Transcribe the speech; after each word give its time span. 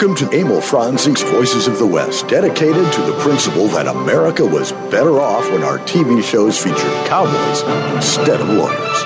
Welcome 0.00 0.28
to 0.28 0.38
Emil 0.40 0.60
Franzi's 0.60 1.22
Voices 1.22 1.66
of 1.66 1.80
the 1.80 1.86
West, 1.86 2.28
dedicated 2.28 2.92
to 2.92 3.02
the 3.02 3.18
principle 3.18 3.66
that 3.66 3.88
America 3.88 4.46
was 4.46 4.70
better 4.92 5.18
off 5.18 5.50
when 5.50 5.64
our 5.64 5.78
TV 5.78 6.22
shows 6.22 6.56
featured 6.56 6.78
cowboys 7.08 7.62
instead 7.96 8.40
of 8.40 8.48
lawyers. 8.48 9.02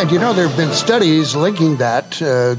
And 0.00 0.10
you 0.10 0.18
know, 0.18 0.32
there 0.32 0.48
have 0.48 0.56
been 0.56 0.72
studies 0.72 1.36
linking 1.36 1.76
that. 1.76 2.22
Uh, 2.22 2.54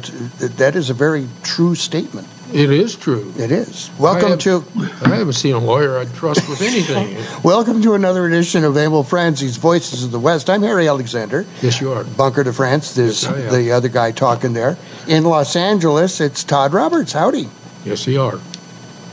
that 0.60 0.76
is 0.76 0.92
a 0.92 0.94
very 0.94 1.28
true 1.42 1.74
statement. 1.74 2.28
It 2.52 2.72
is 2.72 2.96
true. 2.96 3.32
It 3.38 3.52
is. 3.52 3.92
Welcome 4.00 4.26
I 4.26 4.30
have, 4.32 4.40
to. 4.40 4.64
I 5.06 5.16
haven't 5.16 5.34
seen 5.34 5.54
a 5.54 5.60
lawyer 5.60 6.00
I'd 6.00 6.12
trust 6.16 6.50
with 6.50 6.62
anything. 6.62 7.16
Welcome 7.44 7.84
to 7.84 7.94
another 7.94 8.26
edition 8.26 8.64
of 8.64 8.76
Emil 8.76 9.04
Franzi's 9.04 9.58
Voices 9.58 10.04
of 10.04 10.10
the 10.12 10.20
West. 10.20 10.50
I'm 10.50 10.64
Harry 10.64 10.88
Alexander. 10.88 11.46
yes, 11.62 11.80
you 11.80 11.92
are. 11.94 12.04
Bunker 12.04 12.44
de 12.44 12.52
France. 12.52 12.96
There's 12.96 13.24
Yes, 13.24 13.54
the 13.54 13.72
other 13.74 13.88
guy 13.88 14.12
talking 14.12 14.54
there. 14.54 14.78
In 15.08 15.26
Los 15.26 15.56
Angeles, 15.56 16.20
it's 16.22 16.44
Todd 16.44 16.74
Roberts. 16.74 17.12
Howdy. 17.14 17.48
Yes, 17.86 18.08
you 18.08 18.20
are. 18.22 18.40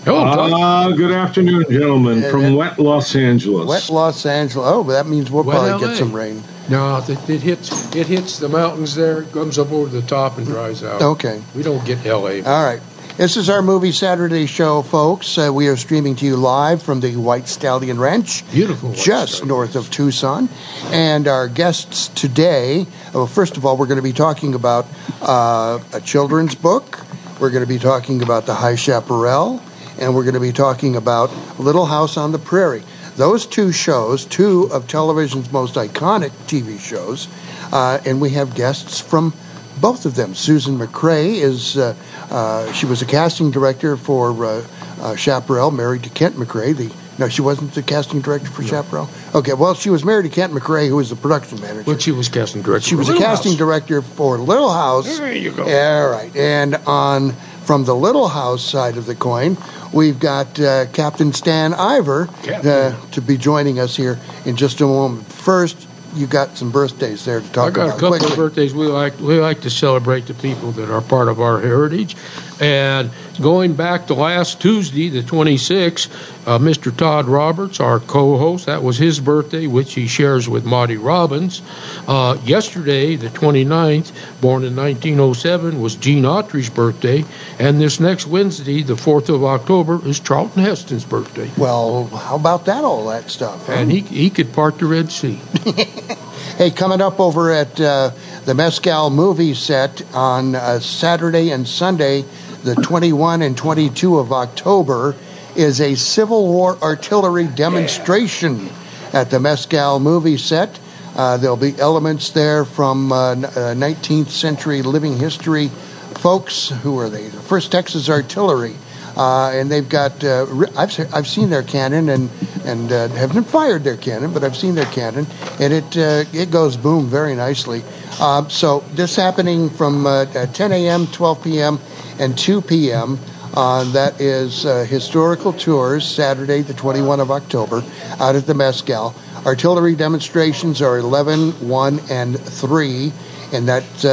Hello, 0.07 0.25
Doug. 0.25 0.53
Ah, 0.55 0.91
good 0.93 1.13
afternoon, 1.13 1.65
gentlemen, 1.69 2.23
Yeah, 2.23 2.31
from 2.31 2.43
that- 2.43 2.55
wet 2.55 2.79
Los 2.79 3.15
Angeles. 3.15 3.69
Wet 3.69 3.91
Los 3.91 4.25
Angeles. 4.25 4.67
Oh, 4.67 4.83
but 4.83 4.93
that 4.93 5.07
means 5.07 5.31
we'll 5.31 5.43
Wet 5.45 5.57
probably 5.57 5.73
LA. 5.73 5.79
get 5.89 5.97
some 5.99 6.13
rain. 6.15 6.43
No, 6.71 6.97
it, 7.07 7.29
it 7.29 7.43
hits 7.43 7.95
it 7.95 8.07
hits 8.07 8.39
the 8.39 8.49
mountains 8.49 8.95
there, 8.95 9.23
comes 9.25 9.59
up 9.59 9.71
over 9.73 9.89
the 9.91 10.03
top 10.07 10.39
and 10.39 10.47
dries 10.47 10.83
out. 10.83 11.03
Okay. 11.03 11.43
We 11.55 11.63
don't 11.63 11.85
get 11.85 12.05
L.A. 12.07 12.43
All 12.43 12.65
right. 12.65 12.81
This 13.17 13.39
is 13.39 13.49
our 13.49 13.63
movie 13.63 13.93
Saturday 13.93 14.45
show, 14.45 14.83
folks. 14.83 15.39
Uh, 15.39 15.51
we 15.51 15.69
are 15.69 15.77
streaming 15.79 16.17
to 16.17 16.27
you 16.27 16.37
live 16.37 16.83
from 16.83 17.01
the 17.01 17.17
White 17.17 17.49
Stallion 17.49 17.99
Ranch. 17.99 18.45
Beautiful. 18.51 18.91
White 18.91 18.99
just 18.99 19.33
Stallion. 19.37 19.49
north 19.49 19.75
of 19.75 19.91
Tucson. 19.91 20.51
And 20.89 21.27
our 21.27 21.49
guests 21.49 22.09
today, 22.09 22.87
well, 23.15 23.27
first 23.27 23.57
of 23.57 23.65
all, 23.65 23.79
we're 23.79 23.87
going 23.87 23.97
to 23.97 24.03
be 24.03 24.13
talking 24.13 24.55
about 24.55 24.87
uh, 25.23 25.79
a 25.95 26.01
children's 26.03 26.55
book. 26.55 27.01
We're 27.41 27.49
going 27.49 27.65
to 27.65 27.69
be 27.69 27.79
talking 27.79 28.21
about 28.21 28.45
The 28.45 28.55
High 28.55 28.77
Chaparral. 28.77 29.63
And 29.99 30.15
we're 30.15 30.25
going 30.25 30.35
to 30.35 30.41
be 30.41 30.53
talking 30.53 30.97
about 30.97 31.31
Little 31.59 31.87
House 31.87 32.19
on 32.19 32.33
the 32.33 32.39
Prairie. 32.39 32.83
Those 33.17 33.47
two 33.47 33.73
shows, 33.73 34.27
two 34.27 34.69
of 34.71 34.89
television's 34.89 35.51
most 35.51 35.77
iconic 35.77 36.33
TV 36.49 36.79
shows, 36.79 37.29
uh, 37.73 37.99
and 38.05 38.21
we 38.21 38.29
have 38.31 38.55
guests 38.55 39.01
from 39.01 39.33
both 39.81 40.07
of 40.07 40.15
them. 40.15 40.35
Susan 40.35 40.79
McCray 40.79 41.35
is, 41.37 41.77
uh, 41.77 41.95
uh, 42.31 42.73
she 42.73 42.87
was 42.87 43.03
a 43.03 43.07
casting 43.07 43.51
director 43.51 43.97
for 43.97 44.45
uh, 44.45 44.67
uh, 45.01 45.17
Chaparral, 45.17 45.71
married 45.71 46.05
to 46.05 46.11
Kent 46.11 46.37
McCray, 46.37 46.77
the 46.77 46.93
no, 47.19 47.29
she 47.29 47.41
wasn't 47.41 47.73
the 47.73 47.83
casting 47.83 48.21
director 48.21 48.49
for 48.49 48.63
Chaparral. 48.63 49.09
Okay, 49.35 49.55
well, 49.55 49.75
she 49.75 49.89
was 49.89 50.05
married 50.05 50.25
to 50.25 50.29
Kent 50.29 50.53
McCray, 50.53 50.89
who 50.89 50.97
was 50.97 51.09
the 51.09 51.17
production 51.17 51.61
manager. 51.61 51.85
But 51.85 52.03
she 52.03 52.13
was 52.13 52.29
casting 52.29 52.61
director. 52.63 52.87
she 52.87 52.95
was 52.95 53.09
for 53.09 53.15
a 53.15 53.19
casting 53.19 53.53
House. 53.53 53.59
director 53.59 54.03
for 54.03 54.37
Little 54.37 54.71
House. 54.71 55.19
There 55.19 55.33
you 55.33 55.53
go. 55.53 55.63
All 55.63 56.11
right, 56.11 56.35
and 56.37 56.75
on 56.87 57.33
from 57.65 57.85
the 57.85 57.95
Little 57.95 58.29
House 58.29 58.63
side 58.63 58.97
of 58.97 59.07
the 59.07 59.15
coin, 59.15 59.57
we've 59.93 60.21
got 60.21 60.61
uh, 60.61 60.87
Captain 60.93 61.33
Stan 61.33 61.73
Ivar 61.73 62.29
uh, 62.47 62.95
to 63.13 63.21
be 63.23 63.37
joining 63.39 63.81
us 63.81 63.97
here 63.97 64.19
in 64.45 64.57
just 64.57 64.81
a 64.83 64.85
moment. 64.85 65.27
First, 65.27 65.89
you 66.17 66.27
got 66.27 66.57
some 66.57 66.71
birthdays 66.71 67.25
there 67.25 67.41
to 67.41 67.53
talk 67.53 67.69
about. 67.69 67.69
I 67.69 67.71
got 67.71 67.87
about. 67.87 67.97
a 67.97 68.01
couple 68.01 68.09
quickly. 68.19 68.31
of 68.31 68.37
birthdays. 68.37 68.75
We 68.75 68.87
like 68.87 69.19
we 69.21 69.39
like 69.41 69.61
to 69.63 69.71
celebrate 69.71 70.27
the 70.27 70.35
people 70.35 70.73
that 70.73 70.91
are 70.91 71.03
part 71.03 71.29
of 71.29 71.41
our 71.41 71.61
heritage. 71.61 72.17
And 72.61 73.11
going 73.41 73.75
back 73.75 74.07
to 74.07 74.15
last 74.15 74.61
Tuesday, 74.61 75.09
the 75.11 75.23
26th, 75.23 76.09
uh, 76.47 76.59
Mr. 76.59 76.97
Todd 76.97 77.27
Roberts, 77.27 77.81
our 77.81 78.01
co-host, 78.01 78.67
that 78.67 78.83
was 78.83 78.97
his 78.97 79.21
birthday, 79.21 79.67
which 79.67 79.95
he 79.95 80.07
shares 80.07 80.49
with 80.49 80.65
Marty 80.65 80.97
Robbins. 80.97 81.61
Uh, 82.09 82.39
yesterday, 82.45 83.17
the 83.17 83.29
29th, 83.29 84.13
born 84.41 84.65
in 84.65 84.75
1907, 84.75 85.81
was 85.81 85.97
Gene 85.97 86.25
Autry's 86.25 86.71
birthday. 86.71 87.25
And 87.59 87.81
this 87.81 88.01
next 88.01 88.27
Wednesday, 88.27 88.83
the 88.83 88.95
4th 88.95 89.29
of 89.29 89.45
October, 89.45 90.01
is 90.07 90.21
Charlton 90.21 90.63
Heston's 90.63 91.05
birthday. 91.05 91.51
Well, 91.59 92.07
how 92.07 92.37
about 92.37 92.65
that? 92.67 92.85
All 92.85 93.07
that 93.09 93.31
stuff. 93.31 93.67
huh? 93.67 93.73
And 93.73 93.91
he 93.91 94.01
he 94.01 94.31
could 94.31 94.53
part 94.53 94.79
the 94.79 94.87
Red 94.87 95.11
Sea. 95.11 95.41
Hey, 96.57 96.71
coming 96.71 97.03
up 97.03 97.21
over 97.21 97.53
at 97.53 97.79
uh, 97.79 98.13
the 98.47 98.55
Mescal 98.55 99.11
movie 99.11 99.53
set 99.53 100.01
on 100.15 100.55
uh, 100.55 100.81
Saturday 100.81 101.51
and 101.51 101.69
Sunday, 101.69 102.25
the 102.67 102.75
21 102.75 103.43
and 103.43 103.57
22 103.57 104.19
of 104.19 104.33
October, 104.33 105.15
is 105.55 105.81
a 105.81 105.95
Civil 105.95 106.49
War 106.49 106.77
artillery 106.83 107.47
demonstration 107.47 108.69
at 109.13 109.31
the 109.31 109.39
Mescal 109.39 110.01
movie 110.01 110.37
set. 110.37 110.77
Uh, 111.15 111.37
there'll 111.37 111.57
be 111.57 111.79
elements 111.79 112.31
there 112.31 112.65
from 112.65 113.13
uh, 113.13 113.31
n- 113.31 113.45
uh, 113.45 113.49
19th 113.77 114.31
century 114.31 114.83
living 114.83 115.17
history 115.17 115.69
folks. 115.69 116.69
Who 116.69 116.99
are 116.99 117.09
they? 117.09 117.29
The 117.29 117.41
First 117.41 117.71
Texas 117.71 118.11
Artillery. 118.11 118.75
Uh, 119.17 119.51
and 119.55 119.71
they've 119.71 119.89
got 119.89 120.23
uh, 120.23 120.47
I've 120.77 121.15
I've 121.15 121.27
seen 121.27 121.49
their 121.49 121.63
cannon 121.63 122.11
and 122.11 122.29
and 122.67 122.93
uh, 122.93 123.09
haven't 123.09 123.45
fired 123.45 123.83
their 123.83 123.97
cannon, 123.97 124.33
but 124.33 124.45
I've 124.45 124.57
seen 124.57 124.75
their 124.75 124.85
cannon 124.87 125.27
and 125.59 125.73
it 125.73 125.97
uh, 125.97 126.25
it 126.35 126.51
goes 126.51 126.77
boom 126.77 127.07
very 127.07 127.35
nicely. 127.35 127.83
Uh, 128.21 128.47
so 128.49 128.81
this 128.93 129.17
happening 129.17 129.71
from 129.71 130.07
uh, 130.07 130.25
uh, 130.35 130.47
10 130.47 130.73
a.m., 130.73 131.07
12 131.07 131.45
p.m., 131.45 131.79
and 132.19 132.37
2 132.37 132.63
p.m. 132.63 133.19
That 133.55 134.21
is 134.21 134.63
historical 134.63 135.53
tours 135.53 136.07
Saturday, 136.07 136.63
the 136.63 136.75
21 136.75 137.21
of 137.21 137.31
October, 137.31 137.83
out 138.21 138.37
at 138.37 138.47
the 138.47 138.55
Mescal. 138.55 139.15
Artillery 139.45 139.95
demonstrations 139.95 140.83
are 140.83 140.99
11, 140.99 141.69
1, 141.69 142.01
and 142.11 142.39
3, 142.39 143.13
and 143.53 143.69
that 143.69 144.05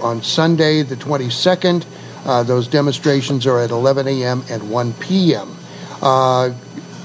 on 0.00 0.22
Sunday, 0.22 0.82
the 0.82 0.96
22nd. 0.96 1.84
Uh, 2.24 2.42
those 2.42 2.68
demonstrations 2.68 3.46
are 3.46 3.58
at 3.60 3.70
11 3.70 4.06
a.m. 4.08 4.44
and 4.50 4.70
1 4.70 4.92
p.m. 4.94 5.56
Uh, 6.00 6.50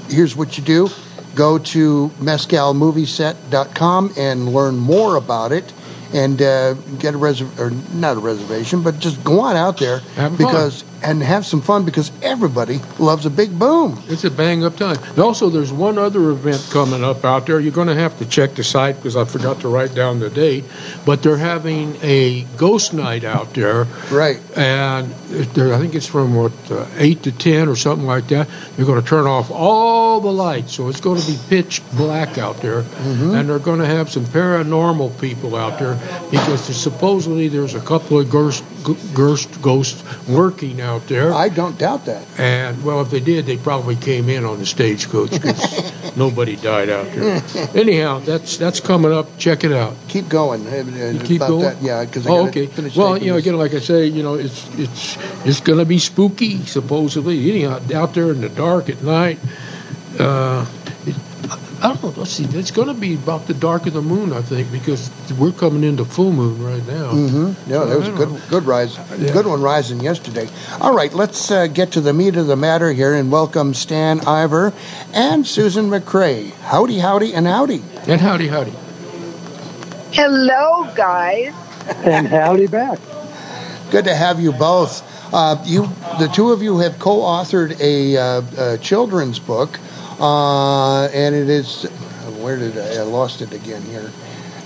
here's 0.08 0.36
what 0.36 0.56
you 0.58 0.64
do 0.64 0.88
go 1.34 1.58
to 1.58 2.08
mescalmovieset.com 2.18 4.12
and 4.16 4.52
learn 4.52 4.76
more 4.76 5.14
about 5.16 5.52
it 5.52 5.72
and 6.12 6.42
uh, 6.42 6.74
get 6.98 7.14
a 7.14 7.18
reserv 7.18 7.58
or 7.60 7.70
not 7.94 8.16
a 8.16 8.20
reservation, 8.20 8.82
but 8.82 8.98
just 8.98 9.22
go 9.22 9.40
on 9.40 9.54
out 9.54 9.78
there 9.78 9.98
Have 10.16 10.36
because 10.36 10.82
and 11.02 11.22
have 11.22 11.46
some 11.46 11.60
fun 11.60 11.84
because 11.84 12.10
everybody 12.22 12.80
loves 12.98 13.26
a 13.26 13.30
big 13.30 13.56
boom. 13.58 14.02
It's 14.08 14.24
a 14.24 14.30
bang 14.30 14.64
up 14.64 14.76
time. 14.76 14.96
And 15.02 15.18
also, 15.18 15.48
there's 15.48 15.72
one 15.72 15.98
other 15.98 16.30
event 16.30 16.66
coming 16.70 17.04
up 17.04 17.24
out 17.24 17.46
there. 17.46 17.60
You're 17.60 17.72
going 17.72 17.88
to 17.88 17.94
have 17.94 18.18
to 18.18 18.26
check 18.26 18.54
the 18.54 18.64
site 18.64 18.96
because 18.96 19.16
I 19.16 19.24
forgot 19.24 19.60
to 19.60 19.68
write 19.68 19.94
down 19.94 20.18
the 20.18 20.30
date. 20.30 20.64
But 21.04 21.22
they're 21.22 21.36
having 21.36 21.96
a 22.02 22.42
ghost 22.56 22.94
night 22.94 23.24
out 23.24 23.54
there. 23.54 23.84
Right. 24.10 24.40
And 24.56 25.12
I 25.12 25.78
think 25.78 25.94
it's 25.94 26.06
from 26.06 26.34
what 26.34 26.52
uh, 26.70 26.86
eight 26.96 27.22
to 27.24 27.32
ten 27.32 27.68
or 27.68 27.76
something 27.76 28.06
like 28.06 28.28
that. 28.28 28.48
They're 28.76 28.86
going 28.86 29.00
to 29.00 29.08
turn 29.08 29.26
off 29.26 29.50
all 29.50 30.20
the 30.20 30.32
lights, 30.32 30.72
so 30.72 30.88
it's 30.88 31.00
going 31.00 31.20
to 31.20 31.26
be 31.26 31.38
pitch 31.48 31.82
black 31.92 32.38
out 32.38 32.56
there. 32.58 32.82
Mm-hmm. 32.82 33.34
And 33.34 33.48
they're 33.48 33.58
going 33.58 33.80
to 33.80 33.86
have 33.86 34.10
some 34.10 34.24
paranormal 34.24 35.20
people 35.20 35.54
out 35.54 35.78
there 35.78 35.94
because 36.30 36.66
there's, 36.66 36.80
supposedly 36.80 37.48
there's 37.48 37.74
a 37.74 37.80
couple 37.80 38.18
of 38.18 38.30
ghost, 38.30 38.64
ghost 39.14 39.60
ghosts 39.62 40.02
lurking 40.28 40.80
out 40.80 40.87
there. 41.06 41.32
I 41.34 41.48
don't 41.48 41.78
doubt 41.78 42.06
that. 42.06 42.24
And 42.38 42.82
well, 42.82 43.00
if 43.00 43.10
they 43.10 43.20
did, 43.20 43.46
they 43.46 43.56
probably 43.56 43.96
came 43.96 44.28
in 44.28 44.44
on 44.44 44.58
the 44.58 44.66
stagecoach 44.66 45.30
because 45.30 46.16
nobody 46.16 46.56
died 46.56 46.88
out 46.88 47.06
there. 47.12 47.42
Anyhow, 47.74 48.20
that's 48.20 48.56
that's 48.56 48.80
coming 48.80 49.12
up. 49.12 49.36
Check 49.38 49.64
it 49.64 49.72
out. 49.72 49.94
Keep 50.08 50.28
going. 50.28 50.66
Uh, 50.66 50.70
uh, 50.70 51.10
You 51.10 51.20
keep 51.20 51.36
about 51.42 51.48
going. 51.48 51.62
That. 51.62 51.82
Yeah, 51.82 52.04
because 52.04 52.26
Oh, 52.26 52.48
okay. 52.48 52.68
Well, 52.96 53.18
you 53.18 53.30
know, 53.30 53.36
again, 53.36 53.56
like 53.56 53.74
I 53.74 53.80
say, 53.80 54.06
you 54.06 54.22
know, 54.22 54.34
it's 54.34 54.66
it's 54.78 55.18
it's 55.44 55.60
going 55.60 55.78
to 55.78 55.84
be 55.84 55.98
spooky 55.98 56.64
supposedly. 56.64 57.50
Anyhow, 57.50 57.80
out 57.94 58.14
there 58.14 58.30
in 58.30 58.40
the 58.40 58.48
dark 58.48 58.88
at 58.88 59.02
night. 59.02 59.38
Uh, 60.18 60.66
I 61.80 61.88
don't 61.94 62.02
know. 62.02 62.08
Let's 62.16 62.32
see. 62.32 62.44
It's 62.44 62.72
going 62.72 62.88
to 62.88 62.94
be 62.94 63.14
about 63.14 63.46
the 63.46 63.54
dark 63.54 63.86
of 63.86 63.92
the 63.92 64.02
moon, 64.02 64.32
I 64.32 64.42
think, 64.42 64.72
because 64.72 65.10
we're 65.38 65.52
coming 65.52 65.84
into 65.84 66.04
full 66.04 66.32
moon 66.32 66.60
right 66.64 66.84
now. 66.86 67.12
Mm-hmm. 67.12 67.70
Yeah, 67.70 67.84
there 67.84 67.98
was 67.98 68.08
a 68.08 68.12
I 68.12 68.16
good, 68.16 68.28
don't 68.30 68.48
good 68.50 68.64
rise, 68.64 68.98
Yeah. 69.16 69.32
good 69.32 69.46
one 69.46 69.62
rising 69.62 70.00
yesterday. 70.00 70.48
All 70.80 70.92
right, 70.92 71.12
let's 71.12 71.52
uh, 71.52 71.68
get 71.68 71.92
to 71.92 72.00
the 72.00 72.12
meat 72.12 72.34
of 72.36 72.48
the 72.48 72.56
matter 72.56 72.92
here 72.92 73.14
and 73.14 73.30
welcome 73.30 73.74
Stan 73.74 74.18
Ivar 74.26 74.72
and 75.14 75.46
Susan 75.46 75.88
McCray. 75.88 76.50
Howdy, 76.52 76.98
howdy, 76.98 77.32
and 77.32 77.46
howdy. 77.46 77.80
And 78.08 78.20
howdy, 78.20 78.48
howdy. 78.48 78.72
Hello, 80.12 80.90
guys. 80.96 81.54
And 82.04 82.26
howdy 82.26 82.66
back. 82.66 82.98
Good 83.92 84.06
to 84.06 84.14
have 84.14 84.40
you 84.40 84.52
both. 84.52 85.02
Uh, 85.32 85.62
you, 85.64 85.82
the 86.18 86.28
two 86.32 86.50
of 86.52 86.62
you, 86.62 86.78
have 86.78 86.98
co-authored 86.98 87.78
a, 87.80 88.16
uh, 88.16 88.74
a 88.74 88.78
children's 88.78 89.38
book, 89.38 89.78
uh, 90.20 91.04
and 91.06 91.34
it 91.34 91.48
is. 91.48 91.84
Where 92.40 92.56
did 92.56 92.78
I, 92.78 92.96
I 93.00 93.02
lost 93.02 93.40
it 93.42 93.52
again 93.52 93.82
here? 93.82 94.10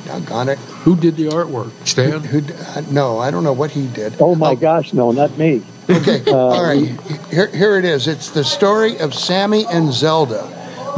Doggone 0.06 0.48
it. 0.50 0.58
Who 0.58 0.96
did 0.96 1.16
the 1.16 1.26
artwork? 1.26 1.70
Stan. 1.86 2.20
Who? 2.24 2.40
uh, 2.52 2.82
No, 2.90 3.18
I 3.18 3.30
don't 3.30 3.44
know 3.44 3.52
what 3.52 3.70
he 3.70 3.86
did. 3.86 4.14
Oh 4.20 4.34
my 4.34 4.54
gosh, 4.54 4.92
no, 4.92 5.10
not 5.12 5.36
me. 5.38 5.62
Okay, 5.88 6.22
Uh, 6.26 6.36
all 6.36 6.62
right. 6.62 6.88
Here, 7.30 7.46
here 7.48 7.78
it 7.78 7.84
is. 7.84 8.08
It's 8.08 8.30
the 8.30 8.44
story 8.44 8.98
of 8.98 9.14
Sammy 9.14 9.64
and 9.66 9.92
Zelda 9.92 10.42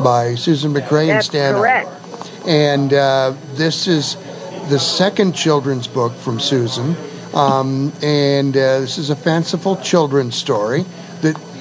by 0.03 0.35
Susan 0.37 0.73
McCray 0.73 1.03
and 1.03 1.11
That's 1.11 1.27
Stan. 1.27 1.55
correct. 1.55 1.89
Ivar. 1.89 2.49
And 2.49 2.93
uh, 2.95 3.35
this 3.55 3.87
is 3.89 4.17
the 4.69 4.79
second 4.79 5.35
children's 5.35 5.87
book 5.87 6.13
from 6.15 6.41
Susan, 6.41 6.97
um, 7.35 7.93
and 8.03 8.57
uh, 8.57 8.81
this 8.81 8.97
is 8.99 9.11
a 9.11 9.17
fanciful 9.17 9.77
children's 9.77 10.35
story 10.35 10.83
that 10.83 10.89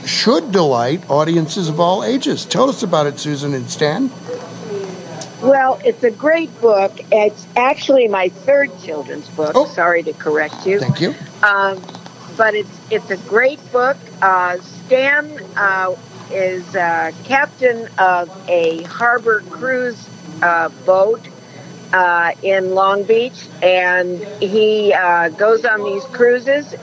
should 0.05 0.51
delight 0.51 1.09
audiences 1.09 1.69
of 1.69 1.79
all 1.79 2.03
ages. 2.03 2.45
Tell 2.45 2.69
us 2.69 2.83
about 2.83 3.07
it, 3.07 3.19
Susan 3.19 3.53
and 3.53 3.69
Stan. 3.69 4.09
Well, 5.41 5.79
it's 5.83 6.03
a 6.03 6.11
great 6.11 6.61
book. 6.61 6.93
It's 7.11 7.45
actually 7.57 8.07
my 8.07 8.29
third 8.29 8.71
children's 8.79 9.29
book. 9.29 9.51
Oh. 9.55 9.65
Sorry 9.65 10.01
to 10.03 10.13
correct 10.13 10.65
you. 10.65 10.79
Thank 10.79 11.01
you. 11.01 11.13
Um, 11.43 11.81
but 12.37 12.55
it's 12.55 12.79
it's 12.89 13.11
a 13.11 13.17
great 13.17 13.59
book. 13.71 13.97
Uh, 14.21 14.59
Stan 14.59 15.39
uh, 15.57 15.95
is 16.31 16.75
uh, 16.75 17.11
captain 17.25 17.89
of 17.97 18.31
a 18.49 18.83
harbor 18.83 19.41
cruise 19.49 20.07
uh, 20.41 20.69
boat 20.85 21.21
uh, 21.91 22.31
in 22.41 22.73
Long 22.73 23.03
Beach, 23.03 23.47
and 23.61 24.19
he 24.41 24.93
uh, 24.93 25.29
goes 25.29 25.65
on 25.65 25.83
these 25.83 26.03
cruises. 26.05 26.73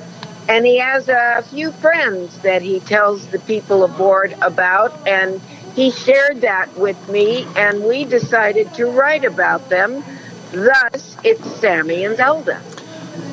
And 0.51 0.67
he 0.67 0.79
has 0.79 1.09
a 1.09 1.45
few 1.49 1.71
friends 1.71 2.37
that 2.41 2.61
he 2.61 2.81
tells 2.81 3.25
the 3.29 3.39
people 3.39 3.85
aboard 3.85 4.35
about, 4.43 4.93
and 5.07 5.41
he 5.77 5.93
shared 5.93 6.41
that 6.41 6.77
with 6.77 7.09
me, 7.09 7.47
and 7.55 7.85
we 7.85 8.05
decided 8.05 8.75
to 8.75 8.87
write 8.87 9.25
about 9.25 9.69
them. 9.69 10.03
Thus, 10.51 11.17
it's 11.23 11.49
Sammy 11.61 12.05
and 12.05 12.17
Zelda. 12.17 12.61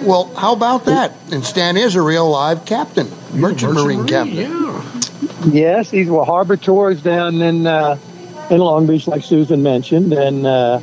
Well, 0.04 0.32
how 0.36 0.54
about 0.54 0.86
that? 0.86 1.14
And 1.32 1.44
Stan 1.44 1.76
is 1.76 1.96
a 1.96 2.04
real 2.04 2.30
live 2.30 2.66
captain, 2.68 3.10
merchant, 3.34 3.74
marine, 3.74 4.06
captain. 4.06 4.36
Yeah. 4.36 4.84
Yes, 5.48 5.90
these 5.90 6.10
were 6.10 6.24
harbor 6.24 6.56
tours 6.56 7.02
down 7.02 7.42
in 7.42 7.66
uh, 7.66 7.98
in 8.52 8.60
Long 8.60 8.86
Beach, 8.86 9.08
like 9.08 9.24
Susan 9.24 9.64
mentioned, 9.64 10.14
and 10.14 10.46
uh, 10.46 10.82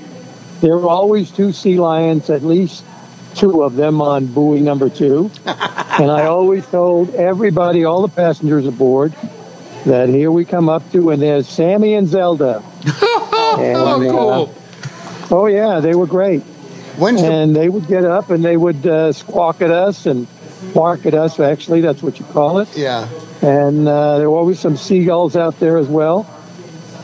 there 0.61 0.77
were 0.77 0.89
always 0.89 1.31
two 1.31 1.53
sea 1.53 1.79
lions, 1.79 2.29
at 2.29 2.43
least 2.43 2.85
two 3.35 3.63
of 3.63 3.75
them 3.75 4.01
on 4.01 4.27
buoy 4.27 4.61
number 4.61 4.89
two. 4.89 5.31
and 5.47 6.11
I 6.11 6.27
always 6.27 6.67
told 6.67 7.15
everybody, 7.15 7.85
all 7.85 8.03
the 8.03 8.15
passengers 8.15 8.67
aboard, 8.67 9.13
that 9.87 10.09
here 10.09 10.31
we 10.31 10.45
come 10.45 10.69
up 10.69 10.91
to, 10.93 11.11
and 11.11 11.21
there's 11.21 11.49
Sammy 11.49 11.95
and 11.95 12.09
Zelda. 12.09 12.63
And, 13.55 13.77
oh, 13.77 13.87
uh, 13.87 14.11
cool. 14.11 14.55
oh 15.31 15.47
yeah, 15.47 15.79
they 15.79 15.95
were 15.95 16.09
great. 16.09 16.43
When's 16.97 17.23
the 17.23 17.31
and 17.31 17.55
they 17.55 17.69
would 17.69 17.87
get 17.87 18.05
up 18.05 18.31
and 18.31 18.45
they 18.45 18.57
would 18.57 18.85
uh, 18.85 19.13
squawk 19.13 19.63
at 19.63 19.71
us 19.71 20.07
and 20.07 20.27
bark 20.75 21.07
at 21.07 21.15
us. 21.15 21.39
Actually, 21.39 21.81
that's 21.81 22.03
what 22.03 22.19
you 22.19 22.25
call 22.27 22.59
it. 22.59 22.77
yeah? 22.77 23.09
And 23.43 23.87
uh, 23.87 24.19
there 24.19 24.29
were 24.29 24.39
always 24.39 24.59
some 24.59 24.77
seagulls 24.77 25.37
out 25.37 25.61
there 25.61 25.79
as 25.79 25.87
well. 25.87 26.27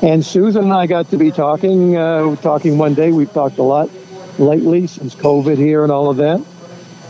And 0.02 0.26
Susan 0.26 0.64
and 0.64 0.72
I 0.72 0.88
got 0.88 1.10
to 1.10 1.16
be 1.16 1.30
talking. 1.30 1.96
Uh, 1.96 2.34
talking 2.36 2.78
one 2.78 2.94
day. 2.94 3.12
We've 3.12 3.32
talked 3.32 3.58
a 3.58 3.62
lot 3.62 3.90
lately 4.38 4.86
since 4.86 5.14
COVID 5.14 5.56
here 5.56 5.82
and 5.82 5.92
all 5.92 6.10
of 6.10 6.18
that. 6.18 6.44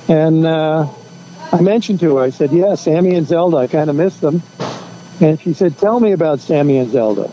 And 0.08 0.46
uh, 0.46 0.88
I 1.52 1.60
mentioned 1.60 2.00
to 2.00 2.16
her, 2.16 2.22
I 2.22 2.30
said, 2.30 2.52
"Yeah, 2.52 2.74
Sammy 2.74 3.14
and 3.14 3.26
Zelda. 3.26 3.58
I 3.58 3.66
kind 3.66 3.90
of 3.90 3.96
miss 3.96 4.18
them." 4.18 4.42
And 5.20 5.40
she 5.40 5.52
said, 5.52 5.78
"Tell 5.78 6.00
me 6.00 6.12
about 6.12 6.40
Sammy 6.40 6.78
and 6.78 6.90
Zelda." 6.90 7.30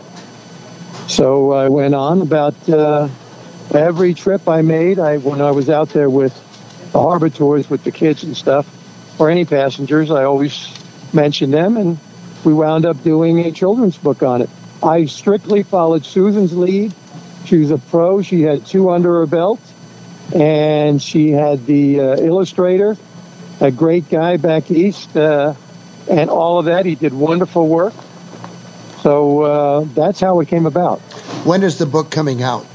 So 1.08 1.52
I 1.52 1.68
went 1.68 1.94
on 1.94 2.20
about 2.20 2.68
uh, 2.68 3.08
every 3.72 4.14
trip 4.14 4.48
I 4.48 4.62
made. 4.62 4.98
I 4.98 5.18
when 5.18 5.40
I 5.40 5.50
was 5.52 5.70
out 5.70 5.88
there 5.90 6.10
with 6.10 6.34
the 6.92 7.00
harbor 7.00 7.30
tours 7.30 7.68
with 7.68 7.84
the 7.84 7.92
kids 7.92 8.24
and 8.24 8.36
stuff, 8.36 8.66
or 9.20 9.30
any 9.30 9.44
passengers, 9.44 10.10
I 10.10 10.24
always 10.24 10.68
mentioned 11.12 11.52
them, 11.52 11.76
and 11.76 11.98
we 12.44 12.52
wound 12.52 12.86
up 12.86 13.02
doing 13.02 13.40
a 13.40 13.52
children's 13.52 13.96
book 13.96 14.22
on 14.22 14.42
it. 14.42 14.50
I 14.82 15.06
strictly 15.06 15.62
followed 15.62 16.04
Susan's 16.04 16.56
lead. 16.56 16.94
She 17.46 17.58
was 17.58 17.70
a 17.70 17.78
pro. 17.78 18.22
She 18.22 18.42
had 18.42 18.66
two 18.66 18.90
under 18.90 19.20
her 19.20 19.26
belt, 19.26 19.60
and 20.34 21.02
she 21.02 21.30
had 21.30 21.66
the 21.66 22.00
uh, 22.00 22.16
illustrator, 22.16 22.96
a 23.60 23.70
great 23.70 24.08
guy 24.08 24.36
back 24.36 24.70
east, 24.70 25.16
uh, 25.16 25.54
and 26.10 26.30
all 26.30 26.58
of 26.58 26.66
that. 26.66 26.86
He 26.86 26.94
did 26.96 27.14
wonderful 27.14 27.68
work. 27.68 27.94
So 29.02 29.42
uh, 29.42 29.84
that's 29.94 30.20
how 30.20 30.40
it 30.40 30.48
came 30.48 30.66
about. 30.66 31.00
When 31.44 31.62
is 31.62 31.78
the 31.78 31.86
book 31.86 32.10
coming 32.10 32.42
out? 32.42 32.66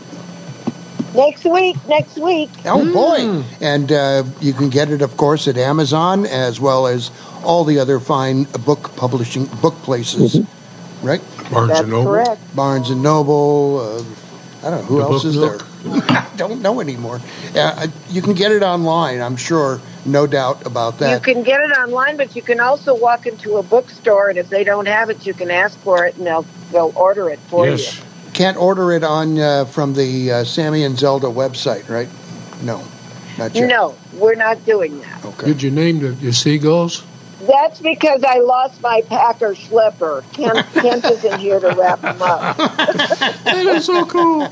Next 1.14 1.46
week, 1.46 1.78
next 1.88 2.18
week. 2.18 2.52
Oh 2.66 2.86
boy! 2.86 3.34
And 3.62 3.92
uh, 3.92 4.24
you 4.42 4.54
can 4.54 4.70
get 4.70 4.90
it, 4.92 5.02
of 5.02 5.18
course, 5.18 5.48
at 5.48 5.58
Amazon 5.58 6.26
as 6.26 6.60
well 6.60 6.88
as 6.88 7.12
all 7.44 7.66
the 7.66 7.80
other 7.80 8.00
fine 8.00 8.44
book 8.66 8.96
publishing 8.96 9.46
book 9.62 9.76
places, 9.84 10.42
right? 11.04 11.22
Barnes 11.52 11.70
That's 11.70 11.82
and 11.82 11.92
Noble. 11.92 12.26
correct. 12.26 12.42
Barnes 12.56 12.90
and 12.90 13.04
Noble. 13.04 13.80
Uh, 13.80 14.68
I 14.68 14.72
don't 14.72 14.82
know 14.82 14.88
who 14.88 15.00
The 15.00 15.04
else 15.04 15.24
Book 15.24 15.26
is 15.26 15.40
Nook. 15.40 15.60
there. 15.60 15.73
I 15.86 16.32
don't 16.38 16.62
know 16.62 16.80
anymore. 16.80 17.20
Uh, 17.56 17.88
you 18.10 18.22
can 18.22 18.34
get 18.34 18.52
it 18.52 18.64
online, 18.64 19.22
I'm 19.22 19.36
sure, 19.36 19.82
no 20.06 20.28
doubt 20.28 20.66
about 20.66 21.00
that. 21.00 21.14
You 21.28 21.34
can 21.34 21.44
get 21.44 21.60
it 21.60 21.72
online, 21.72 22.18
but 22.18 22.36
you 22.36 22.42
can 22.42 22.60
also 22.60 22.96
walk 22.96 23.26
into 23.26 23.58
a 23.58 23.64
bookstore, 23.64 24.30
and 24.30 24.38
if 24.38 24.50
they 24.50 24.64
don't 24.64 24.88
have 24.88 25.10
it, 25.10 25.26
you 25.26 25.34
can 25.34 25.52
ask 25.52 25.78
for 25.80 26.06
it, 26.06 26.16
and 26.16 26.26
they'll 26.26 26.46
they'll 26.72 26.94
order 26.96 27.30
it 27.30 27.40
for 27.50 27.68
Yes. 27.68 27.98
you. 27.98 28.04
Can't 28.34 28.58
order 28.58 28.92
it 28.94 29.04
on 29.04 29.38
uh, 29.38 29.66
from 29.66 29.94
the 29.94 30.32
uh, 30.32 30.44
Sammy 30.44 30.84
and 30.84 30.98
Zelda 30.98 31.28
website, 31.28 31.88
right? 31.90 32.10
No, 32.64 32.84
not 33.38 33.54
yet. 33.54 33.68
No, 33.68 33.96
we're 34.14 34.36
not 34.36 34.66
doing 34.66 35.00
that. 35.02 35.26
Okay. 35.26 35.48
Did 35.48 35.62
you 35.62 35.70
name 35.70 36.00
the, 36.00 36.10
the 36.10 36.34
seagulls? 36.34 37.04
That's 37.48 37.80
because 37.82 38.24
I 38.24 38.40
lost 38.40 38.82
my 38.82 39.02
packer 39.02 39.56
slipper. 39.56 40.24
Kent, 40.34 40.66
Kent 40.74 41.06
isn't 41.06 41.40
here 41.40 41.60
to 41.60 41.76
wrap 41.76 42.02
them 42.02 42.22
up. 42.22 42.58
That 43.44 43.66
is 43.68 43.86
so 43.86 44.06
cool. 44.06 44.48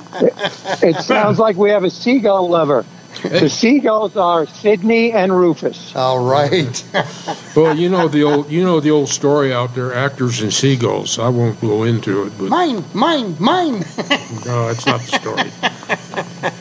It 0.82 0.96
sounds 1.04 1.40
like 1.40 1.56
we 1.56 1.70
have 1.72 1.84
a 1.84 1.90
seagull 1.90 2.50
lover. 2.50 2.86
The 3.24 3.50
seagulls 3.50 4.16
are 4.16 4.46
Sydney 4.48 5.12
and 5.12 5.36
Rufus. 5.36 5.96
All 5.96 6.24
right. 6.24 6.84
Well, 7.54 7.78
you 7.78 7.90
know 7.90 8.08
the 8.08 8.24
old 8.24 8.50
you 8.50 8.64
know 8.64 8.80
the 8.80 8.92
old 8.92 9.10
story 9.10 9.54
out 9.54 9.76
there, 9.76 9.94
actors 9.94 10.42
and 10.42 10.54
seagulls. 10.54 11.20
I 11.20 11.28
won't 11.28 11.60
go 11.60 11.84
into 11.84 12.24
it, 12.24 12.32
but 12.38 12.48
mine, 12.48 12.86
mine, 12.94 13.36
mine. 13.42 13.80
no, 14.46 14.72
that's 14.72 14.86
not 14.86 15.02
the 15.02 15.20
story. 15.20 16.52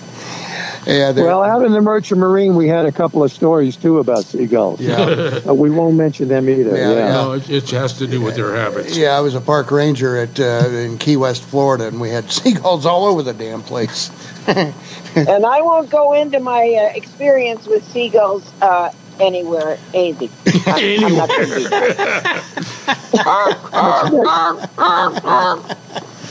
yeah, 0.86 1.12
Well, 1.12 1.42
out 1.42 1.64
in 1.64 1.72
the 1.72 1.80
Merchant 1.80 2.20
Marine, 2.20 2.54
we 2.56 2.68
had 2.68 2.86
a 2.86 2.92
couple 2.92 3.22
of 3.22 3.30
stories 3.32 3.76
too 3.76 3.98
about 3.98 4.24
seagulls. 4.24 4.80
yeah. 4.80 5.40
Uh, 5.46 5.54
we 5.54 5.70
won't 5.70 5.96
mention 5.96 6.28
them 6.28 6.48
either. 6.48 6.76
Yeah, 6.76 6.90
Yeah. 6.92 6.94
yeah. 6.98 7.12
No, 7.12 7.32
it, 7.32 7.48
it 7.50 7.70
has 7.70 7.94
to 7.98 8.06
do 8.06 8.20
with 8.20 8.36
their 8.36 8.54
habits. 8.54 8.96
Yeah, 8.96 9.16
I 9.16 9.20
was 9.20 9.34
a 9.34 9.40
park 9.40 9.70
ranger 9.70 10.16
at 10.16 10.38
uh, 10.40 10.68
in 10.70 10.98
Key 10.98 11.16
West, 11.16 11.42
Florida, 11.44 11.86
and 11.88 12.00
we 12.00 12.10
had 12.10 12.30
seagulls 12.38 12.86
all 12.86 13.04
over 13.06 13.22
the 13.22 13.34
damn 13.34 13.62
place. 13.62 14.10
And 15.16 15.44
I 15.44 15.60
won't 15.62 15.90
go 15.90 16.12
into 16.12 16.38
my 16.38 16.62
uh, 16.92 16.96
experience 16.96 17.66
with 17.66 17.82
seagulls 17.90 18.48
uh, 18.62 18.92
anywhere, 19.18 19.76
Amy. 19.92 20.30
I- 20.46 20.98
I'm 21.02 21.16
not 21.16 21.28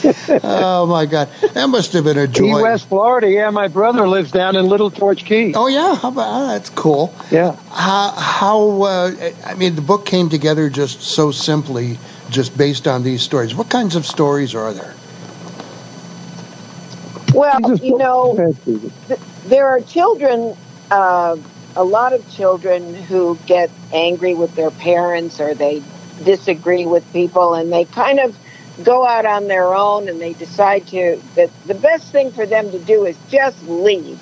going 0.01 0.13
to 0.13 0.21
do 0.25 0.39
that. 0.39 0.41
oh 0.43 0.85
my 0.85 1.05
God, 1.05 1.29
that 1.53 1.67
must 1.67 1.93
have 1.93 2.03
been 2.03 2.17
a 2.17 2.27
Key 2.27 2.33
joy. 2.33 2.61
West, 2.61 2.87
Florida. 2.87 3.29
Yeah, 3.29 3.49
my 3.49 3.67
brother 3.67 4.07
lives 4.07 4.31
down 4.31 4.55
in 4.55 4.67
Little 4.67 4.91
Torch 4.91 5.25
Key. 5.25 5.53
Oh 5.55 5.67
yeah, 5.67 5.95
how 5.95 6.09
about 6.09 6.27
oh, 6.27 6.47
that's 6.47 6.69
cool. 6.69 7.13
Yeah. 7.31 7.55
How 7.71 8.11
how 8.11 8.81
uh, 8.83 9.31
I 9.45 9.53
mean 9.55 9.75
the 9.75 9.81
book 9.81 10.05
came 10.05 10.29
together 10.29 10.69
just 10.69 11.01
so 11.01 11.31
simply, 11.31 11.97
just 12.29 12.57
based 12.57 12.87
on 12.87 13.03
these 13.03 13.21
stories. 13.21 13.55
What 13.55 13.69
kinds 13.69 13.95
of 13.95 14.05
stories 14.05 14.55
are 14.55 14.73
there? 14.73 14.93
Well, 17.33 17.77
you 17.77 17.97
know, 17.97 18.35
Go 18.35 19.19
there 19.49 19.67
are 19.67 19.81
children, 19.81 20.55
uh, 20.91 21.37
a 21.75 21.83
lot 21.83 22.13
of 22.13 22.29
children 22.31 22.93
who 22.93 23.37
get 23.45 23.69
angry 23.93 24.33
with 24.33 24.55
their 24.55 24.71
parents 24.71 25.39
or 25.39 25.53
they 25.53 25.81
disagree 26.23 26.85
with 26.85 27.11
people 27.13 27.53
and 27.53 27.71
they 27.71 27.85
kind 27.85 28.19
of 28.19 28.37
go 28.83 29.05
out 29.05 29.25
on 29.25 29.47
their 29.47 29.73
own 29.73 30.07
and 30.07 30.21
they 30.21 30.33
decide 30.33 30.87
to, 30.87 31.21
that 31.35 31.49
the 31.65 31.75
best 31.75 32.11
thing 32.11 32.31
for 32.31 32.45
them 32.45 32.71
to 32.71 32.79
do 32.79 33.05
is 33.05 33.17
just 33.29 33.61
leave. 33.67 34.19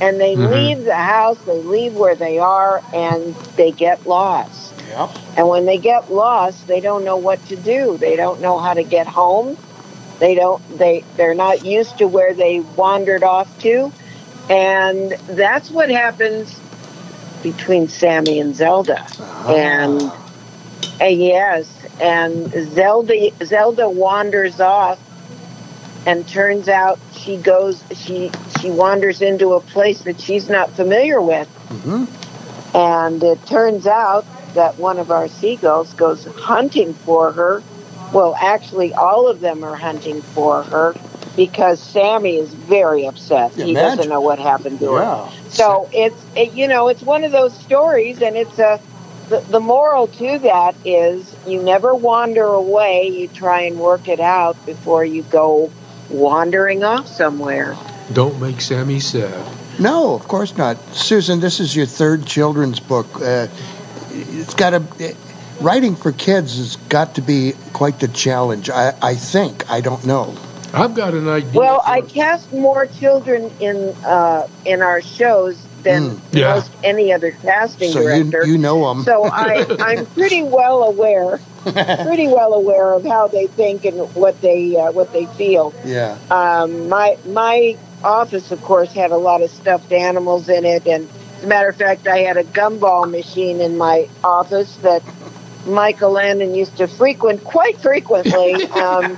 And 0.00 0.20
they 0.20 0.34
Mhm. 0.34 0.50
leave 0.50 0.84
the 0.84 0.94
house, 0.94 1.38
they 1.46 1.58
leave 1.62 1.94
where 1.94 2.14
they 2.16 2.38
are, 2.38 2.82
and 2.92 3.34
they 3.56 3.70
get 3.70 4.06
lost. 4.06 4.74
Yep. 4.88 5.10
And 5.36 5.48
when 5.48 5.66
they 5.66 5.78
get 5.78 6.12
lost, 6.12 6.66
they 6.66 6.80
don't 6.80 7.04
know 7.04 7.16
what 7.16 7.44
to 7.48 7.56
do. 7.56 7.96
They 7.96 8.16
don't 8.16 8.40
know 8.40 8.58
how 8.58 8.74
to 8.74 8.82
get 8.82 9.06
home. 9.06 9.56
They 10.18 10.34
don't 10.34 10.60
they 10.78 11.04
they're 11.16 11.34
not 11.34 11.64
used 11.64 11.98
to 11.98 12.06
where 12.06 12.34
they 12.34 12.60
wandered 12.60 13.22
off 13.24 13.48
to. 13.60 13.92
And 14.50 15.12
that's 15.28 15.70
what 15.70 15.90
happens 15.90 16.54
between 17.42 17.88
Sammy 17.88 18.40
and 18.40 18.54
Zelda. 18.54 19.06
And 19.48 20.02
uh, 21.00 21.04
yes, 21.06 21.68
and 22.00 22.50
Zelda 22.72 23.30
Zelda 23.44 23.88
wanders 23.88 24.60
off 24.60 24.98
and 26.06 26.26
turns 26.28 26.68
out 26.68 26.98
she 27.12 27.36
goes 27.36 27.82
she 27.94 28.30
she 28.60 28.70
wanders 28.70 29.22
into 29.22 29.54
a 29.54 29.60
place 29.60 30.02
that 30.02 30.20
she's 30.20 30.48
not 30.50 30.70
familiar 30.72 31.20
with. 31.20 31.48
hmm 31.68 32.04
And 32.74 33.22
it 33.22 33.44
turns 33.46 33.86
out 33.86 34.26
that 34.54 34.78
one 34.78 34.98
of 34.98 35.10
our 35.10 35.28
seagulls 35.28 35.94
goes 35.94 36.24
hunting 36.24 36.94
for 36.94 37.32
her. 37.32 37.62
Well, 38.12 38.36
actually, 38.40 38.92
all 38.94 39.28
of 39.28 39.40
them 39.40 39.64
are 39.64 39.74
hunting 39.76 40.22
for 40.22 40.62
her. 40.62 40.94
because 41.36 41.80
Sammy 41.82 42.36
is 42.36 42.52
very 42.54 43.06
upset. 43.06 43.52
he 43.54 43.74
doesn't 43.74 44.08
know 44.08 44.20
what 44.20 44.38
happened 44.38 44.78
to 44.80 44.92
her. 44.92 45.02
So 45.48 45.88
it's 45.92 46.24
it, 46.36 46.52
you 46.54 46.68
know 46.68 46.86
it's 46.88 47.02
one 47.02 47.24
of 47.24 47.32
those 47.32 47.52
stories, 47.58 48.22
and 48.22 48.36
it's 48.36 48.58
a 48.60 48.78
the, 49.28 49.40
the 49.40 49.60
moral 49.60 50.06
to 50.06 50.38
that 50.40 50.74
is 50.84 51.34
you 51.46 51.62
never 51.62 51.94
wander 51.94 52.44
away. 52.44 53.08
You 53.08 53.28
try 53.28 53.62
and 53.62 53.78
work 53.78 54.08
it 54.08 54.20
out 54.20 54.64
before 54.66 55.04
you 55.04 55.22
go 55.22 55.70
wandering 56.10 56.84
off 56.84 57.06
somewhere. 57.06 57.76
Don't 58.12 58.40
make 58.40 58.60
Sammy 58.60 59.00
sad. 59.00 59.56
No, 59.80 60.14
of 60.14 60.28
course 60.28 60.56
not. 60.56 60.78
Susan, 60.94 61.40
this 61.40 61.58
is 61.60 61.74
your 61.74 61.86
third 61.86 62.26
children's 62.26 62.80
book. 62.80 63.06
Uh, 63.20 63.48
it's 64.10 64.54
got 64.54 64.70
to 64.70 65.16
writing 65.60 65.96
for 65.96 66.12
kids 66.12 66.58
has 66.58 66.76
got 66.76 67.14
to 67.16 67.22
be 67.22 67.52
quite 67.72 68.00
the 68.00 68.08
challenge. 68.08 68.70
I, 68.70 68.94
I 69.00 69.14
think. 69.14 69.70
I 69.70 69.80
don't 69.80 70.04
know. 70.06 70.34
I've 70.72 70.94
got 70.94 71.14
an 71.14 71.28
idea. 71.28 71.52
Well, 71.52 71.80
for- 71.80 71.88
I 71.88 72.00
cast 72.02 72.52
more 72.52 72.86
children 72.86 73.50
in 73.60 73.94
uh, 74.04 74.48
in 74.64 74.82
our 74.82 75.00
shows 75.00 75.63
than 75.84 76.10
Mm. 76.16 76.20
Yeah. 76.32 76.54
most 76.56 76.70
any 76.82 77.12
other 77.12 77.30
casting 77.30 77.92
So 77.92 78.00
you 78.00 78.24
director. 78.24 78.46
you 78.46 78.58
know 78.58 78.88
them. 78.88 79.04
so 79.04 79.24
I, 79.24 79.64
I'm 79.80 80.06
pretty 80.06 80.42
well 80.42 80.82
aware, 80.84 81.38
pretty 81.62 82.26
well 82.26 82.54
aware 82.54 82.92
of 82.94 83.04
how 83.04 83.28
they 83.28 83.46
think 83.46 83.84
and 83.84 83.98
what 84.14 84.40
they 84.40 84.76
uh, 84.76 84.90
what 84.92 85.12
they 85.12 85.26
feel. 85.26 85.72
yeah. 85.84 86.18
Um, 86.30 86.88
my 86.88 87.16
my 87.26 87.76
office, 88.02 88.50
of 88.50 88.60
course, 88.62 88.92
had 88.92 89.12
a 89.12 89.16
lot 89.16 89.40
of 89.42 89.50
stuffed 89.50 89.92
animals 89.92 90.48
in 90.48 90.64
it, 90.64 90.86
and 90.86 91.08
as 91.38 91.44
a 91.44 91.46
matter 91.46 91.68
of 91.68 91.76
fact, 91.76 92.06
I 92.08 92.18
had 92.18 92.36
a 92.36 92.44
gumball 92.44 93.08
machine 93.10 93.60
in 93.60 93.78
my 93.78 94.08
office 94.24 94.74
that 94.82 95.02
Michael 95.66 96.10
Landon 96.12 96.54
used 96.54 96.76
to 96.78 96.86
frequent 96.88 97.44
quite 97.44 97.78
frequently. 97.80 98.64
Um, 98.74 99.16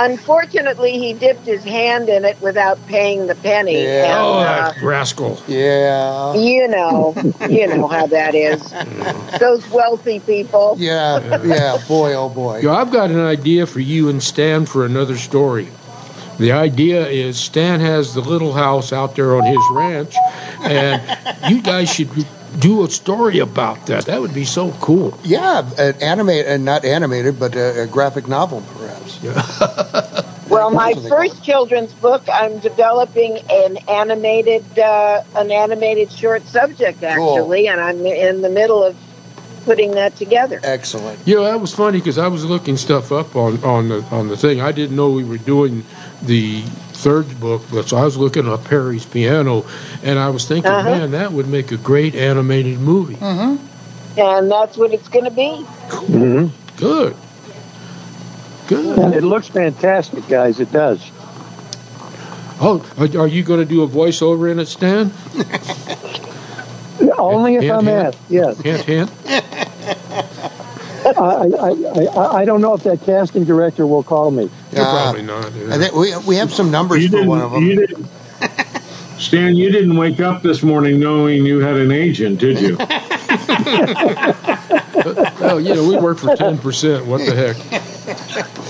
unfortunately, 0.00 0.98
he 0.98 1.12
dipped 1.14 1.46
his 1.46 1.62
hand 1.64 2.08
in 2.08 2.24
it 2.24 2.40
without 2.40 2.84
paying 2.86 3.26
the 3.26 3.34
penny. 3.36 3.82
Yeah. 3.84 4.18
oh, 4.18 4.40
And, 4.40 4.82
uh, 4.82 4.86
rascal. 4.86 5.40
Yeah. 5.46 6.34
you 6.34 6.66
know, 6.68 7.14
you 7.48 7.66
know 7.66 7.86
how 7.86 8.06
that 8.06 8.34
is. 8.34 8.60
Those 9.40 9.68
wealthy 9.70 10.20
people. 10.20 10.76
Yeah. 10.78 11.42
Yeah. 11.44 11.78
Boy, 11.86 12.14
oh 12.14 12.28
boy. 12.28 12.60
Yeah, 12.62 12.72
I've 12.74 12.90
got 12.90 13.10
an 13.10 13.20
idea 13.20 13.66
for 13.66 13.80
you 13.80 14.08
and 14.08 14.22
Stan 14.22 14.66
for 14.66 14.84
another 14.84 15.16
story. 15.16 15.68
The 16.38 16.52
idea 16.52 17.06
is 17.06 17.38
Stan 17.38 17.80
has 17.80 18.14
the 18.14 18.22
little 18.22 18.54
house 18.54 18.94
out 18.94 19.14
there 19.14 19.36
on 19.36 19.44
his 19.44 19.60
ranch, 19.72 20.14
and 20.62 21.02
you 21.50 21.60
guys 21.60 21.92
should 21.92 22.08
do 22.58 22.82
a 22.84 22.90
story 22.90 23.38
about 23.40 23.86
that. 23.86 24.06
That 24.06 24.22
would 24.22 24.32
be 24.34 24.46
so 24.46 24.72
cool. 24.80 25.18
Yeah, 25.22 25.68
an 25.78 25.94
animated, 26.00 26.50
uh, 26.50 26.56
not 26.56 26.84
animated, 26.86 27.38
but 27.38 27.54
a, 27.54 27.82
a 27.82 27.86
graphic 27.86 28.26
novel, 28.26 28.62
perhaps. 29.18 30.26
Well, 30.50 30.70
my 30.70 30.94
That's 30.94 31.04
what 31.04 31.08
first 31.10 31.44
children's 31.44 31.92
book, 31.92 32.24
I'm 32.28 32.58
developing 32.58 33.38
an 33.48 33.76
animated, 33.88 34.64
uh, 34.80 35.22
an 35.36 35.52
animated 35.52 36.10
short 36.10 36.44
subject 36.48 37.00
Cool. 37.02 37.38
actually, 37.38 37.68
and 37.68 37.80
I'm 37.80 38.04
in 38.04 38.42
the 38.42 38.48
middle 38.50 38.82
of 38.82 38.96
putting 39.64 39.92
that 39.92 40.16
together. 40.16 40.58
Excellent. 40.64 41.20
You 41.24 41.36
know, 41.36 41.44
that 41.44 41.60
was 41.60 41.72
funny 41.72 41.98
because 41.98 42.18
I 42.18 42.26
was 42.26 42.44
looking 42.44 42.76
stuff 42.76 43.12
up 43.12 43.36
on 43.36 43.62
on 43.62 43.88
the 43.90 44.02
on 44.10 44.26
the 44.26 44.36
thing. 44.36 44.60
I 44.60 44.72
didn't 44.72 44.96
know 44.96 45.10
we 45.10 45.22
were 45.22 45.38
doing 45.38 45.84
the 46.22 46.62
third 46.62 47.38
book, 47.38 47.62
but 47.72 47.88
so 47.88 47.98
I 47.98 48.04
was 48.04 48.16
looking 48.16 48.48
up 48.48 48.64
Perry's 48.64 49.06
piano, 49.06 49.64
and 50.02 50.18
I 50.18 50.30
was 50.30 50.48
thinking, 50.48 50.72
Uh-huh. 50.72 50.90
man, 50.90 51.12
that 51.12 51.30
would 51.30 51.46
make 51.46 51.70
a 51.70 51.76
great 51.76 52.16
animated 52.16 52.80
movie. 52.80 53.14
Mm-hmm. 53.14 54.18
And 54.18 54.50
that's 54.50 54.76
what 54.76 54.92
it's 54.92 55.06
going 55.08 55.26
to 55.26 55.30
be. 55.30 55.62
hmm 55.62 56.46
Good. 56.76 57.14
Good. 58.70 58.98
And 58.98 59.14
it 59.14 59.22
looks 59.24 59.48
fantastic, 59.48 60.26
guys. 60.28 60.60
It 60.60 60.70
does. 60.72 61.00
Oh, 62.62 62.82
are, 62.98 63.22
are 63.22 63.26
you 63.28 63.42
going 63.42 63.60
to 63.60 63.66
do 63.66 63.82
a 63.82 63.88
voiceover 63.88 64.50
in 64.50 64.58
it, 64.60 64.66
Stan? 64.66 65.10
Only 67.18 67.56
if 67.56 67.62
Hint, 67.62 67.74
I'm 67.74 67.84
hint. 67.86 68.06
asked. 68.06 68.18
Yes. 68.28 68.60
Hint, 68.60 68.82
hint. 68.82 69.10
I, 71.02 71.10
I, 71.18 71.46
I, 71.46 72.04
I, 72.14 72.36
I 72.40 72.44
don't 72.44 72.60
know 72.60 72.74
if 72.74 72.82
that 72.84 73.02
casting 73.04 73.44
director 73.44 73.86
will 73.86 74.02
call 74.02 74.30
me. 74.30 74.48
You're 74.72 74.82
Uh, 74.84 74.90
probably 75.02 75.22
not. 75.22 75.52
yeah. 75.54 75.74
I 75.74 75.78
think 75.78 75.94
we 75.94 76.14
we 76.26 76.36
have 76.36 76.52
some 76.52 76.70
numbers 76.70 77.02
You 77.02 77.08
for 77.10 77.24
one 77.24 77.40
of 77.40 77.50
them. 77.52 77.64
you 77.66 77.74
didn't, 77.86 78.06
Stan, 79.18 79.56
you 79.56 79.70
didn't 79.72 79.96
wake 79.96 80.20
up 80.20 80.42
this 80.42 80.62
morning 80.62 81.00
knowing 81.00 81.44
you 81.44 81.58
had 81.60 81.76
an 81.76 81.90
agent, 81.90 82.38
did 82.38 82.60
you? 82.60 82.76
well, 85.40 85.58
you 85.60 85.74
know, 85.74 85.88
we 85.88 85.96
work 85.98 86.18
for 86.18 86.36
ten 86.36 86.58
percent. 86.58 87.06
What 87.06 87.24
the 87.26 87.34
heck? 87.34 87.56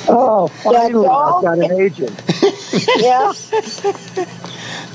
Oh, 0.08 0.48
finally. 0.48 1.06
I've 1.06 1.42
got 1.42 1.58
an 1.58 1.72
agent. 1.80 2.22
Yeah. 2.96 3.32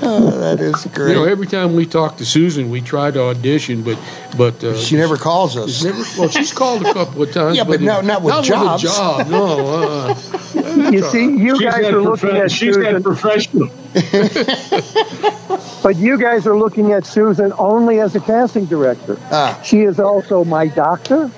Oh, 0.02 0.30
that 0.40 0.60
is 0.60 0.86
great. 0.94 1.10
You 1.10 1.16
know, 1.16 1.24
every 1.24 1.48
time 1.48 1.74
we 1.74 1.86
talk 1.86 2.18
to 2.18 2.26
Susan, 2.26 2.70
we 2.70 2.82
try 2.82 3.12
to 3.12 3.22
audition, 3.24 3.82
but 3.82 3.98
but 4.38 4.62
uh, 4.62 4.78
she 4.78 4.98
never 4.98 5.16
calls 5.16 5.54
she's 5.54 5.62
us. 5.62 5.84
never. 5.86 6.04
Well, 6.20 6.30
she's 6.30 6.52
called 6.52 6.86
a 6.86 6.94
couple 6.94 7.24
of 7.24 7.32
times. 7.32 7.56
Yeah, 7.58 7.64
but 7.64 7.80
no- 7.80 8.02
not 8.02 8.22
with 8.22 8.44
jobs. 8.44 8.84
With 8.84 8.92
a 8.92 8.96
job. 8.96 9.28
No. 9.30 9.68
Uh, 9.68 10.16
You 10.92 11.02
see, 11.04 11.26
you 11.38 11.56
She's 11.58 11.64
guys 11.64 11.82
that, 11.84 11.94
are 11.94 12.02
looking 12.02 12.30
profe- 12.32 12.44
at 12.44 12.52
she's 12.52 12.76
that 12.76 12.84
Susan, 12.84 13.04
professional. 13.04 13.70
but 15.82 15.96
you 15.96 16.18
guys 16.18 16.46
are 16.46 16.58
looking 16.58 16.92
at 16.92 17.06
Susan 17.06 17.54
only 17.58 18.00
as 18.02 18.16
a 18.16 18.20
casting 18.20 18.66
director. 18.66 19.18
Ah, 19.32 19.60
She 19.64 19.82
is 19.82 20.00
also 20.00 20.44
my 20.44 20.68
doctor. 20.68 21.32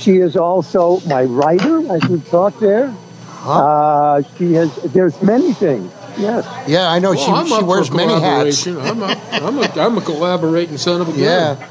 She 0.00 0.16
is 0.16 0.36
also 0.36 1.00
my 1.00 1.24
writer, 1.24 1.92
as 1.94 2.02
we've 2.08 2.26
talked 2.30 2.58
there. 2.60 2.88
huh? 3.28 3.52
Uh, 3.52 4.22
she 4.38 4.54
has. 4.54 4.74
There's 4.82 5.20
many 5.22 5.52
things. 5.52 5.92
Yes. 6.18 6.44
yeah, 6.68 6.90
I 6.90 6.98
know. 6.98 7.10
well, 7.12 7.18
she 7.24 7.30
I'm 7.30 7.46
she 7.46 7.54
up 7.54 7.64
wears 7.64 7.88
for 7.88 7.94
many 7.96 8.12
hats. 8.20 8.66
I'm 8.66 9.00
a, 9.02 9.06
I'm 9.32 9.58
a, 9.58 9.62
I'm 9.76 9.96
a 9.98 10.00
collaborating 10.00 10.76
son 10.76 11.00
of 11.00 11.08
a 11.08 11.12
gun. 11.12 11.20
Yeah, 11.20 11.68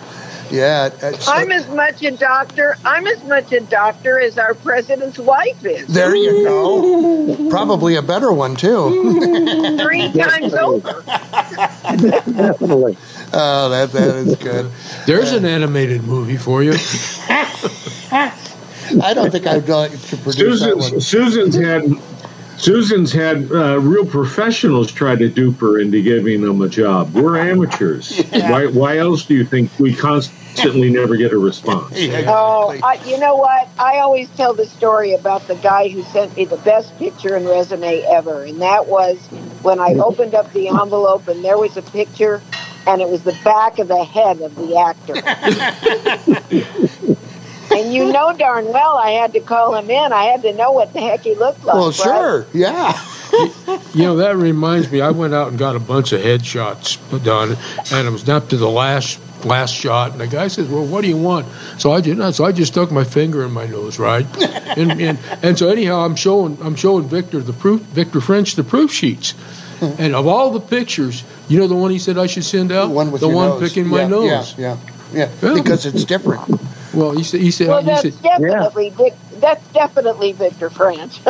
yeah. 0.50 0.90
uh, 1.02 1.12
so- 1.14 1.32
I'm 1.34 1.52
as 1.52 1.68
much 1.70 2.02
a 2.04 2.12
doctor. 2.12 2.78
I'm 2.86 3.06
as 3.06 3.24
much 3.26 3.52
a 3.52 3.60
doctor 3.60 4.20
as 4.20 4.38
our 4.38 4.54
president's 4.54 5.20
wife 5.20 5.64
is. 5.66 5.88
there 5.88 6.16
you 6.16 6.44
go. 6.46 7.50
Probably 7.50 7.96
a 7.96 8.02
better 8.02 8.32
one 8.32 8.56
too. 8.56 9.78
Three 9.84 10.12
times 10.14 10.54
over. 10.54 11.04
Definitely. 11.06 12.98
Oh, 13.34 13.70
that 13.70 13.92
that 13.92 14.16
is 14.16 14.36
good. 14.38 14.72
There's 15.06 15.32
an 15.34 15.46
animated 15.46 16.04
movie 16.04 16.38
for 16.38 16.64
you. 16.64 16.74
I 18.12 19.14
don't 19.14 19.32
think 19.32 19.46
I'd 19.46 19.68
like 19.68 19.92
to 19.92 20.18
produce 20.18 20.62
that 20.62 20.78
one. 20.78 21.00
Susan's, 21.02 21.54
Susan's 21.54 21.56
had 21.56 21.84
Susan's 22.60 23.14
had 23.14 23.50
uh, 23.52 23.80
real 23.80 24.06
professionals 24.06 24.92
try 24.92 25.16
to 25.16 25.30
dupe 25.30 25.60
her 25.60 25.80
into 25.80 26.02
giving 26.02 26.42
them 26.42 26.62
a 26.62 26.68
job. 26.68 27.14
We're 27.14 27.38
amateurs. 27.38 28.22
Why, 28.32 28.66
why 28.68 28.98
else 28.98 29.24
do 29.26 29.34
you 29.36 29.46
think 29.46 29.72
we 29.80 29.94
constantly 29.96 30.90
never 30.90 31.16
get 31.16 31.32
a 31.32 31.38
response? 31.38 31.98
Yeah, 31.98 32.26
Oh. 32.28 32.78
I, 32.84 32.96
you 33.06 33.18
know 33.18 33.36
what? 33.36 33.70
I 33.80 34.00
always 34.00 34.28
tell 34.32 34.54
the 34.54 34.66
story 34.66 35.14
about 35.14 35.48
the 35.48 35.56
guy 35.56 35.88
who 35.88 36.04
sent 36.04 36.36
me 36.36 36.44
the 36.46 36.58
best 36.58 36.98
picture 36.98 37.36
and 37.36 37.48
resume 37.48 38.04
ever, 38.04 38.44
and 38.44 38.62
that 38.62 38.88
was 38.88 39.18
when 39.62 39.80
I 39.80 39.94
opened 39.94 40.36
up 40.36 40.52
the 40.52 40.68
envelope 40.68 41.30
and 41.30 41.42
there 41.46 41.58
was 41.58 41.78
a 41.78 41.82
picture, 41.82 42.42
and 42.88 43.02
it 43.02 43.08
was 43.08 43.24
the 43.24 43.38
back 43.46 43.80
of 43.80 43.88
the 43.88 44.04
head 44.04 44.42
of 44.42 44.56
the 44.56 44.76
actor. 44.76 45.14
and 47.80 47.94
you 47.94 48.12
know 48.12 48.34
darn 48.34 48.66
well 48.68 48.98
I 48.98 49.12
had 49.12 49.34
to 49.34 49.40
call 49.40 49.76
him 49.76 49.90
in. 49.90 50.14
I 50.14 50.26
had 50.26 50.42
to 50.44 50.54
know 50.54 50.72
what 50.72 50.94
the 50.94 51.02
heck 51.02 51.22
he 51.22 51.36
looked 51.36 51.64
like. 51.64 51.76
well, 51.76 51.88
right? 51.88 51.96
sure. 51.96 52.48
Yeah. 52.54 53.06
You 53.94 54.04
know, 54.04 54.16
that 54.18 54.38
reminds 54.38 54.92
me. 54.92 55.02
I 55.02 55.12
went 55.12 55.36
out 55.36 55.50
and 55.50 55.58
got 55.60 55.76
a 55.76 55.80
bunch 55.80 56.14
of 56.14 56.22
headshots 56.22 56.98
done, 57.24 57.56
and 57.92 58.08
it 58.08 58.12
was 58.12 58.28
up 58.28 58.50
to 58.50 58.58
the 58.58 58.70
last 58.70 59.20
last 59.46 59.74
shot. 59.74 60.12
And 60.14 60.22
the 60.22 60.28
guy 60.28 60.48
says, 60.48 60.68
"Well, 60.68 60.84
what 60.86 61.02
do 61.02 61.08
you 61.08 61.18
want?" 61.18 61.46
So 61.78 61.92
I 61.92 62.02
did 62.02 62.18
not. 62.18 62.34
So 62.34 62.44
I 62.44 62.52
just 62.52 62.74
stuck 62.74 62.92
my 62.92 63.04
finger 63.04 63.46
in 63.46 63.52
my 63.52 63.68
nose, 63.68 64.00
right? 64.00 64.26
and, 64.78 65.00
and 65.00 65.20
and 65.44 65.58
so 65.60 65.70
anyhow, 65.70 66.06
I'm 66.06 66.16
showing 66.16 66.58
I'm 66.64 66.76
showing 66.76 67.08
Victor 67.08 67.40
the 67.40 67.54
proof 67.54 67.82
Victor 67.82 68.20
French 68.20 68.56
the 68.56 68.64
proof 68.64 68.92
sheets. 68.92 69.36
And 69.82 70.14
of 70.14 70.28
all 70.28 70.52
the 70.52 70.60
pictures, 70.60 71.24
you 71.48 71.58
know 71.60 71.68
the 71.68 71.76
one 71.76 71.90
he 71.92 72.00
said 72.00 72.18
I 72.18 72.28
should 72.28 72.44
send 72.44 72.72
out, 72.72 72.88
The 72.88 72.94
one 72.94 73.12
with 73.12 73.22
the 73.22 73.28
your 73.28 73.36
one 73.36 73.50
nose. 73.50 73.62
picking 73.62 73.88
my 73.88 74.02
yeah, 74.02 74.08
nose. 74.08 74.58
Yeah, 74.58 74.58
yeah, 74.58 74.78
yeah. 75.14 75.30
Yeah. 75.42 75.54
Because 75.54 75.86
it's 75.86 76.04
different. 76.04 76.60
Well, 76.94 77.16
you 77.18 77.24
said 77.24 77.42
he 77.42 77.52
said 77.52 77.68
Well, 77.68 77.82
he 77.82 77.86
that's 77.88 78.02
said 78.02 78.22
definitely 78.24 78.90
Vic, 78.90 79.14
that's 79.40 79.66
definitely 79.74 80.32
Victor 80.34 80.70
French. 80.70 81.20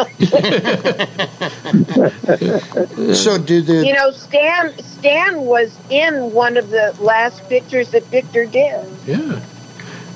So 3.13 3.37
did 3.37 3.65
the 3.65 3.83
You 3.85 3.93
know, 3.93 4.11
Stan 4.11 4.77
Stan 4.79 5.41
was 5.41 5.75
in 5.89 6.31
one 6.33 6.57
of 6.57 6.69
the 6.69 6.95
last 6.99 7.47
pictures 7.49 7.89
that 7.91 8.03
Victor 8.05 8.45
did. 8.45 8.85
yeah, 9.05 9.39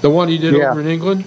the 0.02 0.10
one 0.10 0.28
he 0.28 0.38
did 0.38 0.54
Yeah. 0.56 0.70
over 0.72 0.80
in 0.82 0.88
England. 0.88 1.26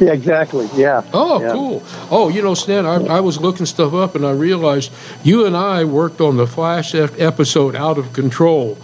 Yeah, 0.00 0.12
exactly. 0.12 0.68
Yeah. 0.74 1.02
Oh, 1.12 1.40
Yeah. 1.40 1.52
cool. 1.52 1.82
Oh, 2.10 2.28
you 2.28 2.42
know, 2.42 2.54
Stan, 2.54 2.86
I, 2.86 3.16
I 3.18 3.20
was 3.20 3.38
looking 3.40 3.66
stuff 3.66 3.94
up 3.94 4.14
and 4.16 4.26
I 4.26 4.32
realized 4.32 4.90
you 5.22 5.46
and 5.46 5.56
I 5.56 5.84
worked 5.84 6.20
on 6.20 6.36
the 6.36 6.46
Flash 6.46 6.94
ep- 6.94 7.20
episode 7.20 7.76
Out 7.76 7.98
of 7.98 8.12
Control. 8.12 8.76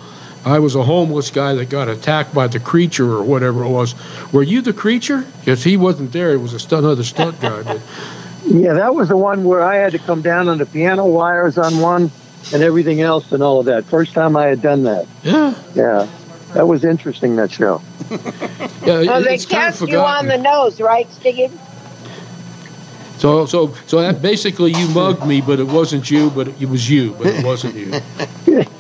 I 0.49 0.59
was 0.61 0.75
a 0.75 0.83
homeless 0.83 1.31
guy 1.31 1.55
that 1.55 1.69
got 1.69 1.89
attacked 1.89 2.35
by 2.35 2.47
the 2.49 2.59
creature 2.59 3.13
or 3.13 3.23
whatever 3.23 3.65
it 3.65 3.69
was. 3.69 3.95
Were 4.33 4.43
you 4.43 4.63
the 4.63 4.73
creature? 4.73 5.27
Because 5.41 5.63
he 5.63 5.77
wasn't 5.77 6.13
there. 6.13 6.33
It 6.33 6.39
was 6.39 6.55
a 6.55 6.59
stunt, 6.59 6.85
another 6.85 7.05
stunt 7.05 7.41
guy. 7.41 7.63
But 7.63 7.81
Yeah, 8.47 8.73
that 8.75 8.95
was 8.95 9.09
the 9.09 9.17
one 9.17 9.45
where 9.45 9.63
I 9.63 9.77
had 9.77 9.93
to 9.93 9.99
come 9.99 10.23
down 10.23 10.49
on 10.49 10.57
the 10.57 10.65
piano 10.65 11.05
wires 11.05 11.59
on 11.59 11.81
one 11.81 12.11
and 12.53 12.63
everything 12.63 13.03
else 13.03 13.31
and 13.33 13.43
all 13.43 13.61
of 13.61 13.67
that. 13.67 13.85
First 13.85 14.15
time 14.15 14.37
I 14.37 14.47
had 14.47 14.63
done 14.63 14.85
that. 14.85 15.07
Yeah. 15.23 15.55
Yeah. 15.75 16.09
That 16.55 16.67
was 16.67 16.83
interesting, 16.85 17.37
that 17.37 17.51
show. 17.53 17.83
Yeah, 18.87 19.03
Well, 19.03 19.23
they 19.23 19.35
it's 19.35 19.45
kind 19.45 19.75
of 19.75 19.79
cast 19.79 19.91
you 19.91 19.99
on 19.99 20.29
the 20.29 20.39
nose, 20.39 20.81
right, 20.81 21.11
Steve? 21.13 21.53
So, 23.19 23.45
so, 23.45 23.75
so 23.87 24.01
that 24.01 24.23
basically 24.23 24.73
you 24.73 24.89
mugged 24.89 25.27
me, 25.27 25.43
but 25.43 25.61
it 25.61 25.67
wasn't 25.67 26.11
you, 26.11 26.31
but 26.31 26.49
it 26.49 26.69
was 26.69 26.89
you, 26.89 27.13
but 27.19 27.27
it 27.27 27.45
wasn't 27.45 27.75
you. 27.75 28.65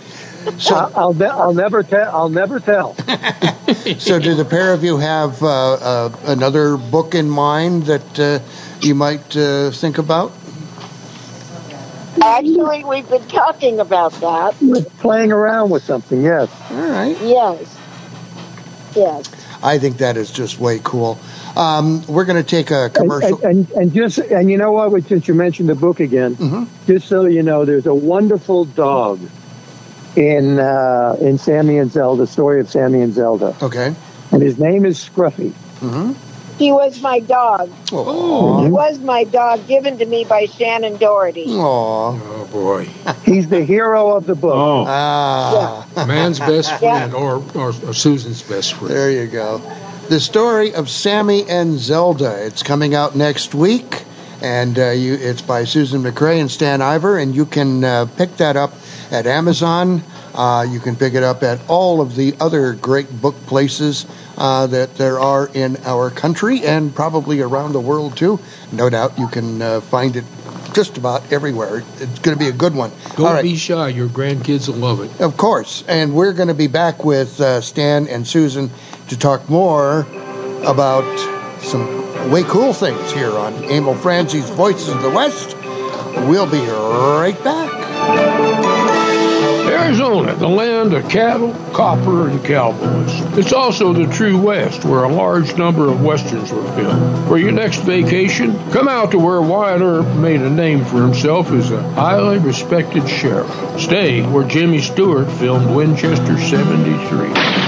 So, 0.59 0.75
I- 0.75 0.91
I'll, 0.97 1.15
ne- 1.15 1.27
I'll 1.27 1.55
never 1.55 1.83
tell. 1.83 2.15
I'll 2.15 2.29
never 2.29 2.59
tell. 2.61 2.95
so 3.99 4.19
do 4.19 4.35
the 4.35 4.47
pair 4.49 4.73
of 4.73 4.83
you 4.83 4.97
have 4.99 5.43
uh, 5.43 5.47
uh, 5.75 6.17
another 6.27 6.77
book 6.77 7.15
in 7.15 7.29
mind 7.29 7.85
that 7.85 8.19
uh, 8.19 8.39
you 8.81 8.95
might 8.95 9.37
uh, 9.37 9.71
think 9.71 9.99
about? 9.99 10.33
Actually, 12.23 12.85
we've 12.85 13.09
been 13.09 13.27
talking 13.29 13.79
about 13.79 14.13
that. 14.15 14.55
Playing 14.99 15.31
around 15.31 15.71
with 15.71 15.85
something, 15.85 16.23
yes. 16.23 16.51
All 16.71 16.77
right. 16.91 17.17
Yes. 17.21 17.77
Yes. 18.97 19.31
I 19.63 19.79
think 19.79 19.99
that 19.99 20.17
is 20.17 20.31
just 20.31 20.59
way 20.59 20.81
cool. 20.83 21.19
Um, 21.57 22.05
we're 22.07 22.25
going 22.25 22.43
to 22.43 22.49
take 22.49 22.71
a 22.71 22.91
commercial. 22.91 23.41
and, 23.45 23.69
and, 23.69 23.71
and 23.71 23.93
just 23.95 24.19
and 24.19 24.51
you 24.51 24.57
know 24.57 24.73
what? 24.73 25.05
Since 25.05 25.29
you 25.29 25.35
mentioned 25.35 25.69
the 25.69 25.75
book 25.75 26.01
again, 26.01 26.37
Mhm. 26.37 26.67
just 26.87 27.09
so 27.09 27.27
you 27.27 27.43
know, 27.43 27.65
there's 27.65 27.87
a 27.87 27.95
wonderful 27.95 28.65
dog 28.65 29.21
in 30.19 30.59
uh, 30.59 31.17
in 31.21 31.39
Sammy 31.39 31.79
and 31.79 31.91
Zelda. 31.91 32.23
The 32.23 32.27
story 32.27 32.61
of 32.61 32.69
Sammy 32.69 33.01
and 33.03 33.15
Zelda, 33.15 33.55
Okay. 33.63 33.95
and 34.33 34.43
his 34.43 34.59
name 34.59 34.85
is 34.85 34.99
Scruffy. 34.99 35.53
Mm-hmm. 35.81 36.13
He 36.59 36.73
was 36.73 37.01
my 37.01 37.21
dog. 37.21 37.71
Aw. 37.93 38.65
He 38.65 38.69
was 38.69 38.99
my 38.99 39.23
dog 39.23 39.69
given 39.69 39.97
to 39.99 40.07
me 40.07 40.25
by 40.25 40.47
Shannen 40.47 40.99
Doherty. 40.99 41.45
Aw. 41.47 41.61
Oh 41.61 42.49
boy, 42.51 42.89
He's 43.25 43.49
the 43.49 43.65
hero 43.65 44.17
of 44.17 44.27
the 44.27 44.35
book. 44.35 44.55
Oh, 44.57 44.85
Ah. 44.89 45.87
man's 46.09 46.41
best 46.41 46.71
Yeah. 46.83 47.09
friend, 47.09 47.15
or, 47.15 47.45
or 47.55 47.69
or 47.87 47.95
Susan's 47.95 48.43
best 48.43 48.73
friend. 48.75 48.93
There 48.93 49.11
you 49.11 49.27
go. 49.29 49.63
The 50.09 50.19
story 50.19 50.75
of 50.75 50.89
Sammy 50.91 51.45
and 51.49 51.79
Zelda. 51.79 52.45
It's 52.47 52.65
coming 52.65 52.93
out 52.95 53.15
next 53.15 53.55
week, 53.55 54.03
and 54.43 54.79
uh, 54.79 54.91
you, 54.91 55.15
it's 55.15 55.43
by 55.43 55.65
Susan 55.65 56.03
McCray 56.03 56.41
and 56.41 56.51
Stan 56.51 56.81
Ivar, 56.81 57.19
and 57.19 57.35
you 57.35 57.47
can 57.47 57.85
uh, 57.85 58.07
pick 58.17 58.37
that 58.37 58.57
up 58.57 58.73
at 59.11 59.27
Amazon. 59.27 60.03
Uh, 60.35 60.67
you 60.69 60.79
can 60.79 60.95
pick 60.95 61.15
it 61.15 61.23
up 61.23 61.43
at 61.43 61.61
all 61.69 62.01
of 62.01 62.15
the 62.15 62.35
other 62.41 62.75
great 62.75 63.21
book 63.21 63.35
places 63.47 64.07
uh, 64.37 64.67
that 64.69 64.95
there 64.97 65.19
are 65.19 65.49
in 65.53 65.77
our 65.85 66.11
country 66.11 66.63
and 66.63 66.95
probably 66.95 67.41
around 67.41 67.73
the 67.73 67.81
world 67.81 68.17
too. 68.17 68.39
No 68.71 68.89
doubt 68.89 69.19
you 69.19 69.27
can 69.27 69.61
uh, 69.61 69.81
find 69.81 70.15
it 70.17 70.25
just 70.75 70.97
about 70.97 71.33
everywhere. 71.33 71.79
It's 71.79 72.19
going 72.21 72.37
to 72.37 72.39
be 72.39 72.49
a 72.49 72.53
good 72.53 72.75
one. 72.75 72.93
Don't 73.17 73.35
right. 73.35 73.43
be 73.43 73.57
shy. 73.57 73.89
Your 73.89 74.09
grandkids 74.09 74.69
will 74.69 74.77
love 74.77 75.01
it. 75.01 75.21
Of 75.21 75.37
course. 75.37 75.83
And 75.89 76.15
we're 76.15 76.33
going 76.33 76.49
to 76.49 76.55
be 76.55 76.69
back 76.69 77.05
with 77.05 77.41
uh, 77.41 77.61
Stan 77.61 78.07
and 78.07 78.27
Susan 78.27 78.71
to 79.09 79.19
talk 79.19 79.49
more 79.49 80.07
about 80.65 81.05
some 81.63 82.08
way 82.31 82.43
cool 82.45 82.73
things 82.73 83.13
here 83.13 83.31
on 83.31 83.55
Emil 83.65 83.95
Franzi's 83.95 84.51
Voices 84.51 84.89
of 84.89 85.03
the 85.03 85.11
West. 85.11 85.57
We'll 86.29 86.51
be 86.51 86.59
right 86.59 87.37
back. 87.43 88.79
Arizona, 89.69 90.35
the 90.35 90.49
land 90.49 90.93
of 90.93 91.09
cattle, 91.09 91.55
copper, 91.73 92.29
and 92.29 92.45
cowboys. 92.45 93.39
It's 93.39 93.55
also 93.55 93.95
the 93.95 94.07
true 94.13 94.39
West, 94.39 94.85
where 94.85 95.05
a 95.05 95.09
large 95.09 95.57
number 95.57 95.89
of 95.89 96.03
westerns 96.03 96.53
were 96.53 96.71
filmed. 96.73 97.29
For 97.29 97.39
your 97.39 97.53
next 97.53 97.79
vacation, 97.79 98.59
come 98.71 98.89
out 98.89 99.13
to 99.13 99.19
where 99.19 99.41
Wyatt 99.41 99.81
Earp 99.81 100.07
made 100.17 100.43
a 100.43 100.51
name 100.51 100.85
for 100.85 101.01
himself 101.01 101.51
as 101.53 101.71
a 101.71 101.83
highly 101.93 102.39
respected 102.39 103.09
sheriff. 103.09 103.51
Stay 103.81 104.21
where 104.27 104.47
Jimmy 104.47 104.83
Stewart 104.83 105.31
filmed 105.33 105.75
Winchester 105.75 106.39
73. 106.39 107.68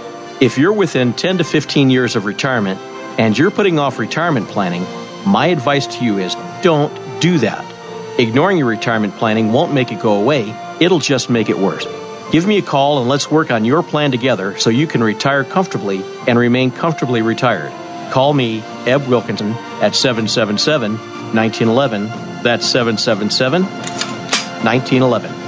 If 0.41 0.57
you're 0.57 0.73
within 0.73 1.13
10 1.13 1.37
to 1.39 1.43
15 1.43 1.89
years 1.89 2.15
of 2.15 2.25
retirement 2.25 2.79
and 3.19 3.37
you're 3.37 3.51
putting 3.51 3.77
off 3.79 3.99
retirement 3.99 4.47
planning, 4.47 4.85
my 5.25 5.47
advice 5.47 5.87
to 5.87 6.05
you 6.05 6.19
is 6.19 6.35
don't 6.61 6.93
do 7.19 7.37
that. 7.39 7.74
Ignoring 8.17 8.57
your 8.57 8.67
retirement 8.67 9.15
planning 9.15 9.51
won't 9.51 9.73
make 9.73 9.91
it 9.91 9.99
go 9.99 10.13
away, 10.13 10.55
it'll 10.79 10.99
just 10.99 11.29
make 11.29 11.49
it 11.49 11.57
worse. 11.57 11.85
Give 12.31 12.47
me 12.47 12.57
a 12.57 12.61
call 12.61 12.99
and 12.99 13.09
let's 13.09 13.29
work 13.29 13.51
on 13.51 13.65
your 13.65 13.83
plan 13.83 14.11
together 14.11 14.57
so 14.57 14.69
you 14.69 14.87
can 14.87 15.03
retire 15.03 15.43
comfortably 15.43 16.01
and 16.25 16.39
remain 16.39 16.71
comfortably 16.71 17.21
retired. 17.21 17.73
Call 18.11 18.33
me, 18.33 18.61
Eb 18.85 19.07
Wilkinson, 19.07 19.51
at 19.81 19.95
777 19.95 20.93
1911. 20.93 22.05
That's 22.41 22.65
777 22.65 23.63
1911. 23.63 25.45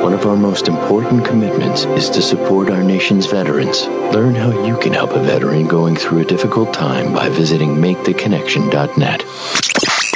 One 0.03 0.13
of 0.13 0.25
our 0.25 0.38
most 0.38 0.67
important 0.67 1.25
commitments 1.25 1.86
is 1.86 2.10
to 2.12 2.21
support 2.21 2.69
our 2.69 2.84
nation's 2.84 3.25
veterans. 3.25 3.88
Learn 3.88 4.36
how 4.36 4.65
you 4.65 4.77
can 4.77 4.93
help 4.93 5.12
a 5.12 5.19
veteran 5.19 5.67
going 5.67 5.95
through 5.95 6.19
a 6.19 6.25
difficult 6.25 6.73
time 6.73 7.12
by 7.13 7.29
visiting 7.29 7.75
maketheconnection.net. 7.77 9.23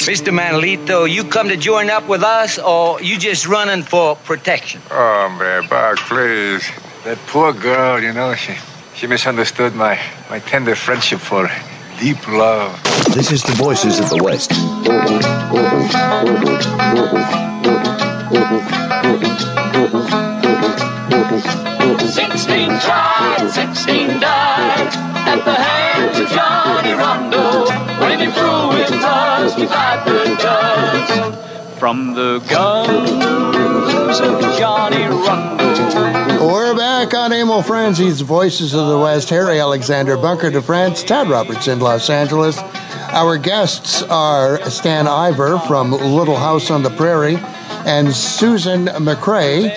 Mr. 0.07 0.33
Manolito, 0.33 1.09
you 1.09 1.23
come 1.23 1.49
to 1.49 1.57
join 1.57 1.89
up 1.89 2.07
with 2.07 2.23
us, 2.23 2.57
or 2.57 3.01
you 3.01 3.17
just 3.17 3.47
running 3.47 3.83
for 3.83 4.15
protection? 4.15 4.81
Oh, 4.89 5.35
man, 5.37 5.67
Buck, 5.67 5.97
please. 5.97 6.69
That 7.03 7.17
poor 7.27 7.53
girl, 7.53 8.01
you 8.01 8.13
know, 8.13 8.33
she, 8.35 8.55
she 8.95 9.07
misunderstood 9.07 9.75
my, 9.75 9.99
my 10.29 10.39
tender 10.39 10.75
friendship 10.75 11.19
for 11.19 11.47
her. 11.47 11.99
Deep 11.99 12.27
love. 12.27 12.81
This 13.13 13.31
is 13.31 13.43
the 13.43 13.53
Voices 13.53 13.99
of 13.99 14.09
the 14.09 14.23
West. 14.23 14.51
Sixteen 22.09 22.69
tried, 22.79 23.49
sixteen 23.51 24.19
died 24.19 24.93
at 25.27 25.45
the 25.45 25.53
hands 25.53 26.19
of 26.19 26.27
Johnny 26.29 26.93
Rondo 26.93 27.69
when 27.99 28.19
he 28.19 28.25
threw 28.31 28.71
his 28.71 28.91
us 28.91 29.53
beside 29.53 30.05
the 30.07 30.35
guns. 30.41 31.79
From 31.79 32.15
the 32.15 32.39
guns 32.49 34.19
of 34.21 34.57
Johnny 34.57 35.03
Rondo. 35.03 36.47
We're 36.51 36.75
back 36.75 37.13
on 37.13 37.31
Emil 37.31 37.61
Franzi's 37.61 38.21
Voices 38.21 38.73
of 38.73 38.87
the 38.87 38.97
West. 38.97 39.29
Harry 39.29 39.59
Alexander, 39.59 40.17
Bunker 40.17 40.49
de 40.49 40.63
France, 40.63 41.03
Tad 41.03 41.29
Roberts 41.29 41.67
in 41.67 41.79
Los 41.79 42.09
Angeles. 42.09 42.59
Our 43.11 43.37
guests 43.37 44.03
are 44.03 44.61
Stan 44.69 45.07
Ivar 45.07 45.59
from 45.67 45.91
Little 45.91 46.35
House 46.35 46.69
on 46.69 46.83
the 46.83 46.89
Prairie 46.91 47.37
and 47.85 48.13
Susan 48.13 48.85
McCray. 48.85 49.71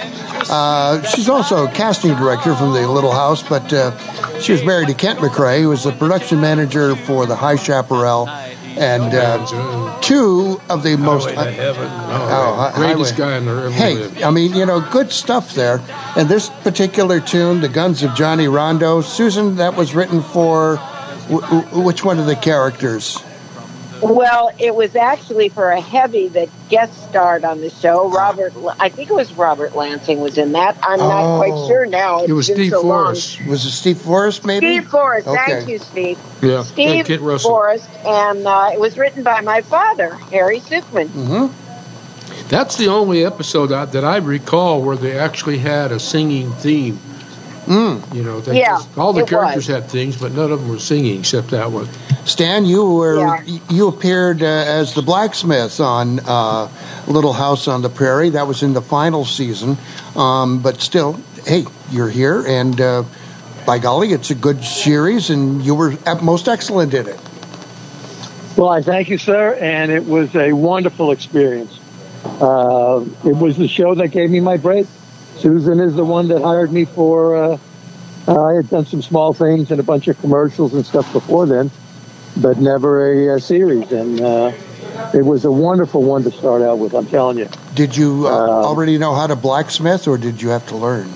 Uh, 0.50 1.02
she's 1.02 1.28
also 1.28 1.66
a 1.66 1.70
casting 1.72 2.14
director 2.16 2.54
from 2.54 2.72
the 2.72 2.86
Little 2.86 3.12
House, 3.12 3.42
but 3.42 3.72
uh, 3.72 3.96
she 4.38 4.52
was 4.52 4.62
married 4.64 4.88
to 4.88 4.94
Kent 4.94 5.20
McCray, 5.20 5.62
who 5.62 5.70
was 5.70 5.84
the 5.84 5.92
production 5.92 6.40
manager 6.40 6.94
for 6.94 7.24
the 7.26 7.34
High 7.36 7.56
Chaparral 7.56 8.28
and 8.28 9.14
uh, 9.14 10.00
two 10.00 10.60
of 10.68 10.82
the 10.82 10.96
most 10.96 11.30
Highway 11.30 11.44
to 11.44 11.52
heaven. 11.52 11.84
Oh, 11.84 12.70
hi- 12.70 12.72
greatest 12.74 13.16
guy 13.16 13.36
in 13.36 13.44
the 13.46 13.50
ever 13.52 13.70
Hey. 13.70 14.24
I 14.24 14.30
mean, 14.30 14.54
you 14.54 14.66
know, 14.66 14.80
good 14.90 15.10
stuff 15.10 15.54
there. 15.54 15.80
And 16.16 16.28
this 16.28 16.48
particular 16.62 17.20
tune, 17.20 17.60
"The 17.60 17.68
Guns 17.68 18.02
of 18.02 18.14
Johnny 18.14 18.48
Rondo," 18.48 19.00
Susan, 19.02 19.56
that 19.56 19.76
was 19.76 19.94
written 19.94 20.22
for 20.22 20.76
w- 21.28 21.40
w- 21.40 21.84
which 21.84 22.04
one 22.04 22.18
of 22.18 22.26
the 22.26 22.36
characters? 22.36 23.22
Well, 24.02 24.50
it 24.58 24.74
was 24.74 24.96
actually 24.96 25.48
for 25.48 25.70
a 25.70 25.80
heavy 25.80 26.26
that 26.28 26.48
guest 26.68 27.08
starred 27.08 27.44
on 27.44 27.60
the 27.60 27.70
show. 27.70 28.10
Robert, 28.10 28.52
I 28.80 28.88
think 28.88 29.10
it 29.10 29.12
was 29.14 29.32
Robert 29.34 29.76
Lansing 29.76 30.18
was 30.20 30.38
in 30.38 30.52
that. 30.52 30.76
I'm 30.82 30.98
not 30.98 31.22
Oh. 31.22 31.38
quite 31.38 31.68
sure 31.68 31.86
now. 31.86 32.18
It's 32.20 32.28
It 32.30 32.32
was 32.32 32.46
Steve 32.46 32.70
so 32.72 32.80
long. 32.80 33.04
Forrest. 33.04 33.46
Was 33.46 33.64
it 33.64 33.70
Steve 33.70 33.98
Forrest? 33.98 34.44
Maybe. 34.44 34.66
Steve 34.66 34.88
Forrest. 34.88 35.28
Okay. 35.28 35.40
Thank 35.46 35.68
you, 35.68 35.78
Steve. 35.78 36.18
Yeah, 36.42 36.64
Steve 36.64 36.88
and 36.88 37.06
Kit 37.06 37.20
Forrest, 37.40 37.88
and 38.04 38.44
uh, 38.44 38.70
it 38.72 38.80
was 38.80 38.98
written 38.98 39.22
by 39.22 39.40
my 39.40 39.60
father, 39.60 40.14
Harry 40.32 40.58
Sukman. 40.58 41.06
Mm-hmm. 41.06 42.48
That's 42.48 42.76
the 42.76 42.88
only 42.88 43.24
episode 43.24 43.68
that, 43.68 43.92
that 43.92 44.04
I 44.04 44.16
recall 44.16 44.82
where 44.82 44.96
they 44.96 45.16
actually 45.16 45.58
had 45.58 45.92
a 45.92 46.00
singing 46.00 46.50
theme. 46.50 46.98
Mm. 47.66 48.14
You 48.14 48.22
know, 48.24 48.40
they 48.40 48.58
Yeah, 48.58 48.70
just- 48.76 48.88
all 48.98 49.12
the 49.12 49.22
characters 49.24 49.68
was. 49.68 49.76
had 49.76 49.88
things, 49.88 50.16
but 50.16 50.32
none 50.34 50.50
of 50.50 50.60
them 50.60 50.68
were 50.68 50.78
singing 50.80 51.20
except 51.20 51.50
that 51.50 51.70
one. 51.70 51.88
Stan, 52.24 52.64
you 52.64 52.84
were 52.84 53.18
Yeah. 53.20 53.58
you 53.70 53.88
appeared 53.88 54.42
uh, 54.42 54.46
as 54.46 54.94
the 54.94 55.02
blacksmith 55.02 55.78
on 55.80 56.20
uh, 56.26 56.68
Little 57.06 57.32
House 57.32 57.68
on 57.68 57.82
the 57.82 57.88
Prairie. 57.88 58.30
That 58.30 58.48
was 58.48 58.62
in 58.62 58.72
the 58.72 58.82
final 58.82 59.24
season, 59.24 59.76
um, 60.16 60.58
but 60.58 60.80
still, 60.80 61.16
hey, 61.46 61.64
you're 61.90 62.08
here, 62.10 62.44
and 62.46 62.80
uh, 62.80 63.04
by 63.64 63.78
golly, 63.78 64.12
it's 64.12 64.30
a 64.30 64.34
good 64.34 64.64
series, 64.64 65.30
and 65.30 65.64
you 65.64 65.74
were 65.76 65.94
at 66.04 66.22
most 66.22 66.48
excellent 66.48 66.94
in 66.94 67.06
it. 67.06 67.20
Well, 68.56 68.68
I 68.70 68.82
thank 68.82 69.08
you, 69.08 69.18
sir, 69.18 69.56
and 69.60 69.90
it 69.92 70.04
was 70.06 70.34
a 70.34 70.52
wonderful 70.52 71.10
experience. 71.12 71.78
Uh, 72.40 73.04
it 73.24 73.36
was 73.36 73.56
the 73.56 73.68
show 73.68 73.94
that 73.94 74.08
gave 74.08 74.30
me 74.30 74.40
my 74.40 74.56
break. 74.56 74.86
Susan 75.42 75.80
is 75.80 75.96
the 75.96 76.04
one 76.04 76.28
that 76.28 76.40
hired 76.40 76.72
me 76.72 76.84
for. 76.84 77.36
Uh, 77.36 77.58
uh, 78.28 78.44
I 78.44 78.54
had 78.54 78.70
done 78.70 78.86
some 78.86 79.02
small 79.02 79.34
things 79.34 79.72
and 79.72 79.80
a 79.80 79.82
bunch 79.82 80.06
of 80.06 80.16
commercials 80.20 80.72
and 80.72 80.86
stuff 80.86 81.12
before 81.12 81.46
then, 81.46 81.68
but 82.36 82.58
never 82.58 83.30
a, 83.32 83.36
uh 83.36 83.38
series. 83.40 83.90
And 83.90 84.20
uh, 84.20 84.52
it 85.12 85.24
was 85.24 85.44
a 85.44 85.50
wonderful 85.50 86.00
one 86.04 86.22
to 86.22 86.30
start 86.30 86.62
out 86.62 86.78
with. 86.78 86.94
I'm 86.94 87.06
telling 87.06 87.38
you. 87.38 87.48
Did 87.74 87.96
you 87.96 88.28
uh, 88.28 88.30
Um, 88.30 88.50
already 88.50 88.98
know 88.98 89.14
how 89.14 89.26
to 89.26 89.34
blacksmith, 89.34 90.06
or 90.06 90.16
did 90.16 90.40
you 90.40 90.50
have 90.50 90.64
to 90.68 90.76
learn? 90.76 91.12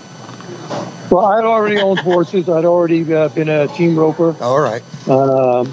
Well, 1.08 1.24
I'd 1.24 1.44
already 1.44 1.78
owned 1.78 2.00
horses. 2.00 2.48
I'd 2.48 2.64
already 2.64 3.14
uh, 3.14 3.28
been 3.28 3.48
a 3.48 3.68
team 3.68 3.96
roper. 3.96 4.34
All 4.42 4.58
right. 4.60 4.82
Um, 5.08 5.72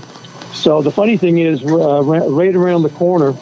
so 0.53 0.83
the 0.83 0.91
funny 0.91 1.17
thing 1.17 1.39
is, 1.39 1.63
uh, 1.63 2.03
right 2.03 2.55
around 2.55 2.83
the 2.83 2.89
corner 2.89 3.33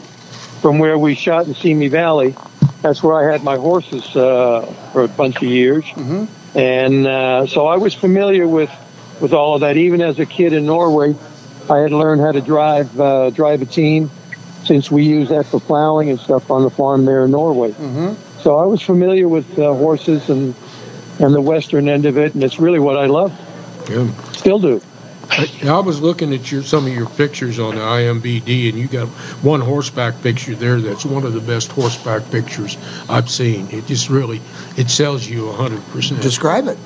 from 0.62 0.80
where 0.80 0.98
we 0.98 1.16
shot 1.16 1.48
in 1.48 1.54
Simi 1.54 1.90
Valley, 1.90 2.34
that's 2.82 3.04
where 3.04 3.14
I 3.16 3.32
had 3.32 3.44
my 3.44 3.58
horses 3.58 4.16
uh, 4.16 4.66
for 4.92 5.04
a 5.04 5.08
bunch 5.08 5.38
of 5.38 5.44
years. 5.44 5.86
Mm-hmm. 5.86 6.58
And 6.58 7.08
uh, 7.08 7.48
so 7.48 7.68
I 7.68 7.78
was 7.78 7.94
familiar 7.94 8.48
with, 8.48 8.72
with 9.22 9.34
all 9.34 9.56
of 9.56 9.62
that. 9.62 9.78
Even 9.78 10.02
as 10.02 10.20
a 10.20 10.26
kid 10.26 10.54
in 10.54 10.66
Norway, 10.66 11.16
I 11.70 11.80
had 11.80 11.92
learned 11.92 12.22
how 12.22 12.32
to 12.32 12.42
drive 12.42 13.00
uh, 13.00 13.30
drive 13.30 13.62
a 13.62 13.66
team 13.66 14.10
since 14.66 14.92
we 14.92 15.04
use 15.04 15.30
that 15.30 15.46
for 15.46 15.60
plowing 15.60 16.10
and 16.10 16.20
stuff 16.20 16.52
on 16.52 16.64
the 16.64 16.70
farm 16.70 17.06
there 17.06 17.26
in 17.26 17.32
Norway. 17.32 17.72
Mm-hmm. 17.72 18.40
So 18.42 18.58
I 18.58 18.66
was 18.66 18.82
familiar 18.82 19.28
with 19.28 19.58
uh, 19.58 19.74
horses 19.74 20.30
and 20.30 20.56
and 21.20 21.34
the 21.34 21.42
western 21.42 21.88
end 21.88 22.06
of 22.06 22.18
it, 22.18 22.34
and 22.34 22.44
it's 22.44 22.60
really 22.60 22.80
what 22.80 22.98
I 22.98 23.06
love. 23.06 23.32
Yeah. 23.90 24.12
Still 24.32 24.60
do. 24.60 24.82
I, 25.32 25.48
I 25.66 25.80
was 25.80 26.02
looking 26.02 26.34
at 26.34 26.52
your 26.52 26.62
some 26.64 26.86
of 26.86 26.94
your 26.94 27.08
pictures 27.10 27.58
on 27.58 27.76
the 27.76 27.82
IMBD, 27.82 28.70
and 28.70 28.78
you 28.78 28.88
got 28.88 29.08
one 29.44 29.62
horseback 29.62 30.22
picture 30.22 30.56
there 30.56 30.80
that's 30.82 31.06
one 31.06 31.26
of 31.26 31.34
the 31.34 31.40
best 31.40 31.72
horseback 31.72 32.30
pictures 32.32 32.78
I've 33.10 33.30
seen. 33.30 33.68
It 33.72 33.86
just 33.88 34.10
really 34.10 34.42
it 34.78 34.90
sells 34.90 35.26
you 35.28 35.48
a 35.50 35.54
hundred 35.54 35.84
percent. 35.88 36.22
Describe 36.22 36.68
it. 36.68 36.78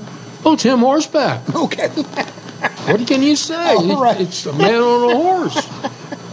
Oh, 0.46 0.56
Tim 0.56 0.80
horseback. 0.80 1.42
Okay. 1.56 1.88
What 1.90 3.08
can 3.08 3.24
you 3.24 3.36
say? 3.36 3.74
All 3.76 4.02
right. 4.02 4.20
It- 4.22 4.28
It's 4.28 4.46
a 4.46 4.54
man 4.54 4.76
on 4.82 5.12
a 5.12 5.16
horse, 5.16 5.68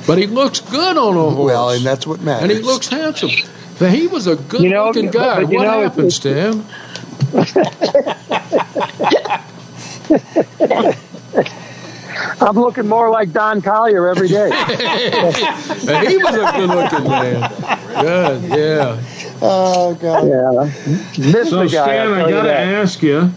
but 0.07 0.19
he 0.19 0.27
looks 0.27 0.61
good 0.61 0.97
on 0.99 1.17
a 1.17 1.31
horse. 1.31 1.47
Well, 1.47 1.71
and 1.71 1.85
that's 1.85 2.07
what 2.07 2.21
matters. 2.21 2.43
and 2.43 2.53
he 2.53 2.59
looks 2.59 2.89
handsome. 2.89 3.31
But 3.79 3.91
he 3.91 4.07
was 4.07 4.27
a 4.27 4.37
You 4.61 4.69
know, 4.69 4.93
good-looking 4.93 5.11
guy. 5.11 5.41
but 5.43 5.51
you 5.51 5.57
what 5.59 5.65
know, 5.65 5.83
happened, 5.83 6.13
it's- 6.13 6.17
Stan? 6.17 6.65
I'm 12.43 12.57
looking 12.57 12.89
more 12.89 13.11
like 13.11 13.33
Don 13.33 13.63
Collier 13.63 14.09
every 14.09 14.29
day. 14.29 14.51
He 16.09 16.17
was 16.19 16.35
a 16.35 16.53
good-looking 16.57 17.05
man. 17.05 17.51
Good, 18.01 18.43
yeah. 18.59 19.01
Oh 19.41 19.95
God. 19.95 20.29
Yeah. 20.29 21.31
Miss 21.33 21.51
So 21.51 21.65
the 21.65 21.69
guy. 21.69 21.69
Stan, 21.69 22.13
I'll 22.13 22.15
I 22.15 22.25
tell 22.27 22.31
you 22.31 22.35
gotta 22.35 22.53
ask 22.53 23.03
you. 23.03 23.31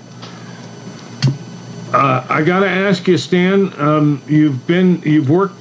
Uh, 1.94 2.26
I 2.30 2.44
gotta 2.44 2.70
ask 2.70 3.08
you, 3.08 3.18
Stan. 3.18 3.72
Um, 3.80 4.22
you've 4.28 4.66
been 4.68 5.02
you've 5.04 5.30
worked 5.30 5.56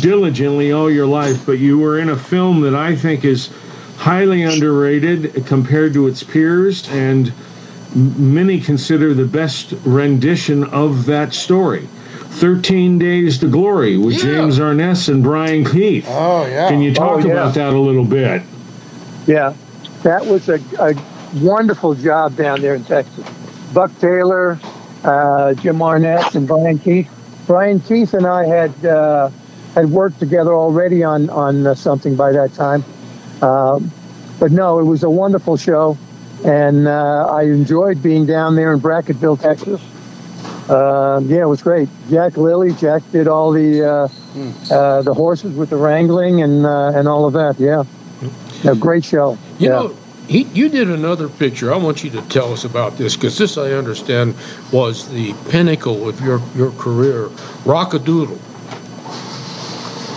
diligently 0.00 0.72
all 0.72 0.90
your 0.90 1.06
life, 1.06 1.44
but 1.46 1.58
you 1.58 1.78
were 1.78 1.98
in 1.98 2.08
a 2.10 2.16
film 2.16 2.62
that 2.62 2.74
I 2.74 2.94
think 2.96 3.24
is 3.24 3.50
highly 3.96 4.42
underrated 4.42 5.46
compared 5.46 5.94
to 5.94 6.06
its 6.06 6.22
peers, 6.22 6.88
and 6.90 7.32
many 7.94 8.60
consider 8.60 9.14
the 9.14 9.24
best 9.24 9.74
rendition 9.84 10.64
of 10.64 11.06
that 11.06 11.34
story. 11.34 11.88
13 12.38 12.98
Days 12.98 13.38
to 13.38 13.48
Glory 13.48 13.96
with 13.96 14.14
Yeah. 14.16 14.22
James 14.36 14.60
Arness 14.60 15.08
and 15.08 15.22
Brian 15.22 15.64
Keith. 15.64 16.06
Oh 16.08 16.46
yeah. 16.46 16.68
Can 16.68 16.80
you 16.80 16.94
talk 16.94 17.16
Oh, 17.24 17.26
yeah. 17.26 17.32
about 17.32 17.54
that 17.54 17.72
a 17.72 17.78
little 17.78 18.04
bit? 18.04 18.42
Yeah, 19.26 19.54
that 20.04 20.24
was 20.24 20.48
a, 20.48 20.60
a 20.78 20.94
wonderful 21.42 21.94
job 21.94 22.36
down 22.36 22.60
there 22.60 22.74
in 22.74 22.84
Texas. 22.84 23.24
Buck 23.74 23.90
Taylor, 24.00 24.58
uh, 25.04 25.54
Jim 25.54 25.82
Arness, 25.82 26.34
and 26.34 26.46
Brian 26.46 26.78
Keith. 26.78 27.10
Brian 27.46 27.80
Keith 27.80 28.14
and 28.14 28.26
I 28.26 28.46
had 28.46 28.86
uh, 28.86 29.30
had 29.74 29.90
worked 29.90 30.18
together 30.20 30.52
already 30.54 31.02
on 31.02 31.28
on 31.30 31.66
uh, 31.66 31.74
something 31.74 32.14
by 32.14 32.32
that 32.32 32.54
time. 32.54 32.84
Um, 33.42 33.90
but 34.38 34.52
no, 34.52 34.78
it 34.78 34.84
was 34.84 35.02
a 35.02 35.10
wonderful 35.10 35.56
show, 35.56 35.98
and 36.44 36.86
uh, 36.86 37.26
I 37.30 37.42
enjoyed 37.42 38.00
being 38.02 38.24
down 38.26 38.54
there 38.54 38.72
in 38.72 38.80
Brackettville, 38.80 39.40
Texas. 39.40 39.80
Uh, 40.68 41.20
yeah, 41.24 41.42
it 41.42 41.48
was 41.48 41.62
great. 41.62 41.88
Jack 42.10 42.36
Lilley, 42.36 42.72
Jack 42.74 43.02
did 43.10 43.26
all 43.26 43.52
the 43.52 43.82
uh, 43.82 44.08
uh, 44.70 45.02
the 45.02 45.14
horses 45.14 45.54
with 45.54 45.70
the 45.70 45.76
wrangling 45.76 46.42
and 46.42 46.66
uh, 46.66 46.92
and 46.94 47.08
all 47.08 47.26
of 47.26 47.32
that. 47.32 47.58
Yeah, 47.58 47.84
a 48.70 48.76
great 48.76 49.04
show. 49.04 49.38
You 49.58 49.68
yeah. 49.68 49.68
know, 49.68 49.96
he, 50.28 50.42
you 50.42 50.68
did 50.68 50.90
another 50.90 51.28
picture. 51.28 51.72
I 51.72 51.78
want 51.78 52.04
you 52.04 52.10
to 52.10 52.22
tell 52.28 52.52
us 52.52 52.64
about 52.64 52.98
this 52.98 53.16
because 53.16 53.38
this, 53.38 53.56
I 53.56 53.72
understand, 53.72 54.34
was 54.72 55.08
the 55.08 55.34
pinnacle 55.48 56.06
of 56.06 56.20
your, 56.20 56.40
your 56.54 56.70
career. 56.72 57.30
Rock-a-Doodle. 57.64 58.38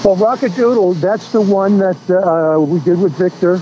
Well, 0.04 0.16
Rock-a-Doodle, 0.18 0.96
that's 0.96 1.32
the 1.32 1.40
one 1.40 1.78
that 1.78 2.10
uh, 2.10 2.60
we 2.60 2.82
did 2.82 3.00
with 3.00 3.14
Victor. 3.14 3.58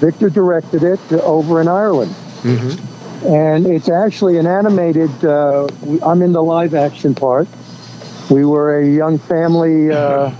Victor 0.00 0.28
directed 0.28 0.82
it 0.82 1.00
over 1.12 1.62
in 1.62 1.68
Ireland. 1.68 2.10
Mm-hmm. 2.42 2.95
And 3.24 3.66
it's 3.66 3.88
actually 3.88 4.38
an 4.38 4.46
animated, 4.46 5.24
uh, 5.24 5.66
I'm 6.04 6.22
in 6.22 6.32
the 6.32 6.42
live 6.42 6.74
action 6.74 7.14
part. 7.14 7.48
We 8.30 8.44
were 8.44 8.78
a 8.78 8.86
young 8.86 9.18
family 9.18 9.90
uh, 9.90 10.32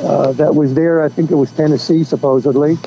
uh, 0.00 0.32
that 0.32 0.54
was 0.54 0.74
there, 0.74 1.02
I 1.02 1.08
think 1.08 1.30
it 1.30 1.34
was 1.34 1.52
Tennessee, 1.52 2.04
supposedly. 2.04 2.78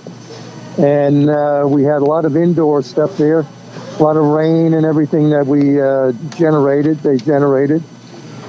And 0.77 1.29
uh, 1.29 1.65
we 1.67 1.83
had 1.83 1.97
a 1.97 2.05
lot 2.05 2.25
of 2.25 2.35
indoor 2.35 2.81
stuff 2.81 3.17
there, 3.17 3.41
a 3.41 4.03
lot 4.03 4.17
of 4.17 4.23
rain 4.23 4.73
and 4.73 4.85
everything 4.85 5.29
that 5.29 5.45
we 5.45 5.79
uh, 5.79 6.13
generated, 6.35 6.99
they 6.99 7.17
generated. 7.17 7.83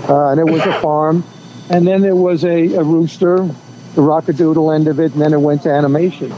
Uh, 0.08 0.28
and 0.28 0.40
it 0.40 0.50
was 0.50 0.62
a 0.62 0.80
farm. 0.80 1.22
And 1.68 1.87
then 1.87 2.00
there 2.00 2.16
was 2.16 2.44
a, 2.44 2.74
a 2.74 2.82
rooster, 2.82 3.37
the 3.37 4.00
rockadoodle 4.00 4.74
end 4.74 4.88
of 4.88 5.00
it, 5.00 5.12
and 5.12 5.20
then 5.20 5.32
it 5.32 5.40
went 5.40 5.62
to 5.62 5.70
animation. 5.70 6.32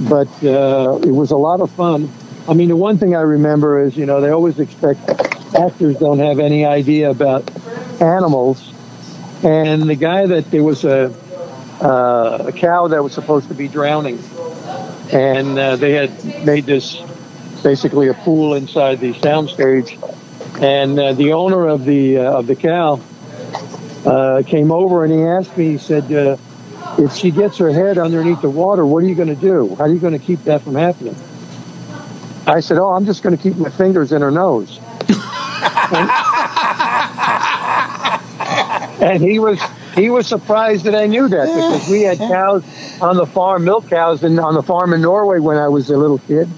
But 0.00 0.28
it 0.42 1.12
was 1.12 1.30
a 1.30 1.36
lot 1.36 1.60
of 1.60 1.70
fun. 1.70 2.10
I 2.48 2.54
mean, 2.54 2.70
the 2.70 2.76
one 2.76 2.96
thing 2.96 3.14
I 3.14 3.20
remember 3.20 3.82
is, 3.82 3.94
you 3.94 4.06
know, 4.06 4.22
they 4.22 4.30
always 4.30 4.58
expect 4.58 5.06
actors 5.54 5.98
don't 5.98 6.18
have 6.18 6.38
any 6.38 6.64
idea 6.64 7.10
about 7.10 7.50
animals. 8.00 8.72
And 9.42 9.82
the 9.82 9.94
guy 9.94 10.24
that 10.24 10.50
there 10.50 10.64
was 10.64 10.86
a, 10.86 11.14
uh, 11.82 12.44
a 12.46 12.52
cow 12.52 12.88
that 12.88 13.04
was 13.04 13.12
supposed 13.12 13.48
to 13.48 13.54
be 13.54 13.68
drowning, 13.68 14.18
and 15.12 15.58
uh, 15.58 15.76
they 15.76 15.92
had 15.92 16.24
made 16.46 16.64
this 16.64 16.96
basically 17.62 18.08
a 18.08 18.14
pool 18.14 18.54
inside 18.54 19.00
the 19.00 19.12
soundstage. 19.12 19.98
And 20.62 20.98
uh, 20.98 21.12
the 21.12 21.34
owner 21.34 21.68
of 21.68 21.84
the 21.84 22.16
uh, 22.16 22.38
of 22.38 22.46
the 22.46 22.56
cow 22.56 22.98
uh, 24.06 24.42
came 24.46 24.72
over 24.72 25.04
and 25.04 25.12
he 25.12 25.22
asked 25.22 25.54
me. 25.56 25.72
He 25.72 25.78
said, 25.78 26.10
uh, 26.10 26.38
"If 26.98 27.14
she 27.14 27.30
gets 27.30 27.58
her 27.58 27.70
head 27.70 27.98
underneath 27.98 28.40
the 28.40 28.50
water, 28.50 28.86
what 28.86 29.04
are 29.04 29.06
you 29.06 29.14
going 29.14 29.28
to 29.28 29.34
do? 29.36 29.74
How 29.76 29.84
are 29.84 29.88
you 29.88 30.00
going 30.00 30.18
to 30.18 30.24
keep 30.24 30.44
that 30.44 30.62
from 30.62 30.74
happening?" 30.74 31.14
I 32.48 32.60
said, 32.60 32.78
"Oh, 32.78 32.88
I'm 32.88 33.04
just 33.04 33.22
going 33.22 33.36
to 33.36 33.42
keep 33.42 33.56
my 33.56 33.70
fingers 33.70 34.12
in 34.12 34.22
her 34.22 34.30
nose." 34.30 34.78
and, 35.90 36.10
and 39.02 39.22
he 39.22 39.38
was 39.38 39.60
he 39.94 40.10
was 40.10 40.26
surprised 40.26 40.84
that 40.84 40.94
I 40.94 41.06
knew 41.06 41.28
that 41.28 41.46
because 41.46 41.88
we 41.88 42.02
had 42.02 42.18
cows 42.18 42.64
on 43.00 43.16
the 43.16 43.26
farm, 43.26 43.64
milk 43.64 43.88
cows, 43.88 44.22
and 44.22 44.38
on 44.40 44.54
the 44.54 44.62
farm 44.62 44.92
in 44.92 45.02
Norway 45.02 45.40
when 45.40 45.56
I 45.56 45.68
was 45.68 45.90
a 45.90 45.96
little 45.96 46.18
kid. 46.18 46.48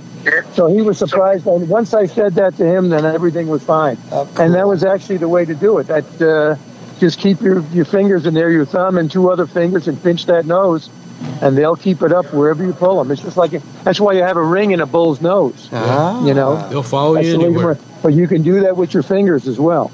So 0.52 0.66
he 0.66 0.82
was 0.82 0.98
surprised. 0.98 1.46
And 1.46 1.68
once 1.68 1.94
I 1.94 2.06
said 2.06 2.34
that 2.34 2.56
to 2.56 2.64
him, 2.66 2.90
then 2.90 3.06
everything 3.06 3.48
was 3.48 3.62
fine. 3.64 3.96
And 4.38 4.54
that 4.54 4.68
was 4.68 4.84
actually 4.84 5.16
the 5.16 5.28
way 5.28 5.44
to 5.46 5.54
do 5.54 5.78
it. 5.78 5.86
That 5.86 6.22
uh, 6.22 6.56
just 6.98 7.18
keep 7.18 7.40
your, 7.40 7.60
your 7.68 7.86
fingers 7.86 8.26
in 8.26 8.34
there, 8.34 8.50
your 8.50 8.66
thumb 8.66 8.98
and 8.98 9.10
two 9.10 9.30
other 9.30 9.46
fingers, 9.46 9.88
and 9.88 10.00
pinch 10.02 10.26
that 10.26 10.44
nose, 10.44 10.90
and 11.40 11.56
they'll 11.56 11.76
keep 11.76 12.02
it 12.02 12.12
up 12.12 12.32
wherever 12.32 12.64
you 12.64 12.72
pull 12.72 12.98
them. 12.98 13.10
It's 13.10 13.22
just 13.22 13.36
like 13.36 13.52
that's 13.84 14.00
why 14.00 14.12
you 14.12 14.22
have 14.22 14.36
a 14.36 14.44
ring 14.44 14.70
in 14.72 14.80
a 14.80 14.86
bull's 14.86 15.20
nose. 15.20 15.68
Ah. 15.72 16.24
you 16.24 16.34
know, 16.34 16.68
They'll 16.68 16.82
follow 16.82 17.14
That's 17.14 17.28
you 17.28 17.38
the 17.38 17.44
anywhere. 17.46 17.78
But 18.02 18.14
you 18.14 18.26
can 18.26 18.42
do 18.42 18.60
that 18.60 18.76
with 18.76 18.94
your 18.94 19.02
fingers 19.02 19.46
as 19.46 19.58
well. 19.58 19.90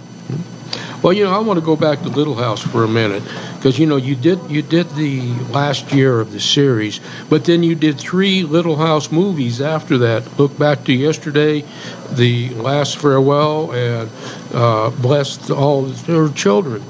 Well, 1.03 1.13
you 1.13 1.25
know, 1.25 1.31
I 1.33 1.39
want 1.39 1.61
to 1.61 1.65
go 1.65 1.77
back 1.77 2.03
to 2.03 2.09
Little 2.09 2.35
House 2.35 2.61
for 2.61 2.83
a 2.83 2.89
minute 2.89 3.23
because 3.55 3.79
you 3.79 3.87
know 3.87 3.97
you 3.97 4.17
did 4.17 4.41
you 4.51 4.63
did 4.63 4.89
the 4.91 5.21
last 5.51 5.93
year 5.93 6.21
of 6.21 6.33
the 6.33 6.41
series, 6.41 7.01
but 7.29 7.45
then 7.45 7.63
you 7.63 7.75
did 7.75 7.99
three 7.99 8.43
Little 8.43 8.77
House 8.77 9.13
movies 9.13 9.61
after 9.61 9.99
that. 9.99 10.39
Look 10.39 10.59
back 10.59 10.85
to 10.85 10.93
yesterday, 10.93 11.65
the 12.13 12.51
last 12.55 12.99
farewell, 12.99 13.73
and 13.73 14.11
uh, 14.55 14.91
blessed 14.91 15.51
all 15.51 15.83
their 15.83 16.29
children. 16.31 16.83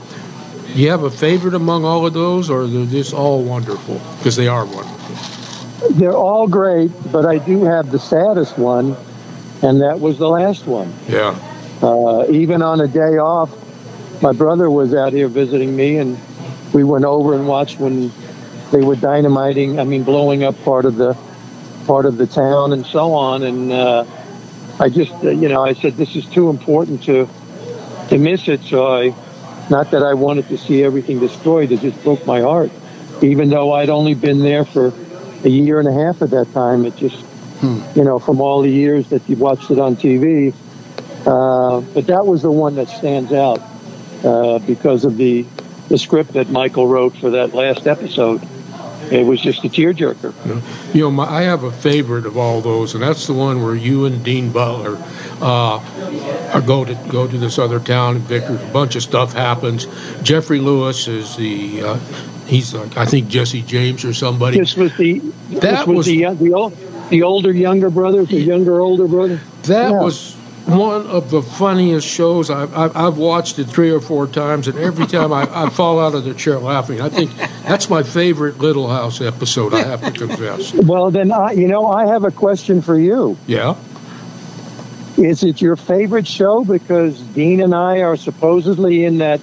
Do 0.76 0.82
you 0.82 0.90
have 0.90 1.04
a 1.04 1.10
favorite 1.10 1.54
among 1.54 1.86
all 1.86 2.04
of 2.04 2.12
those, 2.12 2.50
or 2.50 2.66
they're 2.66 2.84
just 2.84 3.14
all 3.14 3.42
wonderful? 3.42 3.98
Because 4.18 4.36
they 4.36 4.46
are 4.46 4.66
wonderful. 4.66 5.88
They're 5.92 6.12
all 6.12 6.46
great, 6.46 6.90
but 7.10 7.24
I 7.24 7.38
do 7.38 7.64
have 7.64 7.90
the 7.90 7.98
saddest 7.98 8.58
one, 8.58 8.94
and 9.62 9.80
that 9.80 9.98
was 9.98 10.18
the 10.18 10.28
last 10.28 10.66
one. 10.66 10.92
Yeah. 11.08 11.34
Uh, 11.80 12.26
even 12.28 12.60
on 12.60 12.82
a 12.82 12.88
day 12.88 13.16
off, 13.16 13.50
my 14.20 14.32
brother 14.32 14.68
was 14.68 14.94
out 14.94 15.14
here 15.14 15.28
visiting 15.28 15.74
me, 15.74 15.96
and 15.96 16.18
we 16.74 16.84
went 16.84 17.06
over 17.06 17.32
and 17.34 17.48
watched 17.48 17.80
when 17.80 18.12
they 18.70 18.82
were 18.82 18.96
dynamiting. 18.96 19.80
I 19.80 19.84
mean, 19.84 20.02
blowing 20.02 20.44
up 20.44 20.62
part 20.62 20.84
of 20.84 20.96
the 20.96 21.16
part 21.86 22.04
of 22.04 22.18
the 22.18 22.26
town 22.26 22.74
and 22.74 22.84
so 22.84 23.14
on. 23.14 23.44
And 23.44 23.72
uh, 23.72 24.04
I 24.78 24.90
just, 24.90 25.12
uh, 25.24 25.30
you 25.30 25.48
know, 25.48 25.64
I 25.64 25.72
said 25.72 25.94
this 25.94 26.16
is 26.16 26.26
too 26.26 26.50
important 26.50 27.02
to 27.04 27.26
to 28.10 28.18
miss 28.18 28.46
it. 28.48 28.60
So 28.60 28.92
I, 28.92 29.14
not 29.70 29.90
that 29.90 30.02
I 30.02 30.14
wanted 30.14 30.48
to 30.48 30.58
see 30.58 30.82
everything 30.82 31.20
destroyed, 31.20 31.72
it 31.72 31.80
just 31.80 32.02
broke 32.02 32.26
my 32.26 32.40
heart. 32.40 32.70
Even 33.22 33.48
though 33.48 33.72
I'd 33.72 33.90
only 33.90 34.14
been 34.14 34.40
there 34.40 34.64
for 34.64 34.92
a 35.44 35.48
year 35.48 35.78
and 35.78 35.88
a 35.88 35.92
half 35.92 36.22
at 36.22 36.30
that 36.30 36.52
time, 36.52 36.84
it 36.84 36.96
just, 36.96 37.24
you 37.62 38.04
know, 38.04 38.18
from 38.18 38.40
all 38.40 38.62
the 38.62 38.70
years 38.70 39.08
that 39.08 39.28
you 39.28 39.36
watched 39.36 39.70
it 39.70 39.78
on 39.78 39.96
TV. 39.96 40.54
Uh, 41.26 41.80
but 41.80 42.06
that 42.06 42.26
was 42.26 42.42
the 42.42 42.50
one 42.50 42.76
that 42.76 42.88
stands 42.88 43.32
out 43.32 43.60
uh, 44.24 44.58
because 44.60 45.04
of 45.04 45.16
the 45.16 45.46
the 45.88 45.98
script 45.98 46.32
that 46.32 46.50
Michael 46.50 46.88
wrote 46.88 47.16
for 47.16 47.30
that 47.30 47.54
last 47.54 47.86
episode. 47.86 48.46
It 49.10 49.24
was 49.24 49.40
just 49.40 49.64
a 49.64 49.68
tearjerker. 49.68 50.94
You 50.94 51.02
know, 51.02 51.10
my, 51.10 51.24
I 51.24 51.42
have 51.42 51.62
a 51.64 51.70
favorite 51.70 52.26
of 52.26 52.36
all 52.36 52.60
those, 52.60 52.94
and 52.94 53.02
that's 53.02 53.26
the 53.26 53.32
one 53.34 53.62
where 53.62 53.74
you 53.74 54.04
and 54.06 54.24
Dean 54.24 54.50
Butler 54.50 54.96
uh, 55.40 56.50
are 56.52 56.60
go 56.60 56.84
to 56.84 56.94
go 57.08 57.26
to 57.26 57.38
this 57.38 57.58
other 57.58 57.78
town 57.80 58.16
in 58.16 58.22
Vickers. 58.22 58.60
A 58.62 58.66
bunch 58.72 58.96
of 58.96 59.02
stuff 59.02 59.32
happens. 59.32 59.86
Geoffrey 60.22 60.58
Lewis 60.58 61.08
is 61.08 61.36
the 61.36 61.82
uh, 61.82 61.94
he's 62.46 62.74
like 62.74 62.96
I 62.96 63.04
think 63.06 63.28
Jesse 63.28 63.62
James 63.62 64.04
or 64.04 64.12
somebody. 64.12 64.58
This 64.58 64.76
was 64.76 64.96
the 64.96 65.18
That 65.20 65.60
this 65.60 65.86
was, 65.86 65.96
was- 65.98 66.06
the 66.06 66.24
the, 66.34 66.52
old, 66.54 66.76
the 67.10 67.22
older 67.22 67.52
younger 67.52 67.90
brother, 67.90 68.24
the 68.24 68.40
younger 68.40 68.80
older 68.80 69.06
brother. 69.08 69.40
That 69.64 69.90
Yeah. 69.92 70.02
was 70.02 70.35
one 70.66 71.06
of 71.06 71.30
the 71.30 71.42
funniest 71.42 72.06
shows. 72.06 72.50
I've, 72.50 72.76
I've, 72.76 72.96
I've 72.96 73.18
watched 73.18 73.58
it 73.58 73.64
three 73.64 73.90
or 73.90 74.00
four 74.00 74.26
times, 74.26 74.66
and 74.66 74.78
every 74.78 75.06
time 75.06 75.32
I, 75.32 75.48
I 75.66 75.70
fall 75.70 76.00
out 76.00 76.14
of 76.14 76.24
the 76.24 76.34
chair 76.34 76.58
laughing. 76.58 77.00
I 77.00 77.08
think 77.08 77.34
that's 77.62 77.88
my 77.88 78.02
favorite 78.02 78.58
Little 78.58 78.88
House 78.88 79.20
episode. 79.20 79.74
I 79.74 79.84
have 79.84 80.02
to 80.02 80.10
confess. 80.10 80.74
Well, 80.74 81.10
then 81.10 81.30
I, 81.30 81.52
you 81.52 81.68
know, 81.68 81.88
I 81.88 82.06
have 82.06 82.24
a 82.24 82.32
question 82.32 82.82
for 82.82 82.98
you. 82.98 83.38
Yeah. 83.46 83.76
Is 85.16 85.44
it 85.44 85.62
your 85.62 85.76
favorite 85.76 86.26
show 86.26 86.64
because 86.64 87.18
Dean 87.18 87.62
and 87.62 87.74
I 87.74 88.00
are 88.00 88.16
supposedly 88.16 89.04
in 89.04 89.18
that 89.18 89.40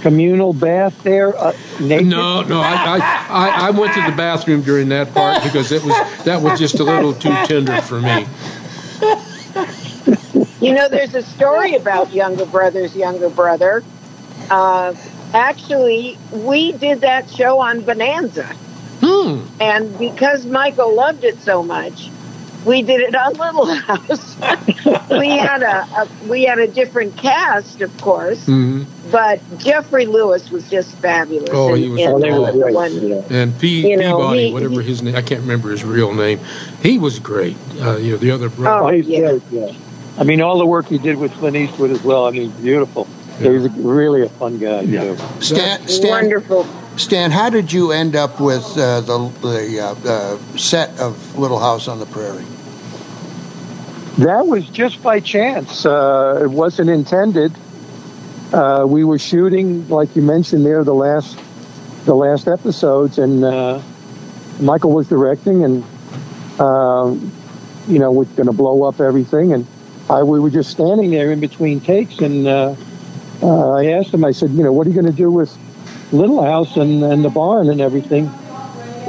communal 0.00 0.52
bath 0.52 1.00
there 1.04 1.36
uh, 1.36 1.52
naked? 1.80 2.08
No, 2.08 2.42
no, 2.42 2.60
I, 2.60 2.72
I, 2.72 3.26
I, 3.28 3.68
I 3.68 3.70
went 3.70 3.94
to 3.94 4.00
the 4.02 4.16
bathroom 4.16 4.62
during 4.62 4.88
that 4.88 5.14
part 5.14 5.44
because 5.44 5.70
it 5.70 5.84
was 5.84 5.94
that 6.24 6.42
was 6.42 6.58
just 6.58 6.80
a 6.80 6.84
little 6.84 7.12
too 7.12 7.34
tender 7.44 7.80
for 7.82 8.00
me. 8.00 8.26
You 10.62 10.74
know, 10.74 10.88
there's 10.88 11.14
a 11.14 11.22
story 11.22 11.74
about 11.74 12.12
younger 12.12 12.46
brother's 12.46 12.94
younger 12.94 13.28
brother. 13.28 13.82
Uh, 14.48 14.94
actually, 15.34 16.16
we 16.32 16.72
did 16.72 17.00
that 17.00 17.28
show 17.28 17.58
on 17.58 17.80
Bonanza. 17.80 18.46
Hmm. 19.00 19.40
And 19.60 19.98
because 19.98 20.46
Michael 20.46 20.94
loved 20.94 21.24
it 21.24 21.40
so 21.40 21.64
much, 21.64 22.10
we 22.64 22.82
did 22.82 23.00
it 23.00 23.16
on 23.16 23.32
Little 23.32 23.74
House. 23.74 24.36
we 25.10 25.30
had 25.30 25.62
a, 25.64 25.82
a 25.96 26.08
we 26.28 26.44
had 26.44 26.60
a 26.60 26.68
different 26.68 27.16
cast, 27.16 27.80
of 27.80 27.96
course, 28.00 28.46
hmm 28.46 28.84
but 29.10 29.40
Geoffrey 29.58 30.06
Lewis 30.06 30.50
was 30.50 30.70
just 30.70 30.94
fabulous. 30.98 31.50
Oh, 31.52 31.74
in- 31.74 31.82
he 31.82 31.88
was 31.90 32.00
in 32.00 32.20
great. 32.20 32.30
the 32.52 32.72
one- 32.72 33.24
And 33.30 33.58
P, 33.58 33.90
You 33.90 33.96
know, 33.96 34.16
Peabody, 34.18 34.46
he- 34.46 34.52
whatever 34.52 34.80
his 34.80 35.02
name, 35.02 35.16
I 35.16 35.22
can't 35.22 35.40
remember 35.40 35.70
his 35.70 35.84
real 35.84 36.14
name. 36.14 36.38
He 36.82 36.98
was 36.98 37.18
great. 37.18 37.56
Uh, 37.80 37.96
you 37.96 38.12
know, 38.12 38.16
the 38.18 38.30
other 38.30 38.48
brother. 38.48 38.76
Oh, 38.76 38.82
brother. 38.82 38.96
he's 38.96 39.06
great. 39.20 39.42
Yeah. 39.50 39.72
I 40.18 40.24
mean, 40.24 40.40
all 40.40 40.58
the 40.58 40.66
work 40.66 40.86
he 40.86 40.98
did 40.98 41.16
with 41.16 41.32
Clint 41.32 41.56
Eastwood 41.56 41.90
as 41.90 42.02
well. 42.02 42.26
I 42.26 42.30
mean, 42.30 42.50
beautiful. 42.50 43.06
He's 43.38 43.64
a, 43.64 43.70
really 43.70 44.22
a 44.22 44.28
fun 44.28 44.58
guy. 44.58 44.84
too. 44.84 45.16
Stan, 45.40 45.88
Stan, 45.88 46.10
Wonderful. 46.10 46.66
Stan, 46.96 47.30
how 47.30 47.48
did 47.50 47.72
you 47.72 47.92
end 47.92 48.14
up 48.14 48.40
with 48.40 48.64
uh, 48.76 49.00
the 49.00 49.32
the 49.40 49.80
uh, 49.80 49.94
uh, 50.08 50.56
set 50.56 51.00
of 51.00 51.38
Little 51.38 51.58
House 51.58 51.88
on 51.88 51.98
the 51.98 52.06
Prairie? 52.06 52.44
That 54.18 54.46
was 54.46 54.68
just 54.68 55.02
by 55.02 55.20
chance. 55.20 55.86
Uh, 55.86 56.40
it 56.42 56.50
wasn't 56.50 56.90
intended. 56.90 57.52
Uh, 58.52 58.84
we 58.86 59.04
were 59.04 59.18
shooting, 59.18 59.88
like 59.88 60.14
you 60.14 60.20
mentioned 60.20 60.66
there, 60.66 60.84
the 60.84 60.94
last 60.94 61.38
the 62.04 62.14
last 62.14 62.46
episodes, 62.46 63.18
and 63.18 63.42
uh, 63.42 63.80
Michael 64.60 64.92
was 64.92 65.08
directing, 65.08 65.64
and 65.64 65.84
um, 66.60 67.32
you 67.88 67.98
know, 67.98 68.12
we're 68.12 68.24
going 68.24 68.46
to 68.46 68.52
blow 68.52 68.84
up 68.84 69.00
everything, 69.00 69.54
and 69.54 69.66
I 70.12 70.22
we 70.22 70.40
were 70.40 70.50
just 70.50 70.70
standing 70.70 71.10
there 71.10 71.32
in 71.32 71.40
between 71.40 71.80
takes, 71.80 72.18
and 72.20 72.46
uh, 72.46 72.74
uh, 73.42 73.72
I 73.72 73.86
asked 73.86 74.12
him, 74.14 74.24
I 74.24 74.32
said, 74.32 74.50
you 74.50 74.62
know, 74.62 74.72
what 74.72 74.86
are 74.86 74.90
you 74.90 74.94
going 75.00 75.10
to 75.10 75.16
do 75.16 75.30
with 75.30 75.56
Little 76.12 76.42
House 76.42 76.76
and, 76.76 77.02
and 77.02 77.24
the 77.24 77.30
barn 77.30 77.70
and 77.70 77.80
everything? 77.80 78.30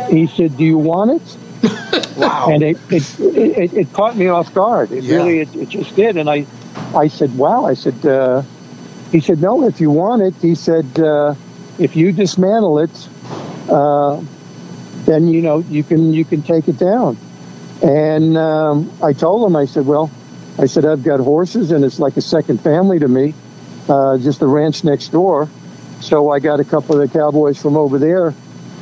He 0.10 0.28
said, 0.28 0.58
do 0.58 0.64
you 0.64 0.78
want 0.78 1.22
it? 1.22 1.38
Wow. 2.18 2.50
and 2.52 2.64
it 2.64 2.78
it, 2.92 3.20
it 3.20 3.74
it 3.74 3.94
caught 3.94 4.16
me 4.16 4.28
off 4.28 4.54
guard. 4.54 4.92
It 4.92 5.04
Yeah. 5.04 5.18
really 5.18 5.40
it, 5.40 5.56
it 5.56 5.70
just 5.70 5.96
did. 5.96 6.18
And 6.18 6.30
I 6.30 6.46
I 6.96 7.08
said, 7.08 7.36
"Wow!" 7.38 7.66
I 7.66 7.74
said, 7.74 8.06
uh, 8.06 8.44
"He 9.12 9.20
said 9.20 9.42
no. 9.42 9.64
If 9.66 9.82
you 9.82 9.90
want 9.90 10.22
it, 10.22 10.36
he 10.42 10.54
said, 10.56 10.86
uh, 11.00 11.34
if 11.80 11.96
you 11.96 12.12
dismantle 12.12 12.80
it, 12.80 13.10
uh, 13.70 14.22
then 15.06 15.28
you 15.28 15.42
know 15.42 15.60
you 15.70 15.84
can 15.84 16.14
you 16.14 16.26
can 16.26 16.44
take 16.44 16.68
it 16.68 16.78
down." 16.78 17.18
And 17.82 18.38
um, 18.38 18.92
I 19.02 19.14
told 19.14 19.46
him, 19.50 19.56
I 19.56 19.66
said, 19.66 19.86
"Well, 19.88 20.12
I 20.58 20.66
said 20.66 20.86
I've 20.86 21.04
got 21.04 21.20
horses, 21.20 21.72
and 21.72 21.84
it's 21.84 22.00
like 22.00 22.18
a 22.18 22.22
second 22.22 22.62
family 22.62 23.00
to 23.00 23.08
me, 23.08 23.34
uh, 23.90 24.18
just 24.18 24.40
the 24.40 24.48
ranch 24.48 24.84
next 24.84 25.10
door. 25.10 25.50
So 26.02 26.30
I 26.30 26.40
got 26.40 26.60
a 26.60 26.64
couple 26.64 27.00
of 27.00 27.10
the 27.10 27.18
cowboys 27.18 27.62
from 27.62 27.78
over 27.78 27.98
there 27.98 28.34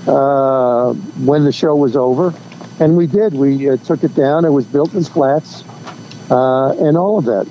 uh, 0.08 0.94
when 0.94 1.44
the 1.44 1.52
show 1.52 1.76
was 1.76 1.96
over." 1.96 2.34
And 2.80 2.98
we 2.98 3.06
did. 3.06 3.34
We 3.34 3.70
uh, 3.70 3.78
took 3.78 4.04
it 4.04 4.16
down. 4.16 4.44
It 4.44 4.50
was 4.50 4.66
built 4.66 4.94
in 4.96 5.04
flats 5.04 5.64
uh, 6.32 6.76
and 6.80 6.98
all 6.98 7.20
of 7.20 7.26
that. 7.26 7.48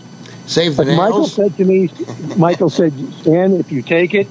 Save 0.47 0.77
the 0.77 0.85
But 0.85 0.97
Michael 0.97 1.27
said 1.27 1.57
to 1.59 1.65
me, 1.65 1.89
Michael 2.37 2.71
said, 2.71 2.93
Stan, 3.21 3.55
if 3.55 3.71
you 3.71 3.83
take 3.83 4.15
it, 4.15 4.27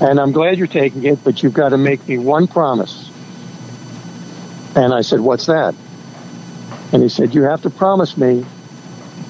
and 0.00 0.18
I'm 0.18 0.32
glad 0.32 0.58
you're 0.58 0.66
taking 0.66 1.04
it, 1.04 1.22
but 1.22 1.42
you've 1.42 1.54
got 1.54 1.68
to 1.68 1.78
make 1.78 2.08
me 2.08 2.18
one 2.18 2.48
promise. 2.48 3.08
And 4.74 4.92
I 4.92 5.02
said, 5.02 5.20
what's 5.20 5.46
that? 5.46 5.74
And 6.92 7.02
he 7.02 7.08
said, 7.08 7.34
you 7.34 7.42
have 7.42 7.62
to 7.62 7.70
promise 7.70 8.16
me 8.16 8.44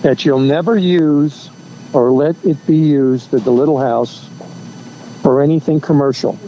that 0.03 0.25
you'll 0.25 0.39
never 0.41 0.77
use 0.77 1.51
or 1.93 2.13
let 2.13 2.37
it 2.45 2.67
be 2.67 2.77
used 2.77 3.35
at 3.35 3.45
the 3.45 3.51
little 3.51 3.79
house 3.79 4.29
for 5.23 5.41
anything 5.41 5.81
commercial. 5.81 6.39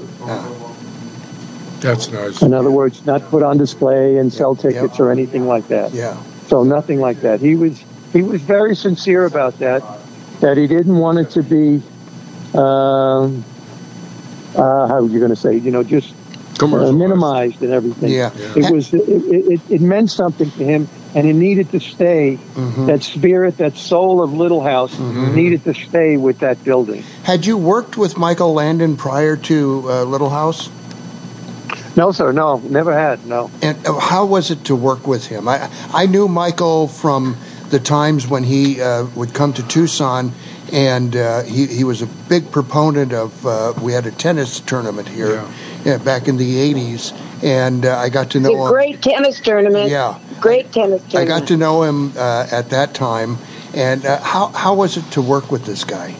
That's 1.80 2.08
nice. 2.10 2.42
In 2.42 2.54
other 2.54 2.70
words, 2.70 3.04
not 3.04 3.22
put 3.28 3.42
on 3.42 3.58
display 3.58 4.18
and 4.18 4.32
sell 4.32 4.54
tickets 4.54 5.00
or 5.00 5.10
anything 5.10 5.48
like 5.48 5.66
that. 5.68 5.92
Yeah. 5.92 6.22
So 6.46 6.62
nothing 6.62 7.00
like 7.00 7.20
that. 7.22 7.40
He 7.40 7.56
was 7.56 7.82
he 8.12 8.22
was 8.22 8.40
very 8.40 8.76
sincere 8.76 9.24
about 9.24 9.58
that. 9.58 9.82
That 10.40 10.56
he 10.56 10.66
didn't 10.66 10.98
want 10.98 11.18
it 11.18 11.30
to 11.30 11.42
be, 11.42 11.82
um, 12.56 13.44
uh, 14.56 14.86
how 14.86 15.04
you 15.04 15.18
going 15.18 15.30
to 15.30 15.36
say, 15.36 15.56
you 15.56 15.70
know, 15.70 15.82
just 15.82 16.14
uh, 16.60 16.92
minimized 16.92 17.62
and 17.62 17.72
everything. 17.72 18.10
Yeah. 18.10 18.30
It 18.34 18.72
was, 18.72 18.92
it, 18.92 19.00
it, 19.08 19.60
it 19.70 19.80
meant 19.80 20.10
something 20.10 20.50
to 20.50 20.64
him 20.64 20.88
and 21.14 21.26
it 21.26 21.34
needed 21.34 21.70
to 21.72 21.80
stay. 21.80 22.38
Mm-hmm. 22.54 22.86
That 22.86 23.02
spirit, 23.02 23.58
that 23.58 23.76
soul 23.76 24.22
of 24.22 24.32
Little 24.32 24.60
House 24.60 24.98
needed 24.98 25.64
to 25.64 25.74
stay 25.74 26.16
with 26.16 26.40
that 26.40 26.62
building. 26.64 27.02
Had 27.24 27.46
you 27.46 27.58
worked 27.58 27.96
with 27.96 28.16
Michael 28.16 28.54
Landon 28.54 28.96
prior 28.96 29.36
to 29.36 29.84
uh, 29.86 30.04
Little 30.04 30.30
House? 30.30 30.70
No, 31.94 32.10
sir, 32.12 32.32
no, 32.32 32.56
never 32.56 32.94
had, 32.94 33.26
no. 33.26 33.50
And 33.60 33.86
uh, 33.86 33.98
how 33.98 34.24
was 34.24 34.50
it 34.50 34.64
to 34.66 34.76
work 34.76 35.06
with 35.06 35.26
him? 35.26 35.46
I 35.46 35.70
I 35.92 36.06
knew 36.06 36.26
Michael 36.26 36.88
from 36.88 37.36
the 37.68 37.78
times 37.78 38.26
when 38.26 38.44
he 38.44 38.80
uh, 38.80 39.04
would 39.14 39.34
come 39.34 39.52
to 39.52 39.66
Tucson, 39.66 40.32
and 40.72 41.14
uh, 41.14 41.42
he 41.42 41.66
he 41.66 41.84
was 41.84 42.00
a 42.00 42.06
big 42.06 42.50
proponent 42.50 43.12
of. 43.12 43.46
Uh, 43.46 43.74
we 43.82 43.92
had 43.92 44.06
a 44.06 44.10
tennis 44.10 44.60
tournament 44.60 45.06
here 45.06 45.34
yeah, 45.34 45.52
back 45.84 46.28
in 46.28 46.36
the 46.36 46.74
'80s, 46.74 47.12
and 47.42 47.84
uh, 47.84 47.96
I 47.98 48.08
got 48.08 48.30
to 48.30 48.40
know 48.40 48.50
a 48.50 48.66
him. 48.66 48.72
great 48.72 49.02
tennis 49.02 49.40
tournament. 49.40 49.90
Yeah. 49.90 50.18
Great 50.40 50.72
tennis 50.72 51.02
tournament. 51.02 51.14
I 51.14 51.24
got 51.24 51.48
to 51.48 51.56
know 51.56 51.82
him 51.82 52.12
uh, 52.16 52.46
at 52.50 52.70
that 52.70 52.94
time, 52.94 53.38
and 53.74 54.04
uh, 54.04 54.20
how 54.20 54.48
how 54.48 54.74
was 54.74 54.96
it 54.96 55.04
to 55.12 55.22
work 55.22 55.50
with 55.50 55.64
this 55.64 55.84
guy? 55.84 56.14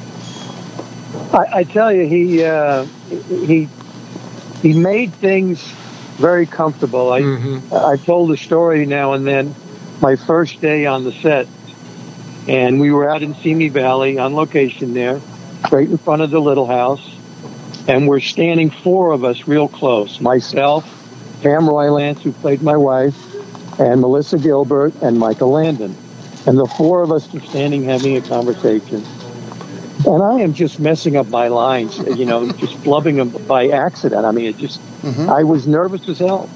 I, 1.32 1.58
I 1.58 1.64
tell 1.64 1.92
you, 1.92 2.06
he 2.06 2.44
uh, 2.44 2.84
he 2.84 3.68
he 4.62 4.72
made 4.74 5.12
things 5.14 5.62
very 6.16 6.46
comfortable. 6.46 7.12
I 7.12 7.20
I 7.72 7.96
told 7.96 8.30
a 8.32 8.36
story 8.36 8.86
now 8.86 9.12
and 9.12 9.26
then. 9.26 9.54
My 10.00 10.16
first 10.16 10.60
day 10.60 10.84
on 10.86 11.04
the 11.04 11.12
set, 11.12 11.46
and 12.48 12.80
we 12.80 12.90
were 12.90 13.08
out 13.08 13.22
in 13.22 13.36
Simi 13.36 13.68
Valley 13.68 14.18
on 14.18 14.34
location 14.34 14.94
there, 14.94 15.20
right 15.70 15.88
in 15.88 15.96
front 15.96 16.22
of 16.22 16.30
the 16.30 16.40
little 16.40 16.66
house, 16.66 17.11
and 17.88 18.08
we're 18.08 18.20
standing 18.20 18.70
four 18.70 19.12
of 19.12 19.24
us 19.24 19.46
real 19.48 19.68
close. 19.68 20.20
Myself, 20.20 20.84
Pam 21.42 21.68
Roylance, 21.68 22.22
who 22.22 22.32
played 22.32 22.62
my 22.62 22.76
wife, 22.76 23.16
and 23.80 24.00
Melissa 24.00 24.38
Gilbert 24.38 24.94
and 25.02 25.18
Michael 25.18 25.50
Landon, 25.50 25.96
and 26.46 26.58
the 26.58 26.66
four 26.66 27.02
of 27.02 27.10
us 27.10 27.34
are 27.34 27.40
standing 27.40 27.84
having 27.84 28.16
a 28.16 28.20
conversation. 28.20 29.04
And 30.06 30.22
I 30.22 30.40
am 30.40 30.52
just 30.52 30.80
messing 30.80 31.16
up 31.16 31.28
my 31.28 31.48
lines, 31.48 31.96
you 31.98 32.24
know, 32.24 32.50
just 32.52 32.74
flubbing 32.78 33.16
them 33.16 33.46
by 33.46 33.68
accident. 33.68 34.24
I 34.24 34.32
mean, 34.32 34.46
it 34.46 34.58
just, 34.58 34.80
mm-hmm. 35.02 35.30
I 35.30 35.44
was 35.44 35.66
nervous 35.66 36.08
as 36.08 36.18
hell. 36.18 36.50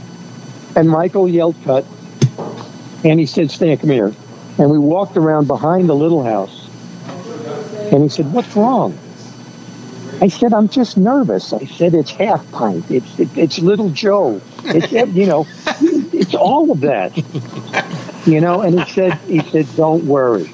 And 0.75 0.91
Michael 0.91 1.29
yelled 1.29 1.57
cut, 1.65 1.87
and 3.05 3.21
he 3.21 3.27
said, 3.27 3.51
Stan, 3.51 3.79
come 3.79 3.91
here. 3.91 4.13
And 4.59 4.71
we 4.71 4.79
walked 4.79 5.17
around 5.17 5.47
behind 5.47 5.89
the 5.89 5.95
little 5.95 6.23
house. 6.23 6.69
And 7.93 8.03
he 8.03 8.09
said, 8.09 8.33
what's 8.33 8.55
wrong? 8.57 8.99
I 10.21 10.29
said, 10.29 10.53
I'm 10.53 10.69
just 10.69 10.97
nervous. 10.97 11.53
I 11.53 11.67
said, 11.67 11.95
it's 11.95 12.11
half 12.11 12.51
pint. 12.53 12.91
It's, 12.91 13.19
it, 13.19 13.37
it's 13.37 13.59
little 13.59 13.91
Joe. 13.91 14.41
It's, 14.65 14.91
you 14.93 15.27
know, 15.27 15.47
it's 16.13 16.35
all 16.35 16.71
of 16.71 16.81
that. 16.81 17.17
You 18.27 18.41
know, 18.41 18.63
and 18.63 18.81
he 18.81 18.93
said, 18.93 19.15
he 19.27 19.41
said, 19.41 19.67
don't 19.77 20.05
worry. 20.05 20.51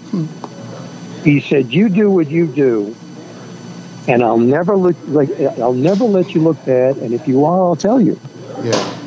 He 1.24 1.40
said, 1.40 1.72
"You 1.72 1.88
do 1.88 2.10
what 2.10 2.28
you 2.28 2.46
do, 2.46 2.96
and 4.08 4.22
I'll 4.22 4.38
never 4.38 4.76
look 4.76 4.96
like 5.06 5.30
I'll 5.40 5.72
never 5.72 6.04
let 6.04 6.34
you 6.34 6.40
look 6.40 6.62
bad. 6.64 6.96
And 6.96 7.14
if 7.14 7.28
you 7.28 7.44
are, 7.44 7.62
I'll 7.62 7.76
tell 7.76 8.00
you." 8.00 8.18
Yeah. 8.62 8.98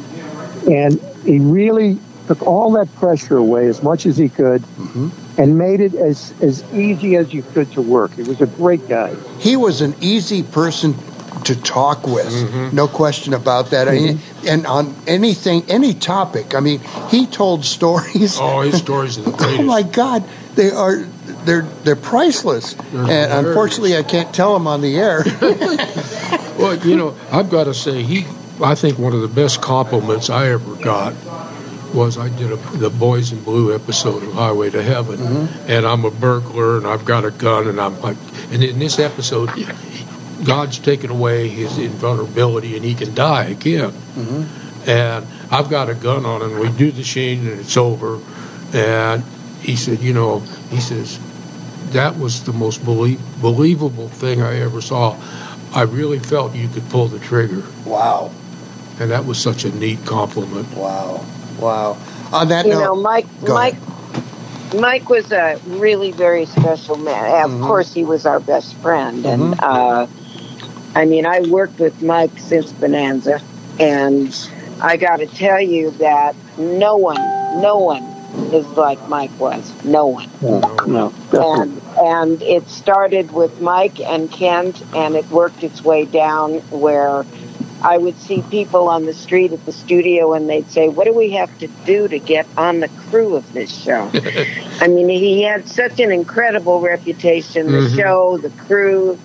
And 0.72 1.00
he 1.26 1.40
really 1.40 2.00
took 2.28 2.42
all 2.44 2.72
that 2.72 2.94
pressure 2.96 3.38
away 3.38 3.68
as 3.68 3.84
much 3.84 4.06
as 4.06 4.18
he 4.18 4.30
could, 4.30 4.62
mm-hmm. 4.62 5.10
And 5.38 5.58
made 5.58 5.82
it 5.82 5.94
as 5.96 6.34
as 6.42 6.64
easy 6.74 7.16
as 7.16 7.34
you 7.34 7.44
could 7.44 7.72
to 7.74 7.82
work. 7.82 8.14
He 8.16 8.24
was 8.24 8.42
a 8.42 8.46
great 8.48 8.88
guy. 8.88 9.14
He 9.40 9.56
was 9.56 9.82
an 9.82 9.96
easy 10.02 10.44
person 10.44 10.96
to 11.44 11.56
talk 11.62 12.08
with, 12.08 12.26
Mm-hmm. 12.26 12.76
no 12.76 12.88
question 12.88 13.34
about 13.34 13.70
that. 13.72 13.88
I 13.88 13.92
mean, 13.92 14.20
and 14.48 14.66
on 14.66 14.96
anything, 15.06 15.64
any 15.70 15.94
topic. 15.94 16.56
I 16.56 16.60
mean, 16.60 16.80
he 17.10 17.28
told 17.28 17.66
stories. 17.66 18.38
Oh, 18.40 18.62
his 18.62 18.78
stories 18.78 19.18
are 19.20 19.24
the 19.24 19.32
greatest. 19.32 19.60
oh 19.60 19.64
my 19.64 19.84
God, 19.84 20.24
they 20.56 20.72
are 20.72 20.96
they're 21.46 21.62
they're 21.84 21.96
priceless. 21.96 22.74
and 22.74 22.84
hilarious. 22.94 23.34
unfortunately, 23.46 23.96
I 23.98 24.04
can't 24.04 24.34
tell 24.34 24.54
them 24.54 24.66
on 24.68 24.82
the 24.82 24.98
air. 24.98 25.24
Well, 26.58 26.78
you 26.88 26.96
know, 26.96 27.18
I've 27.34 27.50
got 27.50 27.66
to 27.66 27.74
say, 27.74 28.02
he, 28.02 28.26
I 28.64 28.76
think 28.76 28.98
one 28.98 29.12
of 29.12 29.20
the 29.20 29.28
best 29.28 29.62
compliments 29.62 30.30
I 30.30 30.48
ever 30.52 30.76
got 30.76 31.14
was 31.96 32.18
I 32.18 32.30
did 32.30 32.52
a, 32.52 32.56
the 32.78 32.90
Boys 32.90 33.32
in 33.32 33.44
Blue 33.44 33.74
episode 33.74 34.22
of 34.22 34.34
Highway 34.34 34.70
to 34.70 34.84
Heaven, 34.84 35.18
mm-hmm. 35.18 35.72
and 35.72 35.86
I'm 35.86 36.06
a 36.06 36.12
burglar 36.12 36.78
and 36.78 36.86
I've 36.86 37.06
got 37.06 37.26
a 37.26 37.32
gun, 37.32 37.68
and 37.68 37.80
I'm 37.80 38.00
like, 38.02 38.18
and 38.52 38.64
in 38.64 38.78
this 38.78 39.00
episode, 39.00 39.50
God's 40.44 40.80
taken 40.80 41.10
away 41.10 41.48
his 41.48 41.78
invulnerability 41.78 42.76
and 42.76 42.84
he 42.84 42.94
can 42.94 43.16
die 43.16 43.46
again. 43.46 43.92
Mm-hmm. 43.92 44.90
And 44.90 45.26
I've 45.52 45.70
got 45.70 45.90
a 45.90 45.96
gun 45.96 46.26
on 46.26 46.42
him. 46.42 46.60
We 46.60 46.70
do 46.70 46.92
the 46.92 47.04
scene 47.04 47.48
and 47.48 47.60
it's 47.60 47.78
over. 47.78 48.20
And 48.74 49.24
he 49.62 49.76
said, 49.76 50.00
you 50.00 50.14
know, 50.14 50.40
he 50.70 50.80
says, 50.80 51.20
that 51.92 52.18
was 52.18 52.44
the 52.44 52.54
most 52.54 52.84
belie- 52.84 53.18
believable 53.42 54.10
thing 54.10 54.42
I 54.42 54.60
ever 54.60 54.82
saw. 54.82 55.18
I 55.74 55.84
really 55.84 56.20
felt 56.20 56.54
you 56.54 56.68
could 56.68 56.88
pull 56.90 57.08
the 57.08 57.20
trigger. 57.20 57.64
Wow. 57.86 58.32
And 59.00 59.12
that 59.12 59.26
was 59.26 59.42
such 59.42 59.66
a 59.66 59.76
neat 59.76 60.06
compliment. 60.06 60.72
Wow. 60.76 61.26
Wow. 61.60 61.98
On 62.32 62.48
that 62.50 62.66
you 62.66 62.72
note, 62.74 62.80
know, 62.80 62.96
Mike. 62.96 63.28
go 63.46 63.54
Mike. 63.54 63.76
Mike 64.76 65.10
was 65.10 65.32
a 65.32 65.60
really 65.66 66.12
very 66.12 66.46
special 66.46 66.98
man. 66.98 67.44
Of 67.46 67.52
Mm-hmm. 67.52 67.64
course, 67.64 67.94
he 67.94 68.04
was 68.04 68.26
our 68.26 68.40
best 68.40 68.76
friend, 68.76 69.26
and 69.26 69.60
uh, 69.62 70.08
I 70.96 71.06
mean, 71.06 71.26
I 71.26 71.42
worked 71.42 71.80
with 71.80 72.02
Mike 72.02 72.38
since 72.38 72.72
Bonanza, 72.74 73.42
and 73.80 74.36
I 74.82 74.98
got 74.98 75.18
to 75.18 75.28
tell 75.28 75.62
you 75.62 75.92
that 75.92 76.36
no 76.58 76.98
one, 76.98 77.18
no 77.62 77.78
one 77.78 78.04
is 78.54 78.66
like 78.70 79.08
Mike 79.08 79.38
was. 79.40 79.72
No 79.86 80.08
one. 80.08 80.30
No, 80.42 81.14
and 81.34 81.82
and 81.98 82.42
it 82.42 82.68
started 82.68 83.32
with 83.32 83.62
Mike 83.62 84.00
and 84.02 84.30
Kent, 84.32 84.84
and 84.94 85.16
it 85.16 85.30
worked 85.30 85.64
its 85.64 85.84
way 85.84 86.06
down 86.06 86.56
where 86.72 87.24
I 87.86 87.98
would 88.00 88.18
see 88.20 88.42
people 88.50 88.90
on 88.90 89.06
the 89.06 89.14
street 89.14 89.54
at 89.54 89.64
the 89.66 89.72
studio, 89.72 90.34
and 90.34 90.50
they'd 90.50 90.70
say, 90.72 90.88
"What 90.90 91.06
do 91.06 91.14
we 91.14 91.30
have 91.32 91.56
to 91.60 91.68
do 91.86 92.08
to 92.08 92.18
get 92.18 92.48
on 92.58 92.80
the 92.80 92.88
crew 92.88 93.36
of 93.36 93.54
this 93.54 93.72
show?" 93.72 94.10
I 94.82 94.88
mean, 94.88 95.08
he 95.08 95.44
had 95.44 95.68
such 95.70 96.00
an 96.00 96.12
incredible 96.12 96.82
reputation. 96.82 97.68
The 97.68 97.88
Mhm. 97.88 97.96
show, 97.96 98.38
the 98.38 98.50
crew, 98.50 99.20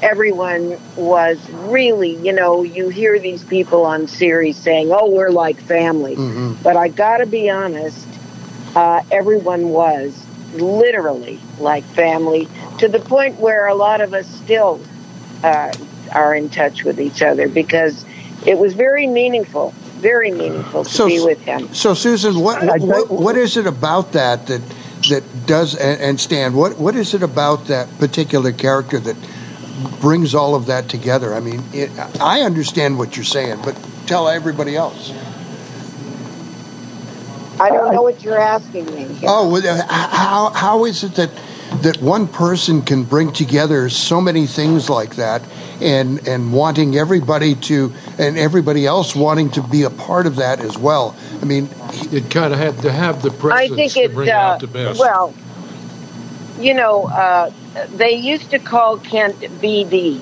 everyone 0.00 0.78
was 0.96 1.38
really, 1.66 2.14
you 2.16 2.32
know, 2.32 2.62
you 2.62 2.88
hear 2.88 3.18
these 3.18 3.44
people 3.44 3.84
on 3.84 4.06
series 4.08 4.56
saying, 4.56 4.90
"Oh, 4.90 5.10
we're 5.10 5.30
like 5.30 5.60
family," 5.60 6.16
but 6.62 6.76
I 6.76 6.88
got 6.88 7.18
to 7.18 7.26
be 7.26 7.50
honest, 7.50 8.06
uh, 8.74 9.00
everyone 9.10 9.68
was 9.68 10.12
literally 10.54 11.38
like 11.60 11.84
family 11.84 12.48
to 12.78 12.88
the 12.88 13.00
point 13.00 13.38
where 13.38 13.66
a 13.66 13.74
lot 13.74 14.00
of 14.00 14.14
us 14.14 14.26
still 14.26 14.80
uh, 15.44 15.70
are 16.10 16.34
in 16.34 16.48
touch 16.48 16.84
with 16.84 17.00
each 17.00 17.22
other 17.22 17.48
because 17.48 18.04
it 18.46 18.58
was 18.58 18.74
very 18.74 19.06
meaningful, 19.06 19.72
very 19.96 20.30
meaningful 20.30 20.84
to 20.84 20.90
So- 20.90 21.06
be 21.06 21.20
with 21.20 21.40
him. 21.40 21.72
So, 21.74 21.94
Susan, 21.94 22.40
what 22.40 22.62
what, 22.80 23.10
what 23.10 23.36
is 23.36 23.56
it 23.56 23.66
about 23.66 24.12
that 24.12 24.46
that 24.46 24.62
that 25.10 25.46
does 25.46 25.74
and, 25.74 26.00
and 26.00 26.20
Stan? 26.20 26.54
What 26.54 26.78
what 26.78 26.96
is 26.96 27.14
it 27.14 27.22
about 27.22 27.66
that 27.66 27.88
particular 27.98 28.52
character 28.52 28.98
that 29.00 29.16
brings 30.00 30.34
all 30.34 30.54
of 30.54 30.66
that 30.66 30.88
together? 30.88 31.34
I 31.34 31.40
mean, 31.40 31.62
it, 31.72 31.90
I 32.20 32.42
understand 32.42 32.98
what 32.98 33.16
you're 33.16 33.24
saying, 33.24 33.60
but 33.64 33.76
tell 34.06 34.28
everybody 34.28 34.76
else. 34.76 35.12
I 37.60 37.70
don't 37.70 37.92
know 37.92 38.02
what 38.02 38.22
you're 38.22 38.38
asking 38.38 38.86
me. 38.94 39.08
Oh, 39.24 39.56
uh, 39.56 39.82
how 39.88 40.50
how 40.50 40.84
is 40.84 41.02
it 41.02 41.14
that 41.16 41.30
that 41.82 42.00
one 42.02 42.26
person 42.28 42.82
can 42.82 43.04
bring 43.04 43.32
together 43.32 43.88
so 43.88 44.20
many 44.20 44.46
things 44.46 44.88
like 44.90 45.16
that, 45.16 45.42
and 45.80 46.26
and 46.28 46.52
wanting 46.52 46.96
everybody 46.96 47.54
to 47.54 47.92
and 48.18 48.36
everybody 48.38 48.86
else 48.86 49.14
wanting 49.16 49.50
to 49.50 49.62
be 49.62 49.82
a 49.84 49.90
part 49.90 50.26
of 50.26 50.36
that 50.36 50.60
as 50.60 50.76
well? 50.78 51.14
I 51.40 51.44
mean, 51.44 51.68
it 52.12 52.30
kind 52.30 52.52
of 52.52 52.58
had 52.58 52.78
to 52.82 52.92
have 52.92 53.22
the 53.22 53.30
I 53.30 53.68
presence 53.68 53.76
think 53.76 53.92
to 53.92 54.00
it. 54.00 54.14
bring 54.14 54.30
Uh, 54.30 54.34
out 54.34 54.60
the 54.60 54.66
best. 54.66 54.98
well, 55.00 55.32
you 56.60 56.74
know, 56.74 57.04
uh, 57.06 57.50
they 57.96 58.14
used 58.14 58.50
to 58.50 58.58
call 58.58 58.98
Kent 58.98 59.36
BD. 59.60 60.20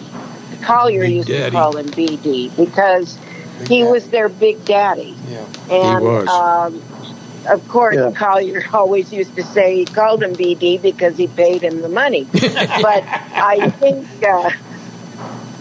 Collier 0.62 1.04
used 1.04 1.28
Daddy. 1.28 1.44
to 1.44 1.50
call 1.50 1.76
him 1.76 1.86
BD 1.86 2.54
because 2.56 3.16
he 3.68 3.82
was 3.84 4.08
their 4.10 4.28
big 4.28 4.64
daddy. 4.64 5.16
Yeah. 5.28 5.44
And 5.70 6.00
He 6.02 6.06
was. 6.06 6.28
Um, 6.28 6.82
of 7.46 7.66
course, 7.68 8.14
Collier 8.16 8.64
always 8.72 9.12
used 9.12 9.34
to 9.36 9.42
say 9.42 9.76
he 9.76 9.84
called 9.84 10.22
him 10.22 10.34
BD 10.34 10.80
because 10.80 11.16
he 11.16 11.28
paid 11.28 11.62
him 11.62 11.80
the 11.80 11.88
money. 11.88 12.24
but 12.32 13.04
I 13.04 13.70
think 13.70 14.06
uh, 14.22 14.50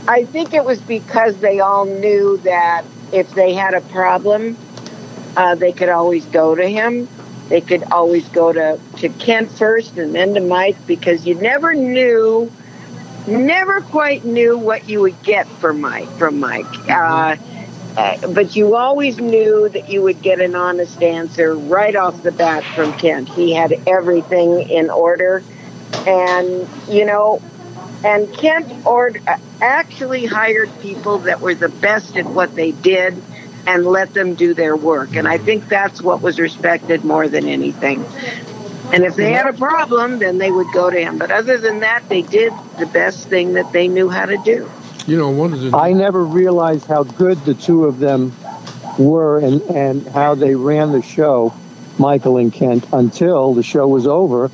I 0.08 0.26
think 0.26 0.54
it 0.54 0.64
was 0.64 0.82
because 0.82 1.38
they 1.38 1.60
all 1.60 1.86
knew 1.86 2.38
that 2.38 2.86
if 3.12 3.32
they 3.32 3.54
had 3.54 3.74
a 3.74 3.82
problem, 3.82 4.58
uh, 5.36 5.56
they 5.56 5.72
could 5.72 5.90
always 5.90 6.26
go 6.26 6.56
to 6.56 6.68
him. 6.68 7.08
They 7.50 7.62
could 7.62 7.84
always 7.84 8.28
go 8.30 8.52
to, 8.52 8.80
to 8.98 9.10
Kent 9.10 9.52
first 9.52 9.98
and 9.98 10.16
then 10.16 10.34
to 10.34 10.42
Mike 10.42 10.78
because 10.88 11.26
you 11.28 11.36
never 11.36 11.74
knew 11.74 12.52
never 13.28 13.82
quite 13.82 14.24
knew 14.24 14.58
what 14.58 14.88
you 14.88 15.02
would 15.02 15.22
get 15.24 15.48
from 15.48 15.82
Mike. 15.82 16.08
From 16.18 16.40
Mike, 16.40 16.66
uh, 16.90 17.36
uh, 17.98 18.28
but 18.28 18.56
you 18.56 18.76
always 18.76 19.20
knew 19.20 19.70
that 19.70 19.90
you 19.90 20.02
would 20.02 20.22
get 20.22 20.42
an 20.42 20.56
honest 20.56 21.02
answer 21.02 21.56
right 21.56 21.96
off 21.96 22.22
the 22.24 22.32
bat 22.32 22.64
from 22.76 22.94
Kent. 22.94 23.30
He 23.30 23.54
had 23.54 23.74
everything 23.88 24.70
in 24.70 24.90
order, 24.90 25.44
and 26.06 26.68
you 26.90 27.06
know, 27.06 27.42
and 28.04 28.32
Kent 28.34 28.86
ord- 28.86 29.22
actually 29.62 30.26
hired 30.26 30.70
people 30.82 31.20
that 31.20 31.40
were 31.42 31.56
the 31.56 31.70
best 31.70 32.18
at 32.18 32.26
what 32.26 32.54
they 32.56 32.72
did 32.72 33.22
and 33.66 33.86
let 33.86 34.14
them 34.14 34.36
do 34.36 34.54
their 34.54 34.76
work. 34.76 35.16
And 35.16 35.28
I 35.28 35.38
think 35.38 35.68
that's 35.68 36.02
what 36.02 36.22
was 36.22 36.40
respected 36.40 37.04
more 37.04 37.28
than 37.28 37.48
anything. 37.48 38.06
And 38.94 39.04
if 39.04 39.16
they 39.16 39.32
had 39.34 39.48
a 39.48 39.54
problem, 39.54 40.20
then 40.20 40.38
they 40.38 40.52
would 40.52 40.72
go 40.72 40.90
to 40.90 41.00
him. 41.00 41.18
But 41.18 41.32
other 41.32 41.58
than 41.58 41.80
that, 41.80 42.08
they 42.08 42.22
did 42.22 42.54
the 42.78 42.86
best 42.86 43.28
thing 43.28 43.54
that 43.54 43.72
they 43.72 43.88
knew 43.88 44.10
how 44.10 44.26
to 44.26 44.38
do. 44.38 44.70
You 45.08 45.18
know, 45.18 45.30
one 45.30 45.54
of 45.54 45.60
the 45.62 45.76
I 45.76 45.94
never 45.94 46.24
realized 46.24 46.88
how 46.88 47.04
good 47.04 47.38
the 47.46 47.54
two 47.54 47.86
of 47.86 48.00
them 48.00 48.34
were 48.98 49.40
and, 49.40 49.62
and 49.64 50.08
how 50.08 50.36
they 50.36 50.56
ran 50.56 50.92
the 50.92 51.02
show, 51.02 51.54
Michael 52.00 52.38
and 52.38 52.52
Kent, 52.52 52.86
until 52.92 53.54
the 53.54 53.64
show 53.64 53.88
was 53.88 54.08
over 54.08 54.50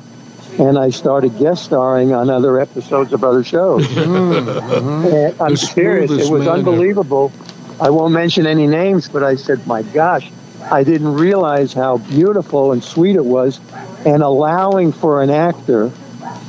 and 0.58 0.78
I 0.78 0.90
started 0.90 1.38
guest 1.38 1.64
starring 1.64 2.12
on 2.12 2.28
other 2.28 2.60
episodes 2.60 3.12
of 3.12 3.24
other 3.24 3.42
shows. 3.44 3.86
Mm-hmm. 3.92 4.48
Mm-hmm. 4.48 5.06
And 5.14 5.40
I'm 5.40 5.52
The 5.52 5.56
serious. 5.56 6.10
It 6.10 6.30
was 6.30 6.44
man 6.44 6.48
ever. 6.48 6.50
unbelievable. 6.58 7.32
I 7.80 7.90
won't 7.90 8.12
mention 8.12 8.46
any 8.46 8.66
names, 8.66 9.08
but 9.08 9.22
I 9.22 9.36
said, 9.36 9.66
my 9.66 9.82
gosh, 9.82 10.30
I 10.70 10.84
didn't 10.84 11.14
realize 11.14 11.72
how 11.72 11.96
beautiful 11.98 12.72
and 12.72 12.84
sweet 12.84 13.16
it 13.16 13.24
was 13.24 13.60
and 14.04 14.22
allowing 14.22 14.92
for 14.92 15.22
an 15.22 15.30
actor 15.30 15.90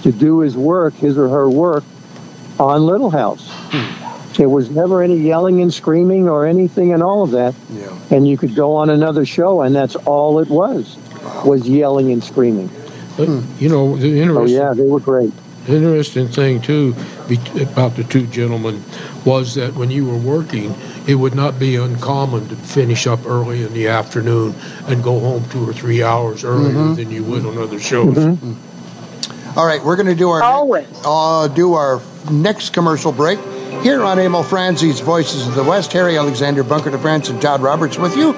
to 0.04 0.12
do 0.12 0.39
his 0.39 0.58
work, 0.58 0.93
his 0.95 1.18
or 1.18 1.30
her 1.30 1.49
work, 1.49 1.84
on 2.60 2.86
Little 2.86 3.10
House. 3.10 3.49
There 4.38 4.49
was 4.49 4.69
never 4.71 5.03
any 5.03 5.17
yelling 5.17 5.61
and 5.61 5.73
screaming 5.73 6.27
or 6.27 6.45
anything 6.45 6.91
and 6.93 7.03
all 7.03 7.23
of 7.23 7.31
that. 7.31 7.53
Yeah. 7.71 7.95
And 8.09 8.27
you 8.27 8.38
could 8.38 8.55
go 8.55 8.75
on 8.75 8.89
another 8.89 9.25
show 9.25 9.61
and 9.61 9.75
that's 9.75 9.95
all 9.95 10.39
it 10.39 10.49
was, 10.49 10.97
was 11.45 11.67
yelling 11.69 12.11
and 12.11 12.23
screaming. 12.23 12.69
But, 13.15 13.29
you 13.59 13.69
know, 13.69 13.95
the 13.95 14.07
interesting, 14.19 14.19
Oh 14.19 14.21
interesting, 14.21 14.57
yeah, 14.57 14.73
they 14.73 14.89
were 14.89 14.99
great. 14.99 15.31
interesting 15.67 16.27
thing 16.27 16.61
too 16.61 16.95
be- 17.29 17.39
about 17.61 17.95
the 17.95 18.03
two 18.03 18.25
gentlemen 18.27 18.84
was 19.23 19.53
that 19.55 19.75
when 19.75 19.91
you 19.91 20.05
were 20.07 20.17
working, 20.17 20.73
it 21.07 21.13
would 21.15 21.36
not 21.36 21.59
be 21.59 21.75
uncommon 21.75 22.47
to 22.49 22.55
finish 22.55 23.05
up 23.05 23.25
early 23.27 23.61
in 23.63 23.71
the 23.73 23.88
afternoon 23.88 24.55
and 24.88 25.03
go 25.03 25.19
home 25.19 25.43
two 25.51 25.69
or 25.69 25.73
three 25.73 26.01
hours 26.01 26.43
earlier 26.43 26.73
Mhm. 26.73 26.95
than 26.95 27.11
you 27.11 27.23
would 27.23 27.45
on 27.45 27.57
other 27.59 27.79
shows. 27.79 28.17
All 29.55 29.65
right, 29.65 29.84
we're 29.86 29.95
going 29.95 30.07
to 30.07 30.15
do 30.15 30.31
our 30.31 30.41
Always. 30.41 30.88
uh, 31.05 31.47
do 31.49 31.75
our 31.75 32.01
next 32.31 32.71
commercial 32.73 33.11
break 33.11 33.38
here 33.82 34.03
on 34.03 34.19
Emil 34.19 34.43
Franzi's 34.43 34.99
Voices 34.99 35.47
of 35.47 35.55
the 35.55 35.63
West. 35.63 35.93
Harry 35.93 36.17
Alexander, 36.17 36.63
Bunker 36.63 36.97
France, 36.97 37.30
and 37.30 37.41
Todd 37.41 37.61
Roberts 37.61 37.97
with 37.97 38.15
you. 38.15 38.36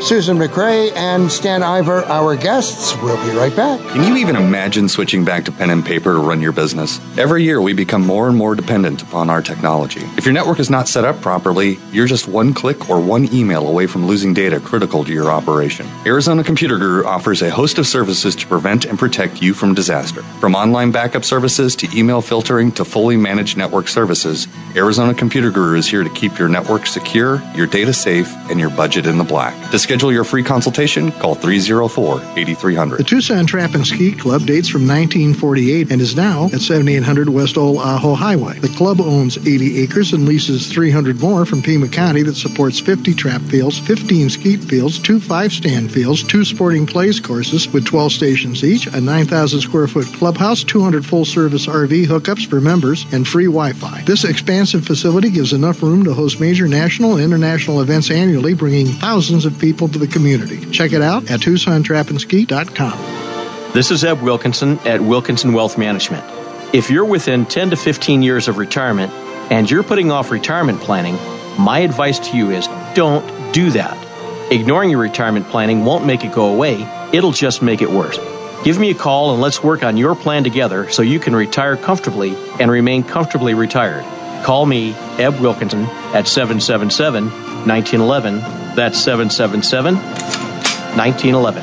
Susan 0.00 0.36
McCray 0.36 0.94
and 0.96 1.32
Stan 1.32 1.62
Ivar, 1.62 2.04
our 2.04 2.36
guests. 2.36 2.94
We'll 3.02 3.16
be 3.24 3.36
right 3.36 3.54
back. 3.56 3.80
Can 3.90 4.06
you 4.06 4.16
even 4.18 4.36
imagine 4.36 4.88
switching 4.88 5.24
back 5.24 5.44
to 5.46 5.52
pen 5.52 5.70
and 5.70 5.84
paper 5.84 6.12
to 6.12 6.18
run 6.18 6.42
your 6.42 6.52
business? 6.52 7.00
Every 7.16 7.42
year, 7.42 7.60
we 7.60 7.72
become 7.72 8.04
more 8.06 8.28
and 8.28 8.36
more 8.36 8.54
dependent 8.54 9.02
upon 9.02 9.30
our 9.30 9.40
technology. 9.40 10.02
If 10.18 10.26
your 10.26 10.34
network 10.34 10.58
is 10.58 10.68
not 10.68 10.88
set 10.88 11.04
up 11.04 11.22
properly, 11.22 11.78
you're 11.90 12.06
just 12.06 12.28
one 12.28 12.52
click 12.52 12.90
or 12.90 13.00
one 13.00 13.32
email 13.32 13.66
away 13.66 13.86
from 13.86 14.06
losing 14.06 14.34
data 14.34 14.60
critical 14.60 15.04
to 15.04 15.12
your 15.12 15.30
operation. 15.30 15.86
Arizona 16.04 16.44
Computer 16.44 16.76
Guru 16.76 17.04
offers 17.06 17.40
a 17.40 17.50
host 17.50 17.78
of 17.78 17.86
services 17.86 18.36
to 18.36 18.46
prevent 18.46 18.84
and 18.84 18.98
protect 18.98 19.40
you 19.40 19.54
from 19.54 19.72
disaster. 19.74 20.22
From 20.40 20.54
online 20.54 20.90
backup 20.90 21.24
services 21.24 21.74
to 21.76 21.98
email 21.98 22.20
filtering 22.20 22.72
to 22.72 22.84
fully 22.84 23.16
managed 23.16 23.56
network 23.56 23.88
services, 23.88 24.48
Arizona 24.76 25.14
Computer 25.14 25.50
Guru 25.50 25.78
is 25.78 25.86
here 25.86 26.02
to 26.02 26.10
keep 26.10 26.38
your 26.38 26.48
network 26.48 26.86
secure, 26.86 27.42
your 27.54 27.66
data 27.66 27.92
safe, 27.92 28.30
and 28.50 28.60
your 28.60 28.70
budget 28.70 29.06
in 29.06 29.16
the 29.16 29.24
black. 29.24 29.54
To 29.70 29.78
schedule 29.84 30.10
your 30.10 30.24
free 30.24 30.42
consultation, 30.42 31.12
call 31.12 31.34
304 31.34 32.16
8300. 32.38 32.98
The 32.98 33.04
Tucson 33.04 33.46
Trap 33.46 33.74
and 33.74 33.86
Ski 33.86 34.12
Club 34.12 34.46
dates 34.46 34.68
from 34.68 34.88
1948 34.88 35.92
and 35.92 36.00
is 36.00 36.16
now 36.16 36.46
at 36.46 36.62
7800 36.62 37.28
West 37.28 37.58
Old 37.58 37.76
Ajo 37.76 38.14
Highway. 38.14 38.58
The 38.58 38.68
club 38.68 39.00
owns 39.00 39.36
80 39.36 39.82
acres 39.82 40.14
and 40.14 40.26
leases 40.26 40.72
300 40.72 41.20
more 41.20 41.44
from 41.44 41.60
Pima 41.60 41.88
County 41.88 42.22
that 42.22 42.34
supports 42.34 42.80
50 42.80 43.12
trap 43.12 43.42
fields, 43.42 43.78
15 43.78 44.30
skeet 44.30 44.64
fields, 44.64 44.98
two 44.98 45.20
five-stand 45.20 45.92
fields, 45.92 46.22
two 46.22 46.46
sporting 46.46 46.86
clays 46.86 47.20
courses 47.20 47.68
with 47.68 47.84
12 47.84 48.10
stations 48.10 48.64
each, 48.64 48.86
a 48.86 49.00
9,000 49.00 49.60
square 49.60 49.86
foot 49.86 50.06
clubhouse, 50.14 50.64
200 50.64 51.04
full-service 51.04 51.66
RV 51.66 52.06
hookups 52.06 52.46
for 52.48 52.60
members, 52.62 53.04
and 53.12 53.28
free 53.28 53.44
Wi-Fi. 53.44 54.00
This 54.06 54.24
expansive 54.24 54.86
facility 54.86 55.28
gives 55.28 55.52
enough 55.52 55.82
room 55.82 56.04
to 56.04 56.14
host 56.14 56.40
major 56.40 56.66
national 56.66 57.16
and 57.16 57.24
international 57.24 57.82
events 57.82 58.10
annually, 58.10 58.54
bringing 58.54 58.86
thousands 58.86 59.44
of 59.44 59.58
people 59.58 59.73
to 59.74 59.98
the 59.98 60.06
community. 60.06 60.64
Check 60.70 60.92
it 60.92 61.02
out 61.02 61.30
at 61.30 61.40
TucsonTrapandSki.com. 61.40 63.72
This 63.72 63.90
is 63.90 64.04
Eb 64.04 64.22
Wilkinson 64.22 64.78
at 64.86 65.00
Wilkinson 65.00 65.52
Wealth 65.52 65.76
Management. 65.76 66.24
If 66.72 66.90
you're 66.90 67.04
within 67.04 67.44
10 67.44 67.70
to 67.70 67.76
15 67.76 68.22
years 68.22 68.48
of 68.48 68.58
retirement 68.58 69.12
and 69.50 69.70
you're 69.70 69.82
putting 69.82 70.10
off 70.10 70.30
retirement 70.30 70.80
planning, 70.80 71.16
my 71.58 71.80
advice 71.80 72.18
to 72.30 72.36
you 72.36 72.50
is 72.50 72.66
don't 72.94 73.52
do 73.52 73.70
that. 73.70 74.52
Ignoring 74.52 74.90
your 74.90 75.00
retirement 75.00 75.48
planning 75.48 75.84
won't 75.84 76.06
make 76.06 76.24
it 76.24 76.32
go 76.32 76.52
away, 76.52 76.86
it'll 77.12 77.32
just 77.32 77.62
make 77.62 77.82
it 77.82 77.90
worse. 77.90 78.18
Give 78.64 78.78
me 78.78 78.90
a 78.90 78.94
call 78.94 79.32
and 79.32 79.42
let's 79.42 79.62
work 79.62 79.82
on 79.82 79.96
your 79.96 80.14
plan 80.14 80.44
together 80.44 80.90
so 80.90 81.02
you 81.02 81.20
can 81.20 81.36
retire 81.36 81.76
comfortably 81.76 82.34
and 82.60 82.70
remain 82.70 83.02
comfortably 83.02 83.54
retired. 83.54 84.04
Call 84.44 84.66
me, 84.66 84.94
Eb 85.18 85.40
Wilkinson, 85.40 85.84
at 86.14 86.28
777 86.28 87.24
1911. 87.66 88.63
That's 88.74 88.98
777 88.98 89.94
1911. 89.94 91.62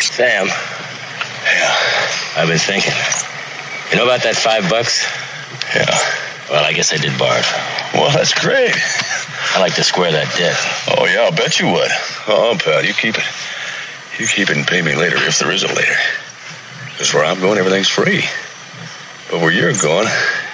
Sam. 0.00 0.46
Yeah. 0.46 1.74
I've 2.36 2.48
been 2.48 2.58
thinking. 2.58 2.92
You 3.90 3.96
know 3.96 4.04
about 4.04 4.22
that 4.22 4.36
five 4.36 4.68
bucks? 4.70 5.06
Yeah. 5.74 5.90
Well, 6.50 6.64
I 6.64 6.72
guess 6.72 6.92
I 6.92 6.96
did 6.96 7.18
borrow 7.18 7.38
it. 7.38 7.46
Well, 7.94 8.10
that's 8.10 8.34
great. 8.34 8.74
I 9.54 9.60
like 9.60 9.74
to 9.74 9.82
square 9.82 10.12
that 10.12 10.36
debt. 10.36 10.56
Oh, 10.96 11.06
yeah, 11.06 11.22
I'll 11.22 11.32
bet 11.32 11.58
you 11.60 11.72
would. 11.72 11.90
Oh, 12.26 12.56
pal, 12.58 12.84
you 12.84 12.92
keep 12.92 13.16
it. 13.16 13.24
You 14.18 14.26
keep 14.26 14.50
it 14.50 14.56
and 14.56 14.66
pay 14.66 14.82
me 14.82 14.94
later 14.94 15.16
if 15.16 15.38
there 15.38 15.50
is 15.50 15.62
a 15.62 15.68
later. 15.68 15.96
Because 16.92 17.14
where 17.14 17.24
I'm 17.24 17.40
going, 17.40 17.58
everything's 17.58 17.88
free. 17.88 18.24
But 19.30 19.40
where 19.40 19.52
you're 19.52 19.72
going, 19.74 20.08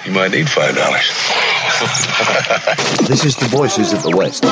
you 0.05 0.11
might 0.11 0.31
need 0.31 0.47
$5. 0.47 1.54
This 3.05 3.25
is 3.25 3.35
the 3.35 3.49
Voices 3.49 3.91
of 3.91 4.01
the 4.01 4.15
West. 4.15 4.45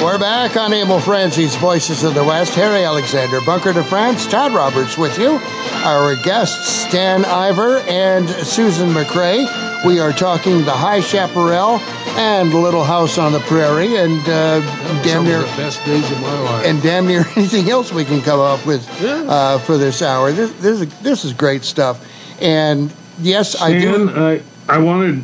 We're 0.00 0.18
back 0.18 0.56
on 0.56 0.72
Emil 0.72 1.00
Franzi's 1.00 1.56
Voices 1.56 2.04
of 2.04 2.14
the 2.14 2.22
West. 2.22 2.54
Harry 2.54 2.84
Alexander, 2.84 3.40
Bunker 3.40 3.72
de 3.72 3.82
France, 3.82 4.28
Todd 4.28 4.54
Roberts 4.54 4.96
with 4.96 5.18
you. 5.18 5.40
Our 5.82 6.14
guests, 6.14 6.68
Stan 6.68 7.24
Ivar 7.24 7.78
and 7.88 8.28
Susan 8.28 8.90
McCray. 8.90 9.65
We 9.84 10.00
are 10.00 10.12
talking 10.12 10.64
the 10.64 10.72
High 10.72 11.00
Chaparral 11.00 11.78
and 12.18 12.52
Little 12.52 12.82
House 12.82 13.18
on 13.18 13.32
the 13.32 13.40
Prairie 13.40 13.96
and 13.96 14.20
uh, 14.22 14.60
damn 15.02 15.24
near 15.24 15.42
best 15.56 15.84
days 15.84 16.10
of 16.10 16.20
my 16.20 16.40
life. 16.40 16.66
and 16.66 16.82
damn 16.82 17.06
near 17.06 17.24
anything 17.36 17.68
else 17.70 17.92
we 17.92 18.04
can 18.04 18.20
come 18.22 18.40
up 18.40 18.64
with 18.66 18.84
uh, 19.02 19.58
for 19.60 19.76
this 19.76 20.02
hour. 20.02 20.32
This, 20.32 20.52
this, 20.54 20.80
is, 20.80 21.00
this 21.00 21.24
is 21.24 21.32
great 21.34 21.62
stuff. 21.62 22.04
And 22.40 22.92
yes, 23.20 23.60
I 23.60 23.78
do. 23.78 24.10
I, 24.10 24.42
I 24.68 24.78
wanted. 24.78 25.22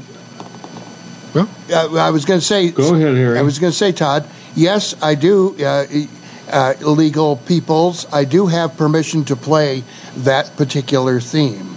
Uh, 1.34 1.46
I 1.96 2.10
was 2.10 2.24
going 2.24 2.40
to 2.40 2.46
say. 2.46 2.70
Go 2.70 2.94
ahead, 2.94 3.16
Harry. 3.16 3.38
I 3.38 3.42
was 3.42 3.58
going 3.58 3.72
to 3.72 3.76
say, 3.76 3.90
Todd. 3.92 4.28
Yes, 4.54 4.94
I 5.02 5.14
do. 5.14 5.56
Uh, 5.64 5.86
uh, 6.50 6.74
illegal 6.80 7.36
peoples. 7.36 8.06
I 8.12 8.24
do 8.24 8.46
have 8.46 8.76
permission 8.76 9.24
to 9.26 9.36
play 9.36 9.82
that 10.18 10.54
particular 10.56 11.20
theme. 11.20 11.76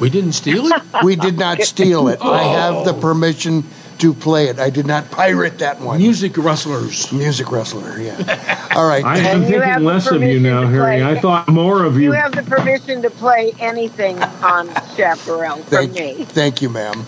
We 0.00 0.10
didn't 0.10 0.32
steal 0.32 0.66
it? 0.66 0.82
We 1.04 1.16
did 1.16 1.38
not 1.38 1.62
steal 1.62 2.08
it. 2.08 2.20
I 2.22 2.42
have 2.42 2.84
the 2.84 2.94
permission 2.94 3.64
to 3.98 4.12
play 4.12 4.48
it. 4.48 4.58
I 4.58 4.68
did 4.70 4.86
not 4.86 5.10
pirate 5.10 5.58
that 5.60 5.80
one. 5.80 5.98
Music 5.98 6.36
rustlers. 6.36 7.10
Music 7.12 7.50
rustler, 7.50 7.98
yeah. 7.98 8.68
All 8.74 8.86
right. 8.86 9.04
I 9.14 9.18
am 9.18 9.42
And 9.42 9.50
you 9.50 9.60
have 9.60 9.64
thinking 9.74 9.84
less 9.84 10.10
of 10.10 10.22
you 10.22 10.38
now, 10.40 10.66
Harry. 10.66 10.98
play. 10.98 11.04
I 11.04 11.18
thought 11.18 11.48
more 11.48 11.82
of 11.84 11.94
You 11.96 12.02
you. 12.02 12.12
have 12.12 12.34
the 12.34 12.42
permission 12.42 13.02
to 13.02 13.10
play 13.10 13.52
anything 13.58 14.22
on 14.22 14.68
Chaparral 14.96 15.56
from 15.58 15.64
Thank, 15.64 15.92
me. 15.94 16.24
thank 16.24 16.60
you, 16.62 16.68
ma'am. 16.68 17.04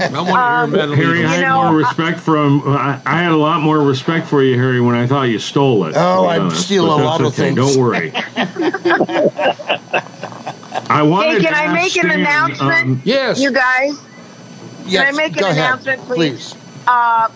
I 0.00 0.62
Um, 0.62 0.72
Harry, 0.72 1.18
I 1.18 1.22
You 1.22 1.26
had 1.26 1.40
know, 1.48 1.64
more 1.64 1.76
respect 1.78 2.20
from. 2.20 2.62
I, 2.66 3.00
I 3.04 3.22
had 3.22 3.32
a 3.32 3.36
lot 3.36 3.60
more 3.62 3.78
respect 3.78 4.26
for 4.28 4.42
you, 4.42 4.56
Harry, 4.56 4.80
when 4.80 4.94
I 4.94 5.06
thought 5.06 5.24
you 5.24 5.38
stole 5.40 5.86
it. 5.86 5.94
Oh, 5.96 6.26
I 6.26 6.38
honest, 6.38 6.64
steal 6.64 6.84
a 6.92 6.96
that's 6.96 7.06
lot 7.06 7.20
of 7.22 7.34
things. 7.34 7.56
Don't 7.56 7.76
worry. 7.76 8.12
I 10.90 11.02
wanted 11.04 11.40
Hey, 11.40 11.48
can 11.48 11.54
I 11.54 11.64
ask 11.66 11.94
make 11.94 12.04
an 12.04 12.10
announcement? 12.10 12.86
um, 12.88 13.02
Yes. 13.04 13.40
You 13.40 13.52
guys? 13.52 13.92
Yes, 14.86 15.04
Can 15.06 15.14
I 15.14 15.16
make 15.16 15.36
an 15.36 15.44
ahead, 15.44 15.56
announcement, 15.58 16.00
please? 16.02 16.54
Uh, 16.86 17.28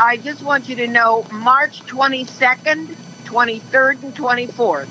I 0.00 0.16
just 0.16 0.42
want 0.42 0.68
you 0.68 0.74
to 0.76 0.88
know 0.88 1.24
March 1.30 1.82
22nd, 1.86 2.96
23rd, 3.24 4.02
and 4.02 4.14
24th. 4.14 4.88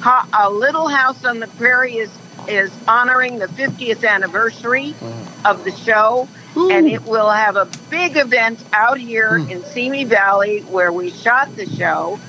Ha- 0.00 0.28
a 0.34 0.50
Little 0.50 0.88
House 0.88 1.24
on 1.24 1.40
the 1.40 1.46
Prairie 1.46 1.96
is, 1.96 2.10
is 2.48 2.70
honoring 2.86 3.38
the 3.38 3.46
50th 3.46 4.06
anniversary 4.06 4.94
of 5.46 5.64
the 5.64 5.72
show. 5.72 6.28
And 6.56 6.86
it 6.86 7.02
will 7.04 7.30
have 7.30 7.56
a 7.56 7.64
big 7.88 8.16
event 8.18 8.62
out 8.74 8.98
here 8.98 9.36
in 9.36 9.64
Simi 9.64 10.04
Valley 10.04 10.60
where 10.60 10.92
we 10.92 11.10
shot 11.10 11.56
the 11.56 11.66
show. 11.66 12.20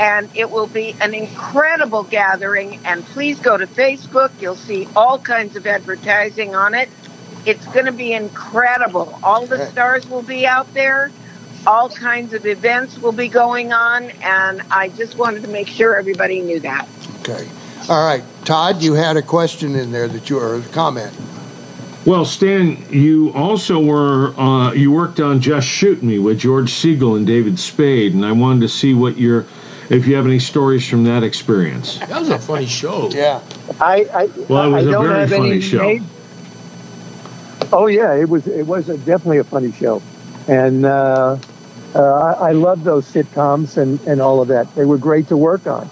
And 0.00 0.28
it 0.34 0.50
will 0.50 0.66
be 0.66 0.96
an 1.00 1.14
incredible 1.14 2.02
gathering. 2.02 2.80
And 2.84 3.04
please 3.04 3.38
go 3.38 3.56
to 3.56 3.66
Facebook. 3.66 4.30
You'll 4.40 4.56
see 4.56 4.88
all 4.96 5.18
kinds 5.18 5.56
of 5.56 5.66
advertising 5.66 6.54
on 6.54 6.74
it. 6.74 6.88
It's 7.46 7.64
going 7.66 7.86
to 7.86 7.92
be 7.92 8.12
incredible. 8.12 9.18
All 9.22 9.46
the 9.46 9.66
stars 9.66 10.08
will 10.08 10.22
be 10.22 10.46
out 10.46 10.72
there. 10.74 11.10
All 11.66 11.88
kinds 11.88 12.32
of 12.32 12.46
events 12.46 12.98
will 12.98 13.12
be 13.12 13.28
going 13.28 13.72
on. 13.72 14.10
And 14.22 14.62
I 14.70 14.88
just 14.88 15.16
wanted 15.16 15.42
to 15.42 15.48
make 15.48 15.68
sure 15.68 15.96
everybody 15.96 16.40
knew 16.40 16.60
that. 16.60 16.88
Okay. 17.20 17.48
All 17.88 18.04
right. 18.04 18.24
Todd, 18.44 18.82
you 18.82 18.94
had 18.94 19.16
a 19.16 19.22
question 19.22 19.74
in 19.74 19.92
there 19.92 20.08
that 20.08 20.28
you 20.30 20.38
or 20.38 20.56
a 20.56 20.62
comment. 20.62 21.14
Well, 22.06 22.26
Stan, 22.26 22.84
you 22.90 23.32
also 23.32 23.82
were 23.82 24.38
uh, 24.38 24.72
you 24.72 24.92
worked 24.92 25.20
on 25.20 25.40
Just 25.40 25.66
Shoot 25.66 26.02
Me 26.02 26.18
with 26.18 26.38
George 26.38 26.70
Segal 26.70 27.16
and 27.16 27.26
David 27.26 27.58
Spade, 27.58 28.12
and 28.12 28.26
I 28.26 28.32
wanted 28.32 28.60
to 28.60 28.68
see 28.68 28.92
what 28.92 29.16
your 29.16 29.46
if 29.90 30.06
you 30.06 30.16
have 30.16 30.26
any 30.26 30.38
stories 30.38 30.88
from 30.88 31.04
that 31.04 31.22
experience. 31.22 31.98
That 31.98 32.20
was 32.20 32.28
a 32.30 32.38
funny 32.38 32.66
show. 32.66 33.10
Yeah. 33.10 33.40
I, 33.80 34.06
I 34.14 34.26
Well, 34.48 34.66
it 34.66 34.76
was 34.76 34.86
I 34.86 34.88
a 34.88 34.92
don't 34.92 35.06
very 35.08 35.28
funny 35.28 35.60
show. 35.60 35.82
made- 35.86 36.02
Oh 37.72 37.86
yeah, 37.86 38.14
it 38.14 38.28
was 38.28 38.46
it 38.46 38.66
was 38.66 38.88
a, 38.88 38.96
definitely 38.98 39.38
a 39.38 39.44
funny 39.44 39.72
show, 39.72 40.00
and 40.46 40.84
uh, 40.84 41.36
uh, 41.94 41.98
I, 42.38 42.50
I 42.50 42.52
love 42.52 42.84
those 42.84 43.04
sitcoms 43.10 43.76
and 43.78 43.98
and 44.06 44.20
all 44.20 44.40
of 44.40 44.48
that. 44.48 44.72
They 44.76 44.84
were 44.84 44.98
great 44.98 45.28
to 45.28 45.36
work 45.36 45.66
on, 45.66 45.88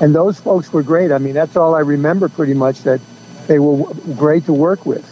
and 0.00 0.14
those 0.14 0.38
folks 0.38 0.70
were 0.72 0.82
great. 0.82 1.10
I 1.10 1.18
mean, 1.18 1.32
that's 1.32 1.56
all 1.56 1.74
I 1.74 1.80
remember 1.80 2.28
pretty 2.28 2.52
much 2.54 2.80
that 2.82 3.00
they 3.46 3.58
were 3.58 3.84
w- 3.84 4.14
great 4.16 4.44
to 4.46 4.52
work 4.52 4.84
with. 4.84 5.08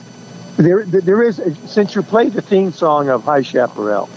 There, 0.61 0.85
there 0.85 1.23
is 1.23 1.41
since 1.65 1.95
you 1.95 2.03
played 2.03 2.35
the 2.35 2.43
theme 2.43 2.71
song 2.71 3.09
of 3.09 3.25
High 3.25 3.41
Chaparral, 3.41 4.11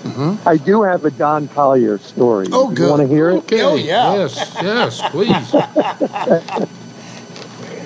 I 0.46 0.58
do 0.58 0.84
have 0.84 1.06
a 1.06 1.12
Don 1.12 1.48
Collier 1.48 1.98
story. 2.00 2.48
Oh, 2.52 2.70
You 2.70 2.76
good. 2.76 2.90
want 2.90 3.02
to 3.02 3.08
hear 3.08 3.30
it? 3.30 3.36
Okay. 3.38 3.62
Oh, 3.62 3.76
yeah. 3.76 4.14
Yes, 4.16 4.54
yes, 4.62 5.02
please. 5.12 6.68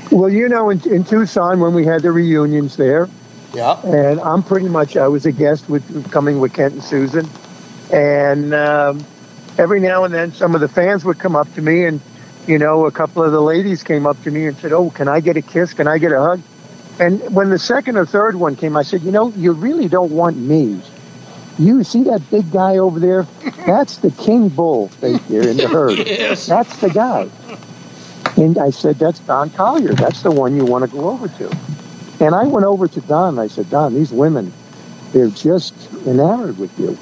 Well, 0.09 0.29
you 0.31 0.47
know, 0.49 0.69
in, 0.71 0.79
in 0.89 1.03
Tucson 1.03 1.59
when 1.59 1.73
we 1.75 1.85
had 1.85 2.01
the 2.01 2.11
reunions 2.11 2.77
there, 2.77 3.07
Yeah. 3.53 3.79
and 3.83 4.19
I'm 4.21 4.41
pretty 4.41 4.67
much 4.69 4.95
I 4.97 5.07
was 5.07 5.25
a 5.27 5.31
guest 5.31 5.69
with 5.69 6.09
coming 6.11 6.39
with 6.39 6.53
Kent 6.53 6.73
and 6.75 6.83
Susan, 6.83 7.29
and 7.93 8.53
um, 8.53 9.05
every 9.59 9.79
now 9.81 10.05
and 10.05 10.13
then 10.13 10.31
some 10.31 10.55
of 10.55 10.61
the 10.61 10.67
fans 10.69 11.03
would 11.05 11.19
come 11.19 11.35
up 11.35 11.53
to 11.55 11.61
me, 11.61 11.85
and 11.85 11.99
you 12.47 12.57
know, 12.57 12.85
a 12.85 12.91
couple 12.91 13.21
of 13.21 13.31
the 13.33 13.41
ladies 13.41 13.83
came 13.83 14.07
up 14.07 14.19
to 14.23 14.31
me 14.31 14.47
and 14.47 14.57
said, 14.57 14.71
"Oh, 14.71 14.89
can 14.89 15.07
I 15.09 15.19
get 15.19 15.35
a 15.37 15.41
kiss? 15.41 15.73
Can 15.73 15.87
I 15.87 15.97
get 15.99 16.13
a 16.13 16.19
hug?" 16.19 16.41
And 16.99 17.33
when 17.33 17.49
the 17.49 17.59
second 17.59 17.97
or 17.97 18.05
third 18.05 18.35
one 18.35 18.55
came, 18.55 18.75
I 18.75 18.83
said, 18.83 19.01
"You 19.01 19.11
know, 19.11 19.29
you 19.29 19.51
really 19.51 19.87
don't 19.87 20.11
want 20.11 20.37
me. 20.37 20.81
You 21.59 21.83
see 21.83 22.03
that 22.03 22.21
big 22.29 22.51
guy 22.51 22.77
over 22.77 22.99
there? 22.99 23.23
That's 23.65 23.97
the 23.97 24.11
king 24.11 24.49
bull 24.49 24.89
right 25.01 25.21
there 25.27 25.47
in 25.47 25.57
the 25.57 25.67
herd. 25.67 25.97
Yes. 26.07 26.47
That's 26.47 26.77
the 26.77 26.89
guy." 26.89 27.29
And 28.37 28.57
I 28.59 28.69
said, 28.69 28.99
That's 28.99 29.19
Don 29.19 29.49
Collier. 29.49 29.93
That's 29.93 30.21
the 30.21 30.29
one 30.31 30.55
you 30.55 30.63
want 30.63 30.89
to 30.89 30.95
go 30.95 31.09
over 31.09 31.27
to. 31.27 31.57
And 32.23 32.35
I 32.35 32.43
went 32.43 32.65
over 32.65 32.87
to 32.87 33.01
Don 33.01 33.39
I 33.39 33.47
said, 33.47 33.69
Don, 33.69 33.93
these 33.95 34.11
women, 34.11 34.53
they're 35.11 35.29
just 35.29 35.73
enamored 36.05 36.57
with 36.57 36.77
you. 36.79 36.97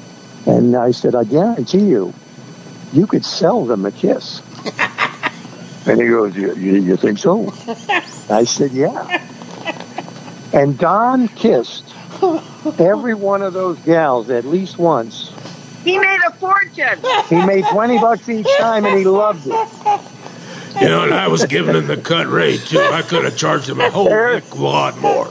And 0.46 0.74
I 0.76 0.92
said, 0.92 1.14
I 1.14 1.24
guarantee 1.24 1.84
you, 1.86 2.12
you 2.92 3.06
could 3.06 3.24
sell 3.24 3.64
them 3.66 3.84
a 3.84 3.92
kiss. 3.92 4.40
and 5.86 6.00
he 6.00 6.08
goes, 6.08 6.34
you, 6.36 6.54
you, 6.54 6.74
you 6.76 6.96
think 6.96 7.18
so? 7.18 7.52
I 8.30 8.44
said, 8.44 8.70
Yeah. 8.72 9.26
And 10.52 10.78
Don 10.78 11.28
kissed 11.28 11.84
every 12.78 13.14
one 13.14 13.42
of 13.42 13.52
those 13.52 13.78
gals 13.80 14.30
at 14.30 14.44
least 14.44 14.78
once. 14.78 15.32
He 15.84 15.98
made 15.98 16.20
a 16.26 16.32
fortune. 16.32 17.00
He 17.28 17.40
made 17.40 17.66
20 17.66 17.98
bucks 17.98 18.28
each 18.28 18.56
time 18.56 18.86
and 18.86 18.96
he 18.98 19.04
loved 19.04 19.46
it. 19.46 19.68
You 20.80 20.88
know, 20.88 21.04
and 21.04 21.14
I 21.14 21.28
was 21.28 21.44
giving 21.46 21.74
him 21.74 21.86
the 21.86 21.96
cut 21.96 22.28
rate 22.28 22.60
too. 22.60 22.78
I 22.92 23.02
could 23.02 23.24
have 23.24 23.36
charged 23.36 23.68
him 23.68 23.80
a 23.80 23.90
whole 23.90 24.08
heck 24.10 24.54
lot 24.56 24.98
more. 24.98 25.28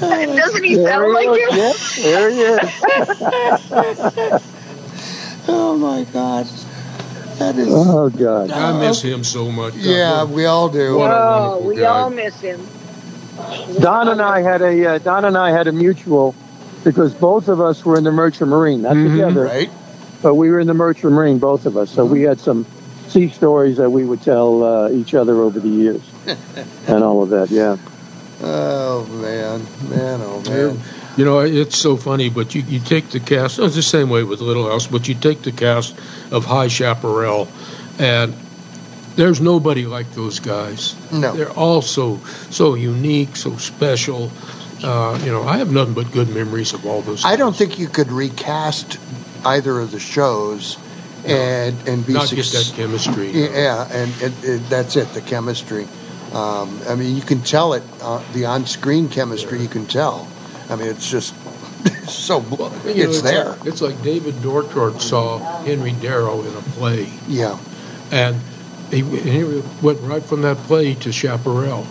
Doesn't 0.00 0.64
he 0.64 0.76
There 0.76 0.88
sound 0.88 1.12
he 1.20 1.26
like 1.26 1.38
you? 1.38 1.50
is. 1.50 1.56
Yeah, 1.96 2.02
there 2.02 2.30
he 2.30 2.40
is. 2.42 2.70
Oh 5.48 5.78
my 5.78 6.04
God. 6.12 6.46
That 7.38 7.56
is. 7.56 7.68
Oh, 7.70 8.10
God. 8.10 8.50
I 8.50 8.72
miss 8.80 9.02
him 9.02 9.24
so 9.24 9.50
much. 9.52 9.74
yeah, 9.76 10.24
we 10.24 10.46
all 10.46 10.68
do. 10.68 10.96
What 10.98 11.10
a 11.10 11.14
Oh, 11.14 11.58
wonderful 11.58 11.68
we 11.68 11.76
guy. 11.82 12.00
all 12.00 12.10
miss 12.10 12.40
him. 12.40 12.66
Don 13.80 14.08
and 14.08 14.20
I 14.22 14.40
had 14.40 14.62
a 14.62 14.86
uh, 14.94 14.98
Don 14.98 15.24
and 15.24 15.36
I 15.36 15.50
had 15.50 15.66
a 15.66 15.72
mutual 15.72 16.34
because 16.84 17.12
both 17.14 17.48
of 17.48 17.60
us 17.60 17.84
were 17.84 17.96
in 17.98 18.04
the 18.04 18.12
Merchant 18.12 18.48
Marine, 18.50 18.82
not 18.82 18.94
together, 18.94 19.44
Right. 19.44 19.70
but 20.22 20.34
we 20.34 20.50
were 20.50 20.60
in 20.60 20.66
the 20.66 20.74
Merchant 20.74 21.12
Marine, 21.12 21.38
both 21.38 21.66
of 21.66 21.76
us. 21.76 21.90
So 21.90 22.04
we 22.04 22.22
had 22.22 22.38
some 22.40 22.64
sea 23.08 23.28
stories 23.28 23.76
that 23.78 23.90
we 23.90 24.04
would 24.04 24.22
tell 24.22 24.62
uh, 24.62 24.90
each 24.90 25.14
other 25.14 25.40
over 25.40 25.58
the 25.60 25.68
years 25.68 26.00
and 26.88 27.02
all 27.04 27.22
of 27.22 27.30
that. 27.30 27.50
Yeah. 27.50 27.76
Oh 28.42 29.06
man, 29.06 29.60
man, 29.90 30.20
oh 30.22 30.42
man. 30.48 30.80
You 31.16 31.24
know, 31.24 31.38
it's 31.40 31.78
so 31.78 31.96
funny, 31.96 32.28
but 32.28 32.54
you, 32.54 32.60
you 32.62 32.78
take 32.78 33.08
the 33.08 33.20
cast, 33.20 33.58
it's 33.58 33.74
the 33.74 33.82
same 33.82 34.10
way 34.10 34.22
with 34.22 34.40
Little 34.40 34.68
House, 34.68 34.86
but 34.86 35.08
you 35.08 35.14
take 35.14 35.40
the 35.42 35.52
cast 35.52 35.96
of 36.30 36.44
High 36.44 36.68
Chaparral, 36.68 37.48
and 37.98 38.34
there's 39.16 39.40
nobody 39.40 39.86
like 39.86 40.10
those 40.12 40.40
guys. 40.40 40.94
No. 41.10 41.34
They're 41.34 41.50
all 41.50 41.82
so, 41.82 42.20
so 42.50 42.74
unique, 42.74 43.36
so 43.36 43.56
special. 43.56 44.30
Uh, 44.82 45.18
you 45.24 45.32
know, 45.32 45.42
I 45.42 45.56
have 45.56 45.72
nothing 45.72 45.94
but 45.94 46.12
good 46.12 46.28
memories 46.28 46.74
of 46.74 46.86
all 46.86 47.00
those. 47.00 47.24
I 47.24 47.36
don't 47.36 47.56
think 47.56 47.78
you 47.78 47.88
could 47.88 48.12
recast 48.12 48.98
either 49.44 49.78
of 49.78 49.90
the 49.90 49.98
shows 49.98 50.76
and 51.24 51.76
and 51.88 52.06
be 52.06 52.12
Not 52.12 52.28
suc- 52.28 52.38
that 52.38 52.72
chemistry. 52.76 53.30
Yeah, 53.30 53.88
and, 53.90 54.22
and, 54.22 54.44
and 54.44 54.60
that's 54.66 54.96
it, 54.96 55.08
the 55.08 55.22
chemistry. 55.22 55.88
Um, 56.32 56.80
I 56.88 56.94
mean, 56.94 57.16
you 57.16 57.22
can 57.22 57.40
tell 57.40 57.72
it, 57.72 57.82
uh, 58.02 58.22
the 58.32 58.46
on-screen 58.46 59.08
chemistry. 59.08 59.60
You 59.60 59.68
can 59.68 59.86
tell. 59.86 60.28
I 60.68 60.76
mean, 60.76 60.88
it's 60.88 61.10
just 61.10 61.34
so 62.08 62.40
You 62.40 62.48
know, 62.48 62.70
it's 62.84 63.22
there. 63.22 63.50
Like, 63.50 63.66
it's 63.66 63.80
like 63.80 64.02
David 64.02 64.34
Dortort 64.36 65.00
saw 65.00 65.38
Henry 65.62 65.92
Darrow 65.92 66.42
in 66.42 66.54
a 66.54 66.60
play, 66.60 67.08
Yeah, 67.28 67.58
and 68.12 68.36
he, 68.90 69.02
he 69.02 69.44
went 69.82 70.00
right 70.02 70.22
from 70.22 70.42
that 70.42 70.58
play 70.58 70.94
to 70.94 71.12
Chaparral. 71.12 71.86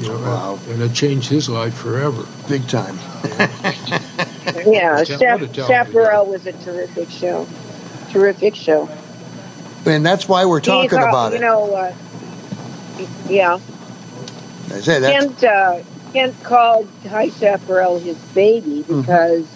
You 0.00 0.08
know, 0.08 0.18
Wow. 0.18 0.58
and 0.68 0.82
it 0.82 0.92
changed 0.92 1.28
his 1.30 1.48
life 1.48 1.74
forever. 1.74 2.24
big 2.48 2.66
time. 2.68 2.98
Yeah, 4.66 4.96
What 4.96 5.06
Chap- 5.06 5.20
talented 5.20 5.54
Chaparral 5.54 6.26
was 6.26 6.46
a 6.46 6.52
terrific 6.52 7.10
show. 7.10 7.46
Terrific 8.10 8.54
show. 8.54 8.88
And 9.86 10.04
that's 10.06 10.28
why 10.28 10.46
we're 10.46 10.60
talking 10.60 10.90
He's, 10.90 10.98
uh, 10.98 11.08
about 11.08 11.32
you 11.32 11.38
it. 11.38 11.42
know, 11.42 11.74
uh, 11.74 11.94
yeah. 13.28 13.58
I 14.70 14.80
say 14.80 15.00
that's 15.00 15.24
Kent, 15.26 15.44
uh, 15.44 15.82
Kent 16.12 16.42
called 16.42 16.88
High 17.08 17.30
Chaparral 17.30 17.98
his 17.98 18.16
baby 18.34 18.82
Mm-hmm. 18.82 19.00
because 19.02 19.46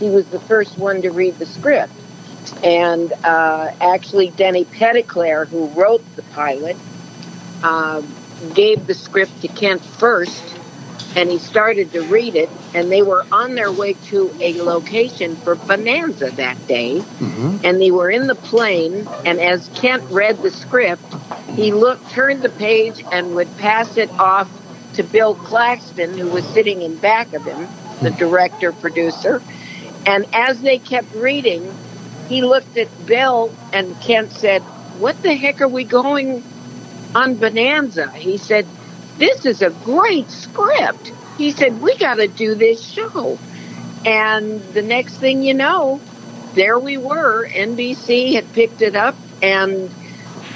he 0.00 0.08
was 0.10 0.26
the 0.26 0.40
first 0.40 0.78
one 0.78 1.02
to 1.02 1.10
read 1.10 1.38
the 1.38 1.46
script. 1.46 1.92
And 2.62 3.12
uh, 3.24 3.72
actually, 3.80 4.30
Denne 4.30 4.64
Petitclerc, 4.64 5.48
who 5.48 5.68
wrote 5.68 6.04
the 6.16 6.22
pilot, 6.22 6.76
uh, 7.62 8.02
gave 8.54 8.86
the 8.86 8.94
script 8.94 9.40
to 9.42 9.48
Kent 9.48 9.82
first, 9.84 10.42
and 11.16 11.30
he 11.30 11.38
started 11.38 11.92
to 11.92 12.02
read 12.02 12.34
it. 12.34 12.50
And 12.74 12.90
they 12.90 13.02
were 13.02 13.24
on 13.30 13.54
their 13.54 13.70
way 13.72 13.94
to 14.08 14.34
a 14.40 14.60
location 14.62 15.36
for 15.36 15.54
Bonanza 15.54 16.30
that 16.32 16.66
day. 16.66 17.02
And 17.64 17.80
they 17.80 17.90
were 17.90 18.10
in 18.10 18.26
the 18.26 18.34
plane 18.34 19.08
and 19.24 19.40
as 19.40 19.68
kent 19.74 20.02
read 20.10 20.42
the 20.42 20.50
script 20.50 21.02
he 21.54 21.72
looked 21.72 22.10
turned 22.10 22.42
the 22.42 22.48
page 22.48 23.04
and 23.12 23.34
would 23.36 23.56
pass 23.58 23.96
it 23.96 24.10
off 24.18 24.50
to 24.94 25.02
bill 25.04 25.34
claxton 25.34 26.16
who 26.18 26.28
was 26.28 26.44
sitting 26.48 26.82
in 26.82 26.96
back 26.96 27.32
of 27.32 27.44
him 27.44 27.68
the 28.02 28.10
director 28.10 28.72
producer. 28.72 29.40
And 30.06 30.26
as 30.34 30.60
they 30.60 30.78
kept 30.78 31.14
reading 31.14 31.72
he 32.28 32.42
looked 32.42 32.76
at 32.76 33.06
bill 33.06 33.54
and 33.72 34.00
kent 34.00 34.32
said 34.32 34.62
what 34.98 35.20
the 35.22 35.34
heck 35.34 35.60
are 35.60 35.68
we 35.68 35.84
going 35.84 36.42
on 37.14 37.36
bonanza? 37.36 38.10
He 38.10 38.36
said 38.36 38.66
this 39.18 39.46
is 39.46 39.62
a 39.62 39.70
great 39.70 40.30
script. 40.30 41.12
He 41.38 41.50
said 41.50 41.80
we 41.80 41.96
got 41.96 42.14
to 42.14 42.28
do 42.28 42.54
this 42.54 42.84
show. 42.84 43.38
And 44.04 44.60
the 44.74 44.82
next 44.82 45.16
thing 45.16 45.42
you 45.42 45.54
know 45.54 46.00
there 46.54 46.78
we 46.78 46.96
were. 46.96 47.48
NBC 47.48 48.34
had 48.34 48.52
picked 48.52 48.82
it 48.82 48.94
up, 48.94 49.16
and 49.42 49.90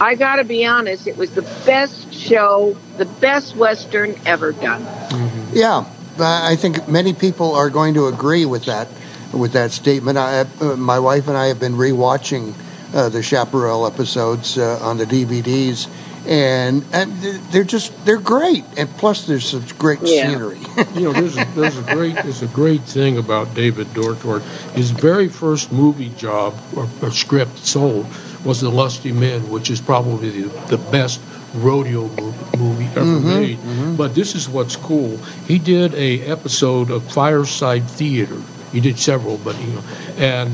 I 0.01 0.15
got 0.15 0.37
to 0.37 0.45
be 0.45 0.65
honest, 0.65 1.07
it 1.07 1.17
was 1.17 1.31
the 1.33 1.43
best 1.43 2.13
show, 2.15 2.77
the 2.97 3.05
best 3.05 3.57
Western 3.57 4.15
ever 4.25 4.53
done. 4.53 4.83
Mm-hmm. 4.83 5.57
Yeah, 5.57 5.85
I 6.21 6.57
think 6.57 6.89
many 6.89 7.15
people 7.15 7.55
are 7.55 7.71
going 7.71 7.95
to 7.95 8.07
agree 8.07 8.45
with 8.45 8.67
that 8.67 8.89
with 9.33 9.53
that 9.53 9.73
statement. 9.73 10.19
I, 10.19 10.47
uh, 10.61 10.77
my 10.77 10.99
wife 10.99 11.29
and 11.29 11.37
I 11.37 11.47
have 11.47 11.61
been 11.61 11.75
rewatching 11.75 12.55
uh, 12.95 13.09
the 13.09 13.23
Chaparral 13.23 13.87
episodes 13.87 14.57
uh, 14.57 14.79
on 14.81 14.97
the 14.97 15.05
DVDs, 15.05 15.89
and, 16.27 16.85
and 16.93 17.13
they're 17.53 17.65
just 17.65 17.93
they're 18.05 18.19
great. 18.21 18.65
And 18.77 18.89
plus, 18.97 19.27
there's 19.27 19.51
some 19.51 19.65
great 19.79 20.01
Yeah. 20.03 20.23
scenery. 20.31 20.61
you 20.95 21.05
know, 21.05 21.13
there's 21.13 21.37
a, 21.37 21.45
there's 21.55 21.79
a 21.79 21.83
great 21.83 22.15
there's 22.23 22.43
a 22.43 22.47
great 22.49 22.83
thing 22.83 23.19
about 23.19 23.55
David 23.55 23.89
Dortort. 23.89 24.43
His 24.75 24.91
very 24.91 25.29
first 25.29 25.71
movie 25.73 26.11
job 26.11 26.55
or, 26.75 26.89
or 27.03 27.11
script 27.11 27.59
sold 27.59 28.07
was 28.45 28.61
The 28.61 28.71
Lusty 28.71 29.13
Men, 29.13 29.51
which 29.51 29.69
is 29.69 29.81
probably 29.81 30.31
the, 30.43 30.49
the 30.69 30.79
best 30.79 31.21
rodeo 31.57 32.09
movie, 32.09 32.57
movie 32.59 32.85
ever 32.97 33.05
Mhm, 33.21 33.25
made. 33.25 33.97
But 33.97 34.15
this 34.15 34.35
is 34.35 34.49
what's 34.49 34.77
cool. 34.77 35.17
He 35.47 35.59
did 35.59 35.95
a 35.95 36.21
episode 36.23 36.91
of 36.91 37.03
Fireside 37.13 37.89
Theater. 37.91 38.41
He 38.73 38.81
did 38.81 38.99
several, 38.99 39.39
but 39.39 39.59
you 39.61 39.73
know, 39.73 39.83
and 40.19 40.51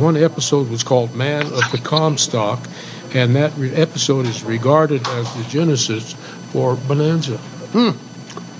one 0.00 0.16
episode 0.16 0.68
was 0.68 0.82
called 0.82 1.14
Man 1.14 1.42
of 1.46 1.70
the 1.70 1.80
Comstock, 1.82 2.58
and 3.14 3.36
that 3.36 3.52
re- 3.56 3.72
episode 3.74 4.26
is 4.26 4.42
regarded 4.42 5.06
as 5.06 5.32
the 5.36 5.44
genesis 5.44 6.14
for 6.52 6.74
Bonanza. 6.74 7.36
Hmm. 7.72 7.90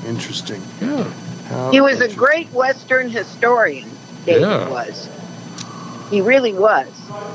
Interesting. 0.06 0.62
Yeah. 0.80 1.04
How 1.48 1.70
He 1.72 1.80
was 1.80 2.00
a 2.00 2.12
great 2.14 2.50
Western 2.52 3.10
historian, 3.10 3.90
David 4.24 4.42
Yeah. 4.42 4.68
was. 4.68 5.08
He 6.10 6.20
really 6.20 6.52
was. 6.52 6.86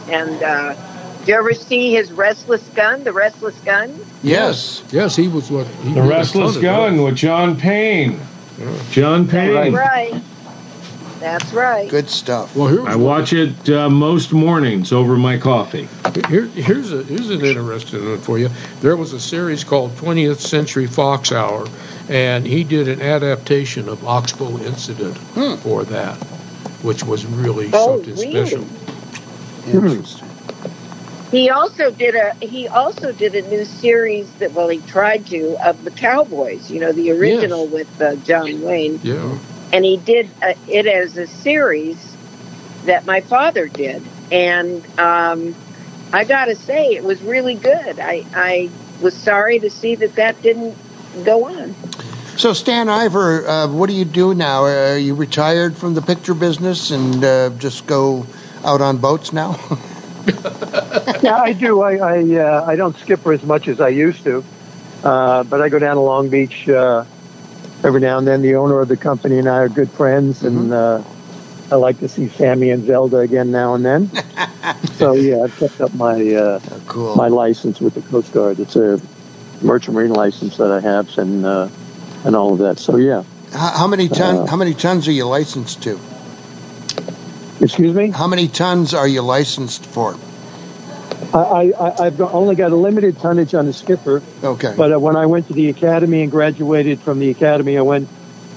And 0.10 0.42
uh, 0.42 0.76
did 1.20 1.28
you 1.28 1.36
ever 1.36 1.54
see 1.54 1.92
his 1.92 2.12
Restless 2.14 2.66
Gun, 2.70 3.04
the 3.04 3.12
Restless 3.12 3.58
Gun? 3.60 4.00
Yes. 4.24 4.84
Yes, 4.92 5.16
he 5.18 5.28
was 5.28 5.52
what 5.52 5.68
he 5.68 5.94
The 5.94 6.02
Restless 6.02 6.58
Gun 6.58 7.02
with 7.04 7.16
John 7.16 7.58
Payne. 7.58 8.20
John 8.92 9.28
Payne. 9.28 9.74
That's 9.74 9.76
right. 9.76 10.22
That's 11.22 11.54
right. 11.54 11.88
Good 11.88 12.10
stuff. 12.10 12.56
Well, 12.56 12.68
here 12.68 12.86
I 12.88 12.96
watch 12.96 13.32
it 13.32 13.70
uh, 13.70 13.90
most 13.90 14.34
mornings 14.34 14.92
over 14.92 15.16
my 15.16 15.38
coffee. 15.38 15.88
Here, 16.28 16.46
here's 16.48 16.92
a 16.92 17.04
here's 17.04 17.30
an 17.30 17.46
interesting 17.46 18.04
one 18.10 18.20
for 18.22 18.40
you. 18.40 18.50
There 18.82 18.98
was 18.98 19.14
a 19.14 19.20
series 19.20 19.64
called 19.64 19.92
20th 19.92 20.40
Century 20.40 20.88
Fox 20.88 21.32
Hour, 21.32 21.68
and 22.10 22.46
he 22.46 22.64
did 22.64 22.88
an 22.88 23.02
adaptation 23.02 23.88
of 23.88 24.04
Oxbow 24.06 24.58
Incident 24.66 25.16
for 25.60 25.84
that, 25.86 26.16
which 26.82 27.04
was 27.04 27.24
really 27.28 27.70
Oh, 27.72 28.02
something 28.04 28.16
really? 28.16 28.46
special. 28.46 28.66
Interesting. 29.72 30.28
He 31.30 31.50
also 31.50 31.92
did 31.92 32.16
a 32.16 32.34
he 32.46 32.68
also 32.68 33.12
did 33.12 33.36
a 33.36 33.44
new 33.48 33.64
series 33.64 34.30
that 34.40 34.54
well 34.54 34.68
he 34.70 34.80
tried 34.82 35.28
to 35.28 35.56
of 35.66 35.84
the 35.84 35.92
Cowboys, 35.92 36.72
you 36.72 36.80
know, 36.80 36.92
the 36.92 37.12
original 37.12 37.68
with 37.68 38.02
uh, 38.02 38.16
John 38.18 38.62
Wayne, 38.64 39.00
Yeah. 39.04 39.38
And 39.74 39.86
he 39.86 39.98
did 39.98 40.30
uh, 40.42 40.54
it 40.68 40.86
as 40.86 41.18
a 41.18 41.28
series 41.28 42.16
that 42.86 43.06
my 43.06 43.22
father 43.22 43.68
did, 43.68 44.04
and 44.32 44.84
um, 45.00 45.56
I 46.12 46.26
got 46.26 46.46
to 46.46 46.56
say 46.56 46.94
it 46.94 47.04
was 47.04 47.22
really 47.22 47.56
good. 47.56 48.00
I 48.00 48.26
I 48.34 48.70
was 49.02 49.16
sorry 49.16 49.60
to 49.60 49.70
see 49.70 49.96
that 49.96 50.16
that 50.16 50.42
didn't 50.42 50.78
go 51.24 51.46
on. 51.46 51.76
So 52.38 52.54
Stan 52.54 52.90
Ivar, 52.90 53.48
uh, 53.48 53.68
what 53.68 53.90
do 53.90 53.96
you 53.96 54.06
do 54.06 54.34
now? 54.34 54.64
Are 54.64 54.98
you 54.98 55.16
retired 55.16 55.78
from 55.78 55.94
the 55.94 56.02
picture 56.02 56.34
business 56.34 56.90
and 56.92 57.24
uh, 57.24 57.50
just 57.52 57.86
go 57.86 58.26
out 58.64 58.82
on 58.82 58.98
boats 58.98 59.32
now? 59.32 59.60
yeah, 61.22 61.38
I 61.38 61.54
do. 61.54 61.82
I 61.82 61.96
I, 61.98 62.36
uh, 62.36 62.66
I 62.66 62.76
don't 62.76 62.98
skipper 62.98 63.34
as 63.34 63.44
much 63.44 63.68
as 63.68 63.80
I 63.80 63.90
used 63.90 64.24
to, 64.24 64.44
uh, 65.04 65.44
but 65.44 65.62
I 65.62 65.70
go 65.70 65.80
down 65.80 65.96
to 65.96 66.02
Long 66.02 66.30
Beach 66.30 66.68
uh, 66.68 67.06
every 67.84 68.02
now 68.02 68.18
and 68.18 68.28
then. 68.28 68.42
The 68.42 68.56
owner 68.56 68.80
of 68.80 68.88
the 68.88 68.98
company 68.98 69.38
and 69.38 69.48
I 69.48 69.58
are 69.58 69.70
good 69.70 69.90
friends, 69.90 70.44
and 70.44 70.74
uh, 70.74 71.04
I 71.72 71.76
like 71.76 72.00
to 72.00 72.08
see 72.08 72.28
Sammy 72.30 72.70
and 72.70 72.86
Zelda 72.86 73.18
again 73.18 73.52
now 73.52 73.74
and 73.76 73.86
then. 73.86 74.10
so 74.94 75.14
yeah, 75.14 75.44
I've 75.44 75.56
kept 75.58 75.80
up 75.82 75.94
my 75.94 76.34
uh, 76.34 76.60
cool. 76.88 77.16
my 77.16 77.28
license 77.28 77.80
with 77.80 77.94
the 77.94 78.02
Coast 78.02 78.34
Guard. 78.34 78.60
It's 78.60 78.76
a 78.76 79.02
merchant 79.62 79.96
marine 79.96 80.14
license 80.14 80.58
that 80.58 80.72
I 80.72 80.80
have, 80.80 81.18
and 81.18 81.46
uh, 81.46 81.70
and 82.26 82.36
all 82.36 82.54
of 82.54 82.60
that. 82.60 82.80
So 82.80 82.98
yeah. 82.98 83.24
how, 83.52 83.78
how 83.78 83.88
many 83.88 84.08
ton? 84.08 84.38
Uh, 84.38 84.46
how 84.48 84.58
many 84.58 84.74
tons 84.74 85.08
are 85.08 85.14
you 85.14 85.26
licensed 85.26 85.84
to? 85.84 86.00
Excuse 87.62 87.94
me. 87.94 88.10
How 88.10 88.28
many 88.28 88.48
tons 88.48 88.94
are 88.94 89.08
you 89.08 89.22
licensed 89.22 89.86
for? 89.86 90.18
I, 91.34 91.72
I, 91.72 92.06
I've 92.08 92.20
only 92.22 92.56
got 92.56 92.72
a 92.72 92.76
limited 92.76 93.18
tonnage 93.20 93.54
on 93.54 93.66
the 93.66 93.74
skipper. 93.74 94.22
Okay. 94.44 94.74
But 94.76 94.92
uh, 94.94 95.00
when 95.00 95.16
I 95.16 95.26
went 95.26 95.48
to 95.48 95.54
the 95.54 95.70
academy 95.70 96.22
and 96.24 96.32
graduated 96.32 97.00
from 97.00 97.20
the 97.20 97.30
academy, 97.30 97.78
I 97.78 97.82
went. 97.82 98.08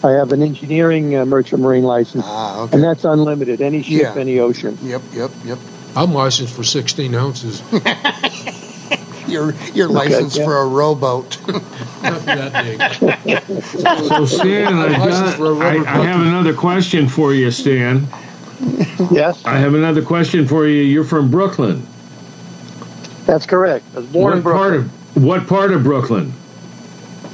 I 0.03 0.11
have 0.13 0.33
an 0.33 0.43
engineering 0.43 1.17
uh, 1.17 1.25
merchant 1.25 1.63
marine 1.63 1.85
license, 1.85 2.25
Ah, 2.27 2.61
okay. 2.65 2.75
and 2.75 2.85
that's 2.85 3.05
unlimited. 3.05 3.63
Any 3.63 3.83
ship, 3.83 4.03
Yeah. 4.03 4.15
any 4.21 4.39
ocean. 4.39 4.77
Yep, 4.83 5.01
yep, 5.15 5.31
yep. 5.47 5.59
I'm 5.97 6.13
licensed 6.13 6.53
for 6.55 6.63
16 6.63 7.15
ounces. 7.15 7.63
You're 9.27 9.55
you're 9.73 9.87
Okay, 9.87 9.95
licensed 9.95 10.37
yeah. 10.37 10.45
for 10.45 10.59
a 10.59 10.67
rowboat. 10.67 11.39
Not 12.03 12.25
that 12.27 12.65
big. 13.23 13.41
So 14.09 14.27
Stan, 14.27 14.75
I, 14.75 14.89
got, 14.97 15.41
I, 15.41 15.77
I 15.79 16.05
have 16.05 16.21
another 16.21 16.53
question 16.53 17.09
for 17.09 17.33
you, 17.33 17.51
Stan. 17.51 18.07
Yes, 19.11 19.43
I 19.47 19.57
have 19.59 19.75
another 19.75 20.03
question 20.03 20.47
for 20.47 20.67
you. 20.67 20.83
You're 20.83 21.05
from 21.05 21.31
Brooklyn. 21.31 21.87
That's 23.27 23.47
correct. 23.47 23.85
I 23.95 23.99
was 23.99 24.07
born 24.07 24.25
what 24.25 24.37
in 24.37 24.43
Brooklyn, 24.43 24.89
part 24.89 25.17
of 25.17 25.25
what 25.25 25.47
part 25.47 25.73
of 25.73 25.83
Brooklyn? 25.83 26.33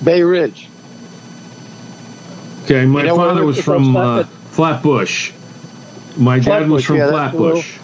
Bay 0.05 0.23
Ridge. 0.23 0.69
Okay, 2.65 2.87
my 2.87 3.01
You 3.03 3.07
know, 3.09 3.17
father 3.17 3.45
was 3.45 3.61
from 3.61 3.97
uh, 3.97 4.25
Flatbush. 4.51 5.33
My 6.17 6.39
dad 6.39 6.69
was 6.69 6.85
from 6.85 6.97
yeah, 6.97 7.11
a 7.11 7.33
little- 7.33 7.63
Flatbush. 7.63 7.79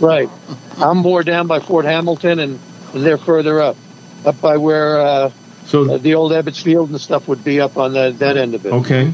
Right. 0.00 0.30
I'm 0.78 0.98
more 0.98 1.22
down 1.22 1.46
by 1.46 1.60
Fort 1.60 1.84
Hamilton, 1.84 2.38
and, 2.38 2.58
and 2.94 3.04
they're 3.04 3.18
further 3.18 3.60
up, 3.60 3.76
up 4.24 4.40
by 4.40 4.56
where 4.56 4.98
uh, 5.00 5.30
so 5.66 5.98
the 5.98 6.14
old 6.14 6.32
Ebbets 6.32 6.62
Field 6.62 6.90
and 6.90 7.00
stuff 7.00 7.28
would 7.28 7.44
be 7.44 7.60
up 7.60 7.76
on 7.76 7.92
the, 7.92 8.10
that 8.18 8.36
end 8.38 8.54
of 8.54 8.64
it. 8.64 8.72
Okay. 8.72 9.12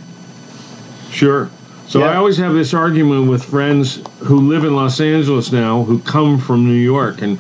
Sure. 1.11 1.51
So 1.89 2.01
Yeah. 2.01 2.07
I 2.07 2.17
always 2.17 2.37
have 2.39 2.55
this 2.55 2.75
argument 2.75 3.29
with 3.29 3.45
friends 3.45 4.01
who 4.19 4.41
live 4.41 4.65
in 4.65 4.75
Los 4.75 5.01
Angeles 5.01 5.53
now 5.53 5.85
who 5.85 5.99
come 6.01 6.39
from 6.39 6.67
New 6.67 6.73
York. 6.73 7.23
And 7.23 7.39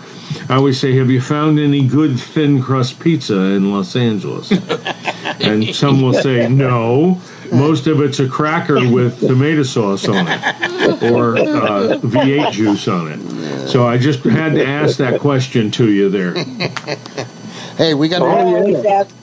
I 0.49 0.55
always 0.55 0.79
say, 0.79 0.95
Have 0.97 1.11
you 1.11 1.21
found 1.21 1.59
any 1.59 1.87
good 1.87 2.19
thin 2.19 2.63
crust 2.63 3.01
pizza 3.01 3.37
in 3.37 3.73
Los 3.73 3.97
Angeles? 3.97 4.53
and 5.41 5.75
some 5.75 6.01
will 6.01 6.15
say, 6.15 6.49
No. 6.49 7.21
Most 7.53 7.87
of 7.87 8.01
it's 8.01 8.19
a 8.19 8.29
cracker 8.29 8.89
with 8.91 9.21
tomato 9.21 9.63
sauce 9.63 10.09
on 10.09 10.27
it 10.29 11.03
or 11.13 11.37
uh, 11.37 11.99
V8 12.03 12.51
juice 12.51 12.89
on 12.89 13.13
it. 13.13 13.69
So 13.69 13.87
I 13.87 13.99
just 13.99 14.25
had 14.25 14.55
to 14.55 14.67
ask 14.67 14.97
that 14.99 15.21
question 15.21 15.71
to 15.73 15.91
you 15.91 16.09
there. 16.09 16.35
hey, 17.77 17.95
we 17.95 18.09
got. 18.09 18.23
I 18.23 18.43
always 18.43 18.85
ask. 18.85 19.15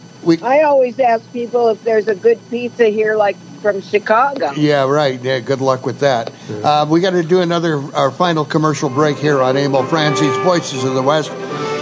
I 0.42 0.62
always 0.62 1.00
ask 1.02 1.30
people 1.34 1.68
if 1.68 1.84
there's 1.84 2.08
a 2.08 2.16
good 2.16 2.40
pizza 2.50 2.86
here, 2.86 3.18
like 3.18 3.36
from 3.64 3.82
Chicago. 3.82 4.52
Yeah, 4.52 4.84
right. 4.84 5.20
Yeah, 5.20 5.40
good 5.40 5.62
luck 5.62 5.86
with 5.86 6.02
that. 6.02 6.32
Uh, 6.64 6.86
we 6.88 7.00
got 7.00 7.12
to 7.12 7.24
do 7.24 7.40
another 7.42 7.78
our 7.96 8.12
final 8.12 8.44
commercial 8.46 8.90
break 8.90 9.18
here 9.18 9.42
on 9.42 9.58
Emil 9.58 9.86
Franzi's 9.86 10.36
Voices 10.44 10.84
of 10.84 10.94
the 10.94 11.02
West. 11.02 11.32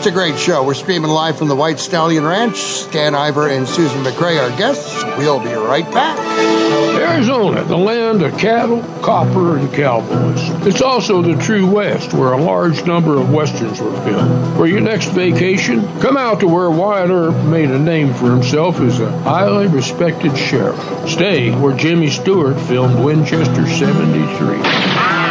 It's 0.02 0.08
a 0.08 0.12
great 0.12 0.40
show. 0.40 0.64
We're 0.64 0.74
streaming 0.74 1.12
live 1.12 1.38
from 1.38 1.48
the 1.48 1.56
White 1.56 1.78
Stallion 1.78 2.26
Ranch. 2.26 2.58
Stan 2.58 3.14
Ivar 3.14 3.50
and 3.50 3.68
Susan 3.68 4.04
McCray 4.04 4.42
are 4.42 4.50
guests. 4.58 5.04
We'll 5.16 5.40
be 5.40 5.54
right 5.54 5.86
back. 5.92 6.18
Arizona, 7.00 7.64
the 7.64 7.78
land 7.78 8.24
of 8.24 8.36
cattle, 8.40 8.82
copper, 9.04 9.60
and 9.60 9.72
cowboys. 9.72 10.66
It's 10.66 10.82
also 10.82 11.22
the 11.22 11.40
true 11.40 11.70
West, 11.70 12.16
where 12.16 12.34
a 12.34 12.42
large 12.42 12.84
number 12.84 13.22
of 13.22 13.32
westerns 13.32 13.80
were 13.80 13.96
filmed. 14.02 14.58
For 14.58 14.66
your 14.66 14.82
next 14.82 15.10
vacation, 15.10 15.84
come 16.00 16.18
out 16.18 16.40
to 16.40 16.48
where 16.48 16.72
Wyatt 16.72 17.12
Earp 17.12 17.36
made 17.46 17.70
a 17.70 17.78
name 17.78 18.16
for 18.16 18.32
himself 18.32 18.80
as 18.80 19.00
a 19.00 19.12
highly 19.20 19.68
respected 19.68 20.36
sheriff. 20.36 20.80
Stay 21.08 21.52
where 21.52 21.78
Jimmy 21.78 22.10
Stewart 22.10 22.60
filmed 22.62 23.06
Winchester 23.06 23.68
73. 23.68 25.31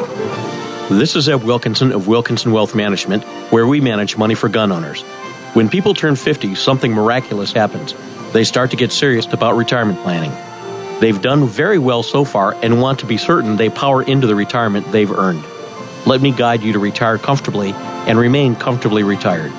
This 0.91 1.15
is 1.15 1.29
Ed 1.29 1.45
Wilkinson 1.45 1.93
of 1.93 2.09
Wilkinson 2.09 2.51
Wealth 2.51 2.75
Management, 2.75 3.23
where 3.49 3.65
we 3.65 3.79
manage 3.79 4.17
money 4.17 4.35
for 4.35 4.49
gun 4.49 4.73
owners. 4.73 5.01
When 5.53 5.69
people 5.69 5.93
turn 5.93 6.17
50, 6.17 6.55
something 6.55 6.91
miraculous 6.91 7.53
happens. 7.53 7.95
They 8.33 8.43
start 8.43 8.71
to 8.71 8.75
get 8.75 8.91
serious 8.91 9.25
about 9.27 9.55
retirement 9.55 9.99
planning. 9.99 10.33
They've 10.99 11.19
done 11.19 11.47
very 11.47 11.79
well 11.79 12.03
so 12.03 12.25
far 12.25 12.57
and 12.61 12.81
want 12.81 12.99
to 12.99 13.05
be 13.05 13.17
certain 13.17 13.55
they 13.55 13.69
power 13.69 14.03
into 14.03 14.27
the 14.27 14.35
retirement 14.35 14.91
they've 14.91 15.09
earned. 15.09 15.45
Let 16.05 16.21
me 16.21 16.33
guide 16.33 16.61
you 16.61 16.73
to 16.73 16.79
retire 16.79 17.17
comfortably 17.17 17.71
and 17.71 18.19
remain 18.19 18.57
comfortably 18.57 19.03
retired. 19.03 19.53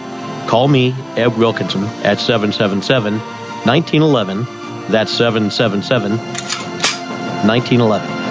Call 0.49 0.69
me, 0.69 0.95
Ed 1.17 1.39
Wilkinson, 1.39 1.85
at 2.05 2.21
777 2.21 3.19
1911. 3.65 4.45
That's 4.93 5.11
777 5.11 6.19
1911. 7.49 8.22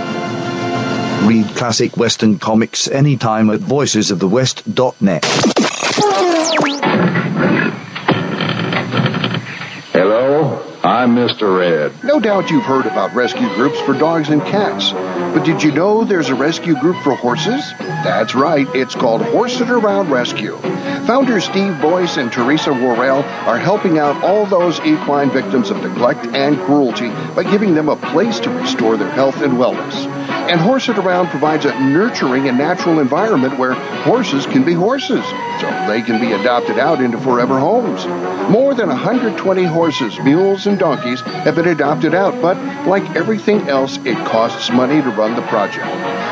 Read 1.24 1.47
classic 1.55 1.97
Western 1.97 2.39
comics 2.39 2.88
anytime 2.88 3.49
at 3.51 3.59
voicesofthewest.net. 3.59 5.24
Hello, 9.93 10.63
I'm 10.84 11.15
Mr. 11.15 11.57
Red. 11.59 12.03
No 12.03 12.19
doubt 12.19 12.49
you've 12.49 12.63
heard 12.63 12.88
about 12.88 13.13
rescue 13.13 13.47
groups 13.53 13.80
for 13.82 13.93
dogs 13.93 14.30
and 14.30 14.41
cats. 14.41 14.91
But 14.91 15.43
did 15.43 15.61
you 15.61 15.72
know 15.72 16.03
there's 16.03 16.30
a 16.30 16.36
rescue 16.36 16.76
group 16.80 16.97
for 17.03 17.13
horses? 17.13 17.72
That's 17.78 18.34
right, 18.34 18.67
it's 18.74 18.95
called 18.95 19.22
Horse 19.22 19.61
It 19.61 19.69
Around 19.69 20.09
Rescue. 20.09 20.57
Founders 21.05 21.45
Steve 21.45 21.80
Boyce 21.82 22.17
and 22.17 22.32
Teresa 22.32 22.72
Worrell 22.72 23.24
are 23.47 23.59
helping 23.59 23.99
out 23.99 24.24
all 24.24 24.45
those 24.45 24.80
equine 24.82 25.30
victims 25.30 25.69
of 25.69 25.78
neglect 25.78 26.26
and 26.28 26.57
cruelty 26.61 27.09
by 27.36 27.43
giving 27.43 27.76
them 27.76 27.89
a 27.89 27.95
place 27.95 28.39
to 28.39 28.49
restore 28.49 28.97
their 28.97 29.11
health 29.11 29.41
and 29.41 29.53
wellness. 29.53 30.20
And 30.52 30.60
Horse 30.60 30.89
It 30.89 30.97
Around 30.97 31.30
provides 31.30 31.64
a 31.64 31.70
nurturing 31.80 32.49
and 32.49 32.58
natural 32.58 32.99
environment 32.99 33.58
where 33.58 33.72
horses 34.04 34.45
can 34.45 34.66
be 34.66 34.74
horses, 34.74 35.24
so 35.62 35.86
they 35.88 36.02
can 36.02 36.20
be 36.20 36.34
adopted 36.34 36.78
out 36.78 37.02
into 37.02 37.18
forever 37.18 37.58
homes. 37.58 38.06
More 38.52 38.74
than 38.74 38.89
120 38.89 39.64
horses, 39.64 40.20
mules, 40.20 40.68
and 40.68 40.78
donkeys 40.78 41.22
have 41.22 41.56
been 41.56 41.70
adopted 41.70 42.14
out, 42.14 42.41
but 42.41 42.58
like 42.86 43.16
everything 43.16 43.70
else, 43.70 43.95
it 44.04 44.18
costs 44.28 44.70
money 44.70 45.02
to 45.02 45.10
run 45.12 45.38
the 45.38 45.41
project. 45.43 45.88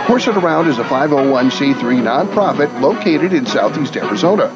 Horse 0.08 0.28
It 0.28 0.36
Around 0.36 0.68
is 0.68 0.80
a 0.80 0.84
501c3 0.84 1.80
nonprofit 1.80 2.82
located 2.82 3.32
in 3.32 3.46
southeast 3.46 3.96
Arizona. 3.96 4.54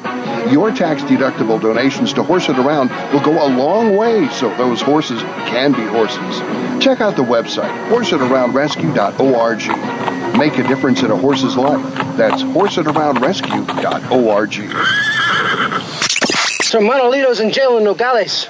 Your 0.50 0.70
tax 0.70 1.02
deductible 1.02 1.58
donations 1.60 2.12
to 2.14 2.22
Horse 2.22 2.48
It 2.50 2.58
Around 2.58 2.90
will 3.12 3.22
go 3.22 3.46
a 3.46 3.48
long 3.48 3.96
way 3.96 4.28
so 4.28 4.54
those 4.56 4.82
horses 4.82 5.22
can 5.22 5.72
be 5.72 5.84
horses. 5.84 6.40
Check 6.84 7.00
out 7.00 7.16
the 7.16 7.22
website, 7.22 7.88
horseitaroundrescue.org. 7.88 10.38
Make 10.38 10.58
a 10.58 10.68
difference 10.68 11.02
in 11.02 11.10
a 11.10 11.16
horse's 11.16 11.56
life. 11.56 11.82
That's 12.16 12.42
horseitaroundrescue.org. 12.42 14.52
Sir 16.62 16.80
Manolito's 16.80 17.40
in 17.40 17.50
jail 17.50 17.78
in 17.78 17.84
Nogales. 17.84 18.48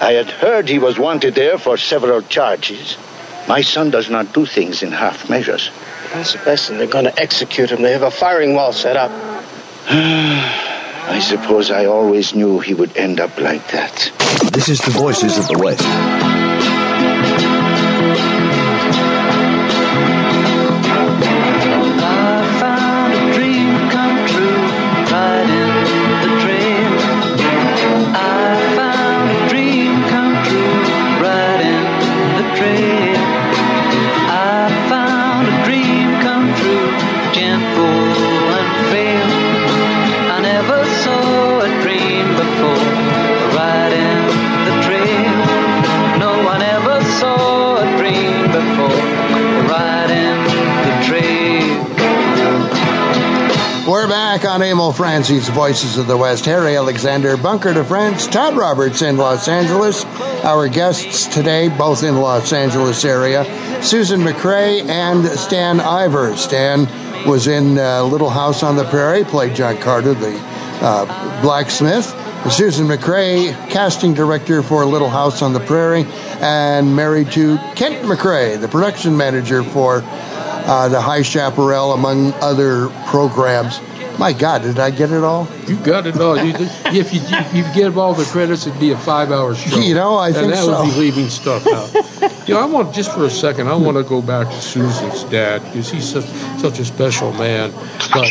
I 0.00 0.12
had 0.12 0.30
heard 0.30 0.68
he 0.68 0.78
was 0.78 0.98
wanted 0.98 1.34
there 1.34 1.56
for 1.56 1.78
several 1.78 2.20
charges. 2.22 2.98
My 3.48 3.62
son 3.62 3.90
does 3.90 4.10
not 4.10 4.34
do 4.34 4.44
things 4.44 4.82
in 4.82 4.92
half 4.92 5.30
measures. 5.30 5.70
That's 6.12 6.34
the 6.34 6.38
best, 6.38 6.68
and 6.68 6.78
they're 6.78 6.86
going 6.86 7.06
to 7.06 7.18
execute 7.18 7.70
him. 7.70 7.80
They 7.82 7.92
have 7.92 8.02
a 8.02 8.10
firing 8.10 8.54
wall 8.54 8.72
set 8.72 8.96
up. 8.96 9.10
I 11.10 11.18
suppose 11.18 11.72
I 11.72 11.86
always 11.86 12.36
knew 12.36 12.60
he 12.60 12.72
would 12.72 12.96
end 12.96 13.18
up 13.18 13.36
like 13.40 13.66
that. 13.72 14.12
This 14.52 14.68
is 14.68 14.78
the 14.78 14.92
Voices 14.92 15.38
of 15.38 15.48
the 15.48 15.58
West. 15.58 16.79
Back 54.40 54.52
on 54.52 54.62
Emil 54.62 54.94
Franzi's 54.94 55.50
Voices 55.50 55.98
of 55.98 56.06
the 56.06 56.16
West. 56.16 56.46
Harry 56.46 56.74
Alexander, 56.74 57.36
Bunker 57.36 57.74
to 57.74 57.84
France, 57.84 58.26
Todd 58.26 58.56
Roberts 58.56 59.02
in 59.02 59.18
Los 59.18 59.48
Angeles. 59.48 60.02
Our 60.44 60.66
guests 60.68 61.26
today, 61.26 61.68
both 61.68 62.02
in 62.02 62.16
Los 62.16 62.50
Angeles 62.54 63.04
area, 63.04 63.44
Susan 63.82 64.20
McCray 64.20 64.82
and 64.88 65.26
Stan 65.26 65.78
Ivar. 65.78 66.38
Stan 66.38 66.88
was 67.26 67.48
in 67.48 67.76
uh, 67.78 68.02
Little 68.04 68.30
House 68.30 68.62
on 68.62 68.76
the 68.76 68.84
Prairie, 68.84 69.24
played 69.24 69.54
John 69.54 69.76
Carter, 69.76 70.14
the 70.14 70.34
uh, 70.80 71.42
blacksmith. 71.42 72.06
Susan 72.50 72.86
McCray, 72.86 73.52
casting 73.68 74.14
director 74.14 74.62
for 74.62 74.86
Little 74.86 75.10
House 75.10 75.42
on 75.42 75.52
the 75.52 75.60
Prairie, 75.60 76.06
and 76.40 76.96
married 76.96 77.30
to 77.32 77.58
Kent 77.74 78.06
McCray, 78.06 78.58
the 78.58 78.68
production 78.68 79.18
manager 79.18 79.62
for 79.62 80.00
uh, 80.02 80.88
the 80.88 81.00
High 81.00 81.20
Chaparral, 81.20 81.92
among 81.92 82.32
other 82.40 82.88
programs. 83.08 83.80
My 84.18 84.32
God, 84.32 84.62
did 84.62 84.78
I 84.78 84.90
get 84.90 85.12
it 85.12 85.22
all? 85.22 85.48
You 85.66 85.76
got 85.76 86.06
it 86.06 86.20
all. 86.20 86.36
You, 86.36 86.52
if 86.86 87.14
you 87.14 87.20
if 87.22 87.54
you 87.54 87.64
give 87.74 87.96
all 87.96 88.14
the 88.14 88.24
credits, 88.24 88.66
it'd 88.66 88.78
be 88.78 88.90
a 88.90 88.98
five-hour 88.98 89.54
show. 89.54 89.78
You 89.78 89.94
know, 89.94 90.16
I 90.16 90.28
and 90.28 90.36
think 90.36 90.52
that 90.52 90.64
so. 90.64 90.82
would 90.82 90.90
be 90.92 91.00
leaving 91.00 91.28
stuff 91.28 91.66
out. 91.66 92.46
you 92.48 92.54
know, 92.54 92.60
I 92.60 92.66
want 92.66 92.94
just 92.94 93.12
for 93.12 93.24
a 93.24 93.30
second. 93.30 93.68
I 93.68 93.76
want 93.76 93.96
to 93.96 94.02
go 94.02 94.20
back 94.20 94.48
to 94.48 94.60
Susan's 94.60 95.24
dad 95.24 95.62
because 95.64 95.90
he's 95.90 96.08
such, 96.08 96.24
such 96.60 96.78
a 96.78 96.84
special 96.84 97.32
man. 97.32 97.72
But 98.12 98.30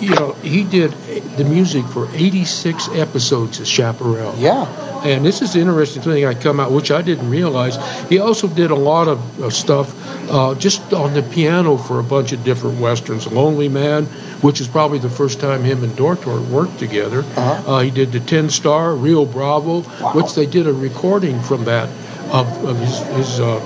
you 0.00 0.10
know, 0.10 0.32
he 0.42 0.64
did 0.64 0.92
the 1.36 1.44
music 1.44 1.84
for 1.86 2.08
86 2.14 2.88
episodes 2.90 3.60
of 3.60 3.66
Chaparral. 3.66 4.34
Yeah. 4.36 4.64
And 5.04 5.24
this 5.24 5.40
is 5.42 5.54
the 5.54 5.60
interesting 5.60 6.02
thing 6.02 6.26
I 6.26 6.34
come 6.34 6.60
out, 6.60 6.72
which 6.72 6.90
I 6.90 7.02
didn't 7.02 7.30
realize. 7.30 7.76
He 8.08 8.18
also 8.18 8.48
did 8.48 8.70
a 8.70 8.76
lot 8.76 9.08
of, 9.08 9.40
of 9.40 9.54
stuff 9.54 9.94
uh, 10.30 10.54
just 10.54 10.92
on 10.92 11.14
the 11.14 11.22
piano 11.22 11.76
for 11.76 12.00
a 12.00 12.04
bunch 12.04 12.32
of 12.32 12.44
different 12.44 12.78
westerns. 12.80 13.26
Lonely 13.30 13.68
Man, 13.68 14.04
which 14.42 14.60
is 14.60 14.68
probably 14.68 14.98
the 14.98 15.10
first 15.10 15.40
time 15.40 15.64
him 15.64 15.82
and 15.82 15.92
Dortort 15.94 16.46
worked 16.48 16.78
together. 16.78 17.20
Uh-huh. 17.20 17.74
Uh, 17.74 17.80
he 17.80 17.90
did 17.90 18.12
the 18.12 18.20
Tin 18.20 18.50
Star, 18.50 18.94
Rio 18.94 19.24
Bravo, 19.24 19.82
which 20.12 20.34
they 20.34 20.46
did 20.46 20.66
a 20.66 20.72
recording 20.72 21.40
from 21.40 21.64
that 21.64 21.88
of, 22.32 22.64
of 22.64 22.78
his, 22.78 22.98
his 23.16 23.40
uh, 23.40 23.58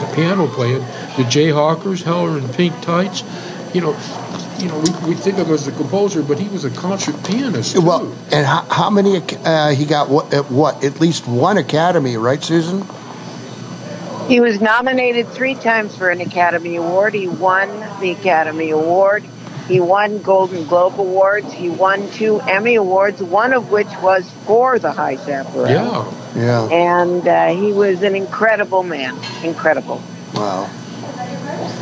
the 0.00 0.14
piano 0.14 0.46
playing. 0.46 0.80
The 1.16 1.24
Jayhawkers, 1.24 2.02
Heller 2.02 2.38
in 2.38 2.48
Pink 2.50 2.80
Tights. 2.80 3.22
You 3.74 3.82
know, 3.82 3.92
you 4.58 4.68
know, 4.68 4.78
we, 4.78 4.90
we 5.08 5.14
think 5.14 5.38
of 5.38 5.48
him 5.48 5.54
as 5.54 5.66
a 5.68 5.72
composer, 5.72 6.22
but 6.22 6.38
he 6.38 6.48
was 6.48 6.64
a 6.64 6.70
concert 6.70 7.24
pianist. 7.24 7.74
Too. 7.74 7.82
Well, 7.82 8.12
and 8.32 8.46
how, 8.46 8.62
how 8.62 8.90
many? 8.90 9.16
Uh, 9.16 9.70
he 9.70 9.84
got 9.84 10.08
what, 10.08 10.32
at 10.34 10.50
what? 10.50 10.84
At 10.84 11.00
least 11.00 11.26
one 11.26 11.58
Academy, 11.58 12.16
right, 12.16 12.42
Susan? 12.42 12.84
He 14.28 14.40
was 14.40 14.60
nominated 14.60 15.28
three 15.28 15.54
times 15.54 15.96
for 15.96 16.10
an 16.10 16.20
Academy 16.20 16.76
Award. 16.76 17.14
He 17.14 17.28
won 17.28 17.68
the 18.00 18.10
Academy 18.10 18.70
Award. 18.70 19.24
He 19.68 19.80
won 19.80 20.22
Golden 20.22 20.66
Globe 20.66 20.98
Awards. 20.98 21.52
He 21.52 21.68
won 21.68 22.10
two 22.12 22.40
Emmy 22.40 22.74
Awards, 22.74 23.22
one 23.22 23.52
of 23.52 23.70
which 23.70 23.88
was 24.02 24.30
for 24.46 24.78
the 24.78 24.92
High 24.92 25.16
Chaparral. 25.16 25.68
Yeah. 25.68 26.12
Yeah. 26.34 26.68
And 26.68 27.26
uh, 27.26 27.48
he 27.48 27.72
was 27.72 28.02
an 28.02 28.14
incredible 28.14 28.82
man. 28.82 29.18
Incredible. 29.42 30.02
Wow. 30.34 30.70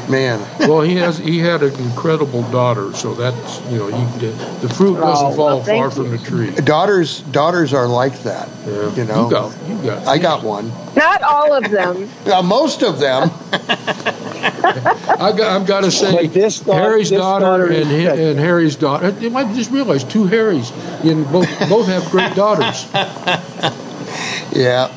Man. 0.08 0.40
well, 0.60 0.82
he 0.82 0.94
has 0.96 1.18
he 1.18 1.38
had 1.40 1.62
an 1.62 1.74
incredible 1.80 2.42
daughter, 2.50 2.92
so 2.94 3.14
that's 3.14 3.60
you 3.70 3.78
know 3.78 3.88
you, 3.88 4.30
the 4.60 4.68
fruit 4.72 4.96
doesn't 5.00 5.26
Oh, 5.26 5.32
fall 5.32 5.46
well, 5.46 5.62
thank 5.64 5.82
far 5.82 5.90
from 5.90 6.10
the 6.10 6.18
tree. 6.18 6.50
Daughters, 6.64 7.20
daughters 7.22 7.74
are 7.74 7.88
like 7.88 8.22
that. 8.22 8.48
Yeah. 8.66 8.94
You 8.94 9.04
know. 9.04 9.24
You 9.24 9.30
got 9.30 9.68
you 9.68 9.82
got. 9.82 10.06
I 10.06 10.18
got 10.18 10.42
one. 10.44 10.70
Not 10.94 11.22
all 11.22 11.52
of 11.54 11.70
them. 11.70 12.08
Uh, 12.26 12.42
most 12.42 12.82
of 12.82 12.98
them. 13.00 13.30
I 13.52 15.32
got, 15.36 15.40
I've 15.60 15.66
got 15.66 15.80
to 15.84 15.90
say, 15.90 16.12
But 16.26 16.34
this 16.34 16.60
daughter- 16.60 16.78
Harry's 16.82 17.10
this 17.10 17.18
daughter, 17.20 17.44
daughter 17.44 17.66
and, 17.66 17.90
is 17.90 18.06
Ha- 18.08 18.14
and 18.14 18.38
Harry's 18.38 18.76
daughter. 18.76 19.06
I 19.06 19.54
just 19.54 19.70
realized 19.70 20.10
two 20.10 20.26
Harrys, 20.26 20.70
and 21.04 21.24
both 21.30 21.48
both 21.68 21.86
have 21.86 22.04
great 22.10 22.34
daughters. 22.34 22.86
Yeah. 24.52 24.88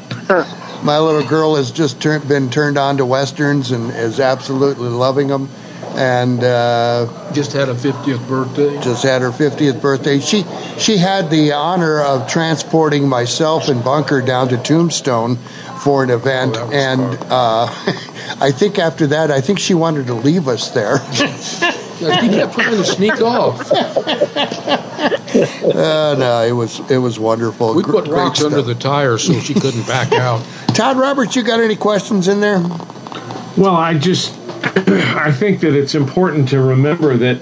My 0.83 0.99
little 0.99 1.27
girl 1.27 1.55
has 1.55 1.71
just 1.71 1.99
been 1.99 2.49
turned 2.49 2.77
on 2.77 2.97
to 2.97 3.05
westerns 3.05 3.71
and 3.71 3.91
is 3.91 4.19
absolutely 4.19 4.89
loving 4.89 5.27
them. 5.27 5.49
And 5.95 6.41
uh, 6.43 7.31
just 7.33 7.53
had 7.53 7.67
a 7.67 7.73
50th 7.73 8.25
birthday. 8.27 8.79
Just 8.81 9.03
had 9.03 9.21
her 9.21 9.31
50th 9.31 9.81
birthday. 9.81 10.19
She 10.19 10.45
she 10.77 10.97
had 10.97 11.29
the 11.29 11.53
honor 11.53 11.99
of 11.99 12.29
transporting 12.29 13.09
myself 13.09 13.67
and 13.67 13.83
Bunker 13.83 14.21
down 14.21 14.49
to 14.49 14.57
Tombstone 14.57 15.37
for 15.83 16.03
an 16.03 16.09
event, 16.09 16.55
and 16.57 17.01
uh, 17.29 17.65
I 18.39 18.51
think 18.51 18.79
after 18.79 19.07
that, 19.07 19.31
I 19.31 19.41
think 19.41 19.59
she 19.59 19.73
wanted 19.73 20.07
to 20.07 20.13
leave 20.13 20.47
us 20.47 20.71
there. 20.71 20.99
he 21.99 22.29
kept 22.29 22.53
trying 22.53 22.77
to 22.77 22.83
sneak 22.85 23.21
off. 23.21 23.69
Uh, 24.99 26.15
no, 26.17 26.43
it 26.45 26.51
was 26.51 26.79
it 26.91 26.97
was 26.97 27.17
wonderful. 27.19 27.73
We 27.73 27.83
Gr- 27.83 27.91
put 27.91 28.05
great 28.05 28.17
rocks 28.17 28.43
under 28.43 28.61
the 28.61 28.75
tires 28.75 29.23
so 29.25 29.39
she 29.39 29.53
couldn't 29.53 29.87
back 29.87 30.11
out. 30.11 30.43
Todd 30.75 30.97
Roberts, 30.97 31.35
you 31.35 31.43
got 31.43 31.59
any 31.61 31.75
questions 31.75 32.27
in 32.27 32.41
there? 32.41 32.59
Well, 33.55 33.75
I 33.75 33.97
just 33.97 34.33
I 34.75 35.31
think 35.31 35.61
that 35.61 35.73
it's 35.73 35.95
important 35.95 36.49
to 36.49 36.59
remember 36.59 37.15
that 37.17 37.39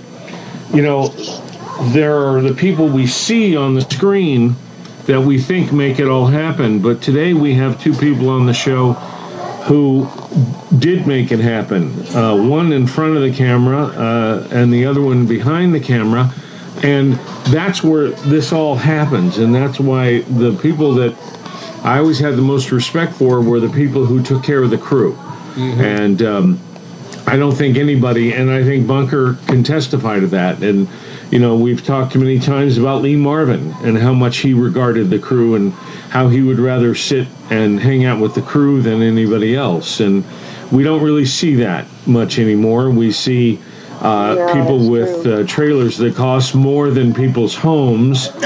you 0.73 0.81
know 0.83 1.07
there 1.93 2.15
are 2.15 2.41
the 2.41 2.53
people 2.53 2.87
we 2.87 3.07
see 3.07 3.55
on 3.55 3.73
the 3.73 3.81
screen 3.81 4.55
that 5.05 5.21
we 5.21 5.39
think 5.39 5.71
make 5.71 5.99
it 5.99 6.07
all 6.07 6.27
happen, 6.27 6.79
but 6.79 7.01
today 7.01 7.33
we 7.33 7.55
have 7.55 7.81
two 7.81 7.93
people 7.93 8.29
on 8.29 8.45
the 8.45 8.53
show 8.53 8.93
who 9.67 10.07
did 10.79 11.05
make 11.05 11.31
it 11.31 11.39
happen. 11.39 11.91
Uh, 12.15 12.35
one 12.35 12.71
in 12.71 12.87
front 12.87 13.15
of 13.17 13.21
the 13.21 13.33
camera 13.33 13.87
uh, 13.87 14.47
and 14.51 14.71
the 14.71 14.85
other 14.85 15.01
one 15.01 15.25
behind 15.25 15.75
the 15.75 15.79
camera. 15.79 16.33
And 16.83 17.13
that's 17.47 17.83
where 17.83 18.11
this 18.11 18.53
all 18.53 18.75
happens. 18.75 19.39
And 19.39 19.53
that's 19.53 19.79
why 19.79 20.21
the 20.21 20.57
people 20.61 20.93
that 20.95 21.15
I 21.83 21.99
always 21.99 22.19
had 22.19 22.35
the 22.35 22.41
most 22.41 22.71
respect 22.71 23.13
for 23.13 23.41
were 23.41 23.59
the 23.59 23.69
people 23.69 24.05
who 24.05 24.23
took 24.23 24.43
care 24.43 24.63
of 24.63 24.69
the 24.69 24.77
crew. 24.77 25.17
And 25.57 26.21
um, 26.21 26.59
I 27.27 27.35
don't 27.35 27.53
think 27.53 27.77
anybody, 27.77 28.33
and 28.33 28.49
I 28.49 28.63
think 28.63 28.87
Bunker 28.87 29.37
can 29.47 29.63
testify 29.63 30.19
to 30.21 30.27
that. 30.27 30.63
And, 30.63 30.87
you 31.29 31.39
know, 31.39 31.57
we've 31.57 31.83
talked 31.83 32.15
many 32.15 32.39
times 32.39 32.77
about 32.77 33.01
Lee 33.01 33.17
Marvin 33.17 33.73
and 33.83 33.97
how 33.97 34.13
much 34.13 34.37
he 34.37 34.53
regarded 34.53 35.09
the 35.09 35.19
crew 35.19 35.55
and 35.55 35.73
how 36.09 36.29
he 36.29 36.41
would 36.41 36.57
rather 36.57 36.95
sit 36.95 37.27
and 37.49 37.79
hang 37.81 38.05
out 38.05 38.21
with 38.21 38.33
the 38.33 38.41
crew 38.41 38.81
than 38.81 39.01
anybody 39.01 39.55
else. 39.55 39.99
And 39.99 40.23
we 40.71 40.83
don't 40.83 41.03
really 41.03 41.25
see 41.25 41.55
that 41.55 41.85
much 42.05 42.39
anymore. 42.39 42.89
We 42.89 43.11
see 43.11 43.59
uh, 44.01 44.35
Yeah, 44.37 44.53
people 44.53 44.89
with 44.89 45.27
uh, 45.27 45.43
trailers 45.45 45.97
that 45.97 46.15
cost 46.15 46.55
more 46.55 46.91
than 46.91 47.13
people's 47.13 47.55
homes. 47.55 48.27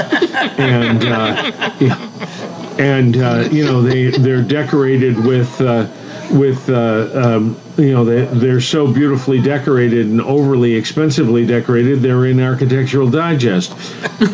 and, 0.58 1.04
uh, 1.04 1.52
yeah, 1.78 2.41
and 2.78 3.16
uh, 3.16 3.48
you 3.50 3.64
know, 3.64 3.82
they, 3.82 4.10
they're 4.10 4.42
decorated 4.42 5.16
with. 5.24 5.60
Uh, 5.60 5.88
with 6.30 6.70
uh, 6.70 7.10
um, 7.14 7.60
you 7.76 7.92
know 7.92 8.06
they, 8.06 8.24
they're 8.24 8.60
so 8.60 8.90
beautifully 8.90 9.38
decorated 9.42 10.06
and 10.06 10.22
overly 10.22 10.74
expensively 10.74 11.44
decorated 11.44 12.00
they're 12.00 12.24
in 12.24 12.40
architectural 12.40 13.10
digest 13.10 13.72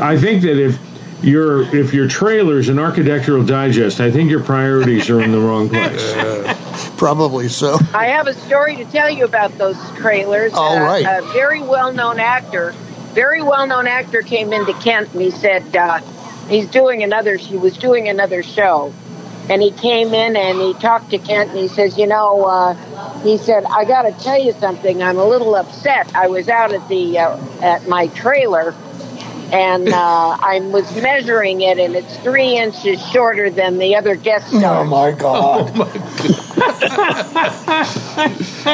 i 0.01 0.17
think 0.17 0.43
that 0.43 0.63
if 0.63 0.79
your 1.25 1.63
if 1.75 1.93
your 1.93 2.07
trailer's 2.07 2.69
an 2.69 2.79
architectural 2.79 3.45
digest 3.45 4.01
i 4.01 4.13
think 4.13 4.31
your 4.31 4.43
priorities 4.43 5.11
are 5.11 5.21
in 5.21 5.33
the 5.33 5.41
wrong 5.41 5.69
place 5.69 6.15
Probably 6.99 7.49
so. 7.49 7.79
I 7.95 8.07
have 8.07 8.27
a 8.27 8.35
story 8.35 8.77
to 8.77 8.85
tell 8.87 9.09
you 9.09 9.25
about 9.25 9.57
those 9.57 9.77
trailers. 9.97 10.53
All 10.53 10.77
Uh, 10.79 10.83
right. 10.83 11.07
A 11.07 11.23
very 11.33 11.63
well-known 11.63 12.19
actor, 12.19 12.73
very 13.15 13.41
well-known 13.41 13.87
actor 13.87 14.21
came 14.23 14.53
into 14.53 14.73
Kent 14.75 15.13
and 15.13 15.23
he 15.23 15.31
said 15.31 15.77
uh, 15.77 16.01
he's 16.49 16.67
doing 16.69 17.03
another. 17.03 17.37
He 17.37 17.57
was 17.57 17.77
doing 17.79 18.09
another 18.09 18.43
show, 18.43 18.93
and 19.51 19.63
he 19.63 19.71
came 19.73 20.15
in 20.15 20.37
and 20.37 20.61
he 20.61 20.75
talked 20.75 21.11
to 21.11 21.19
Kent 21.19 21.51
and 21.51 21.59
he 21.59 21.69
says, 21.69 21.97
you 21.99 22.07
know, 22.07 22.45
uh, 22.45 23.23
he 23.23 23.37
said, 23.39 23.65
I 23.65 23.85
got 23.85 24.03
to 24.03 24.13
tell 24.25 24.39
you 24.39 24.53
something. 24.53 25.03
I'm 25.03 25.19
a 25.19 25.25
little 25.25 25.55
upset. 25.55 26.15
I 26.15 26.29
was 26.29 26.49
out 26.49 26.73
at 26.73 26.87
the 26.89 27.19
uh, 27.19 27.37
at 27.63 27.87
my 27.89 28.09
trailer. 28.09 28.75
And 29.53 29.93
uh, 29.93 29.97
I 29.99 30.61
was 30.61 30.95
measuring 30.95 31.61
it, 31.63 31.79
and 31.79 31.95
it's 31.97 32.17
three 32.19 32.57
inches 32.59 33.01
shorter 33.11 33.51
than 33.51 33.79
the 33.79 33.97
other 33.97 34.15
guest 34.17 34.55
stars. 34.59 34.63
Oh 34.65 34.85
my 34.85 35.13
God! 35.13 35.75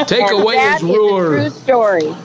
Take 0.07 0.29
And 0.29 0.39
away 0.39 0.55
that 0.55 0.73
his 0.73 0.83
is 0.83 0.89
a 0.89 0.93
ruler. 0.93 1.27
true 1.27 1.49
story. 1.49 2.15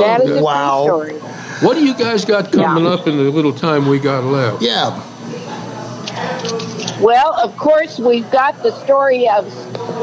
that 0.00 0.20
is 0.20 0.34
a 0.36 0.42
wow. 0.42 0.84
true 0.84 1.18
story. 1.18 1.20
What 1.60 1.74
do 1.74 1.84
you 1.84 1.94
guys 1.94 2.24
got 2.24 2.52
coming 2.52 2.86
up 2.86 3.06
in 3.06 3.16
the 3.16 3.24
little 3.24 3.52
time 3.52 3.86
we 3.86 3.98
got 3.98 4.24
left? 4.24 4.62
Yeah. 4.62 4.90
Well, 7.00 7.34
of 7.34 7.56
course, 7.56 7.98
we've 7.98 8.30
got 8.30 8.62
the 8.62 8.72
story 8.84 9.28
of 9.28 9.46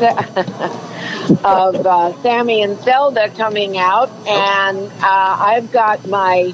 of 1.46 1.86
uh, 1.86 2.22
Sammy 2.22 2.64
and 2.64 2.80
Zelda 2.82 3.30
coming 3.30 3.78
out, 3.78 4.10
and 4.28 4.78
uh, 4.78 5.38
I've 5.40 5.72
got 5.72 6.08
my 6.08 6.54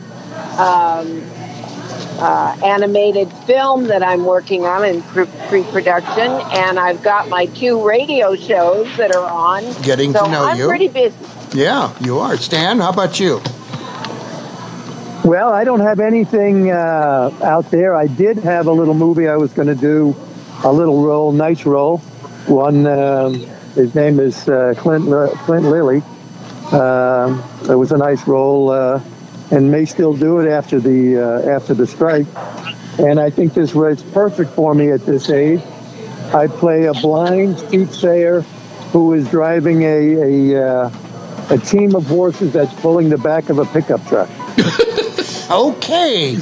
um, 0.57 1.23
uh, 2.19 2.57
animated 2.63 3.31
film 3.45 3.85
that 3.85 4.03
I'm 4.03 4.25
working 4.25 4.65
on 4.65 4.83
in 4.83 5.01
pre- 5.01 5.25
pre-production, 5.47 6.29
and 6.29 6.77
I've 6.77 7.01
got 7.01 7.29
my 7.29 7.45
two 7.47 7.87
radio 7.87 8.35
shows 8.35 8.95
that 8.97 9.15
are 9.15 9.29
on. 9.29 9.63
Getting 9.81 10.13
so 10.13 10.25
to 10.25 10.31
know 10.31 10.43
I'm 10.43 10.57
you. 10.57 10.67
pretty 10.67 10.89
busy. 10.89 11.15
Yeah, 11.53 11.93
you 12.01 12.19
are. 12.19 12.37
Stan, 12.37 12.79
how 12.79 12.89
about 12.89 13.19
you? 13.19 13.41
Well, 15.29 15.53
I 15.53 15.63
don't 15.63 15.81
have 15.81 15.99
anything 15.99 16.71
uh, 16.71 17.29
out 17.43 17.69
there. 17.69 17.95
I 17.95 18.07
did 18.07 18.37
have 18.37 18.65
a 18.65 18.71
little 18.71 18.95
movie 18.95 19.27
I 19.27 19.35
was 19.35 19.53
going 19.53 19.67
to 19.67 19.75
do, 19.75 20.15
a 20.63 20.73
little 20.73 21.03
role, 21.03 21.31
nice 21.31 21.67
role. 21.67 21.99
One, 22.47 22.87
um, 22.87 23.35
his 23.75 23.93
name 23.93 24.19
is 24.19 24.49
uh, 24.49 24.73
Clint 24.75 25.05
Li- 25.05 25.29
Clint 25.45 25.65
Lilley. 25.67 26.01
Um, 26.71 27.43
it 27.69 27.75
was 27.75 27.91
a 27.91 27.97
nice 27.99 28.27
role, 28.27 28.71
uh, 28.71 29.03
and 29.51 29.69
may 29.69 29.85
still 29.85 30.15
do 30.15 30.39
it 30.39 30.49
after 30.49 30.79
the 30.79 31.19
uh, 31.19 31.55
after 31.55 31.75
the 31.75 31.85
strike. 31.85 32.25
And 32.97 33.19
I 33.19 33.29
think 33.29 33.53
this 33.53 33.75
was 33.75 34.01
perfect 34.01 34.49
for 34.53 34.73
me 34.73 34.89
at 34.89 35.05
this 35.05 35.29
age. 35.29 35.61
I 36.33 36.47
play 36.47 36.85
a 36.85 36.93
blind 36.93 37.59
soothsayer 37.59 38.41
who 38.93 39.13
is 39.13 39.29
driving 39.29 39.83
a 39.83 40.55
a, 40.55 40.67
uh, 40.67 40.91
a 41.51 41.57
team 41.59 41.93
of 41.93 42.07
horses 42.07 42.51
that's 42.51 42.73
pulling 42.81 43.09
the 43.09 43.19
back 43.19 43.51
of 43.51 43.59
a 43.59 43.65
pickup 43.65 44.03
truck. 44.07 44.27
Okay. 45.49 46.37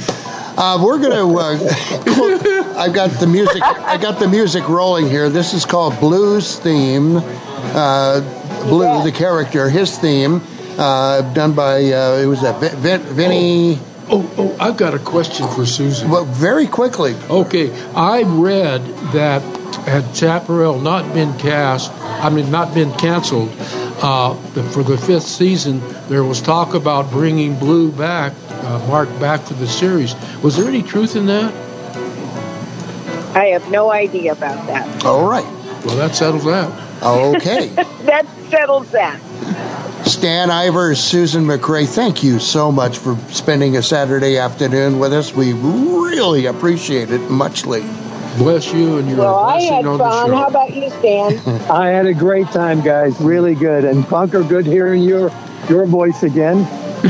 Uh, 0.56 0.82
we're 0.84 0.98
gonna. 0.98 1.26
Uh, 1.26 2.74
I've 2.76 2.92
got 2.92 3.10
the 3.20 3.26
music. 3.26 3.62
I 3.62 3.96
got 3.96 4.18
the 4.18 4.28
music 4.28 4.68
rolling 4.68 5.08
here. 5.08 5.30
This 5.30 5.54
is 5.54 5.64
called 5.64 5.98
Blues 5.98 6.58
theme. 6.58 7.16
Uh, 7.16 8.20
Blue, 8.64 9.02
the 9.02 9.12
character, 9.12 9.70
his 9.70 9.96
theme, 9.96 10.42
uh, 10.76 11.22
done 11.32 11.54
by 11.54 11.76
uh, 11.76 12.18
it 12.18 12.26
was 12.26 12.42
that 12.42 12.60
Vin, 12.60 13.00
Vinny. 13.00 13.78
Oh, 14.10 14.30
oh, 14.36 14.56
I've 14.58 14.76
got 14.76 14.94
a 14.94 14.98
question 14.98 15.48
for 15.48 15.64
Susan. 15.64 16.10
Well, 16.10 16.24
very 16.24 16.66
quickly. 16.66 17.14
Okay, 17.30 17.70
I 17.94 18.22
read 18.22 18.84
that 19.12 19.42
had 19.86 20.14
Chaparral 20.14 20.80
not 20.80 21.14
been 21.14 21.36
cast, 21.38 21.92
I 21.92 22.28
mean, 22.30 22.50
not 22.50 22.74
been 22.74 22.92
canceled, 22.94 23.50
uh, 24.02 24.34
for 24.70 24.82
the 24.82 24.96
fifth 24.98 25.26
season, 25.26 25.82
there 26.08 26.24
was 26.24 26.40
talk 26.40 26.74
about 26.74 27.10
bringing 27.10 27.58
Blue 27.58 27.90
back, 27.90 28.32
uh, 28.68 28.86
Mark 28.88 29.08
back 29.18 29.40
for 29.40 29.54
the 29.54 29.66
series. 29.66 30.14
Was 30.42 30.56
there 30.56 30.68
any 30.68 30.82
truth 30.82 31.16
in 31.16 31.26
that? 31.26 31.52
I 33.36 33.46
have 33.46 33.70
no 33.70 33.90
idea 33.90 34.32
about 34.32 34.66
that. 34.66 35.04
All 35.04 35.28
right. 35.28 35.44
Well, 35.84 35.96
that 35.96 36.14
settles 36.14 36.44
that. 36.44 37.02
Okay. 37.02 37.66
that 38.04 38.26
settles 38.50 38.90
that. 38.90 39.20
Stan 40.06 40.48
Ivers, 40.48 40.96
Susan 40.96 41.44
McCray, 41.44 41.86
thank 41.86 42.22
you 42.22 42.38
so 42.38 42.72
much 42.72 42.98
for 42.98 43.16
spending 43.30 43.76
a 43.76 43.82
Saturday 43.82 44.38
afternoon 44.38 44.98
with 44.98 45.12
us. 45.12 45.34
We 45.34 45.52
really 45.52 46.46
appreciate 46.46 47.10
it 47.10 47.20
muchly. 47.30 47.82
Bless 48.38 48.72
you 48.72 48.98
and 48.98 49.08
your 49.08 49.18
Well, 49.18 49.36
I 49.36 49.60
had 49.60 49.84
on 49.84 49.98
the 49.98 50.04
fun. 50.04 50.28
show. 50.28 50.36
How 50.36 50.46
about 50.46 50.74
you, 50.74 50.90
Stan? 50.90 51.38
I 51.70 51.88
had 51.88 52.06
a 52.06 52.14
great 52.14 52.46
time, 52.48 52.80
guys. 52.80 53.20
Really 53.20 53.54
good. 53.54 53.84
And 53.84 54.08
Bunker, 54.08 54.42
good 54.42 54.66
hearing 54.66 55.02
your 55.02 55.30
your 55.68 55.86
voice 55.86 56.22
again, 56.22 56.64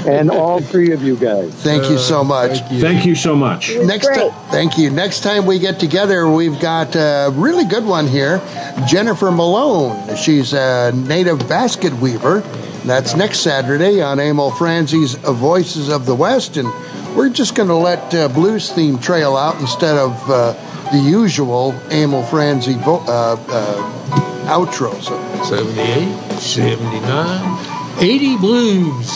and 0.07 0.30
all 0.30 0.61
three 0.61 0.93
of 0.93 1.03
you 1.03 1.16
guys. 1.16 1.53
Thank 1.62 1.89
you 1.91 1.99
so 1.99 2.22
much. 2.24 2.61
Thank 2.62 3.05
you 3.07 3.14
so 3.14 3.34
much. 3.36 3.70
Next 3.76 4.07
time, 4.07 4.30
thank 4.51 4.78
you. 4.78 4.91
Next 4.91 5.20
time 5.22 5.47
we 5.47 5.59
get 5.59 5.78
together, 5.80 6.28
we've 6.28 6.59
got 6.61 6.95
a 6.97 7.30
really 7.34 7.64
good 7.64 7.84
one 7.84 8.07
here. 8.07 8.41
Jennifer 8.86 9.30
Malone. 9.30 10.16
She's 10.16 10.53
a 10.53 10.93
native 10.95 11.49
basket 11.49 11.93
weaver. 11.95 12.41
That's 12.84 13.16
next 13.16 13.41
Saturday 13.41 14.01
on 14.03 14.18
Emil 14.20 14.51
Franzi's 14.51 15.14
Voices 15.14 15.89
of 15.89 16.07
the 16.07 16.14
West, 16.14 16.57
and 16.57 16.68
we're 17.16 17.28
just 17.28 17.55
going 17.55 17.68
to 17.68 17.74
let 17.74 18.14
uh, 18.14 18.28
blues 18.28 18.70
theme 18.72 18.99
trail 18.99 19.36
out 19.36 19.61
instead 19.61 19.97
of 19.97 20.12
uh, 20.30 20.53
the 20.93 20.99
usual 20.99 21.74
Emil 21.91 22.22
Franzi 22.22 22.74
vo- 22.74 23.05
uh, 23.07 23.36
uh, 23.49 24.49
outro. 24.49 24.95
So 25.03 25.18
78, 25.45 26.39
79, 26.39 27.78
80 28.01 28.36
blues. 28.36 29.11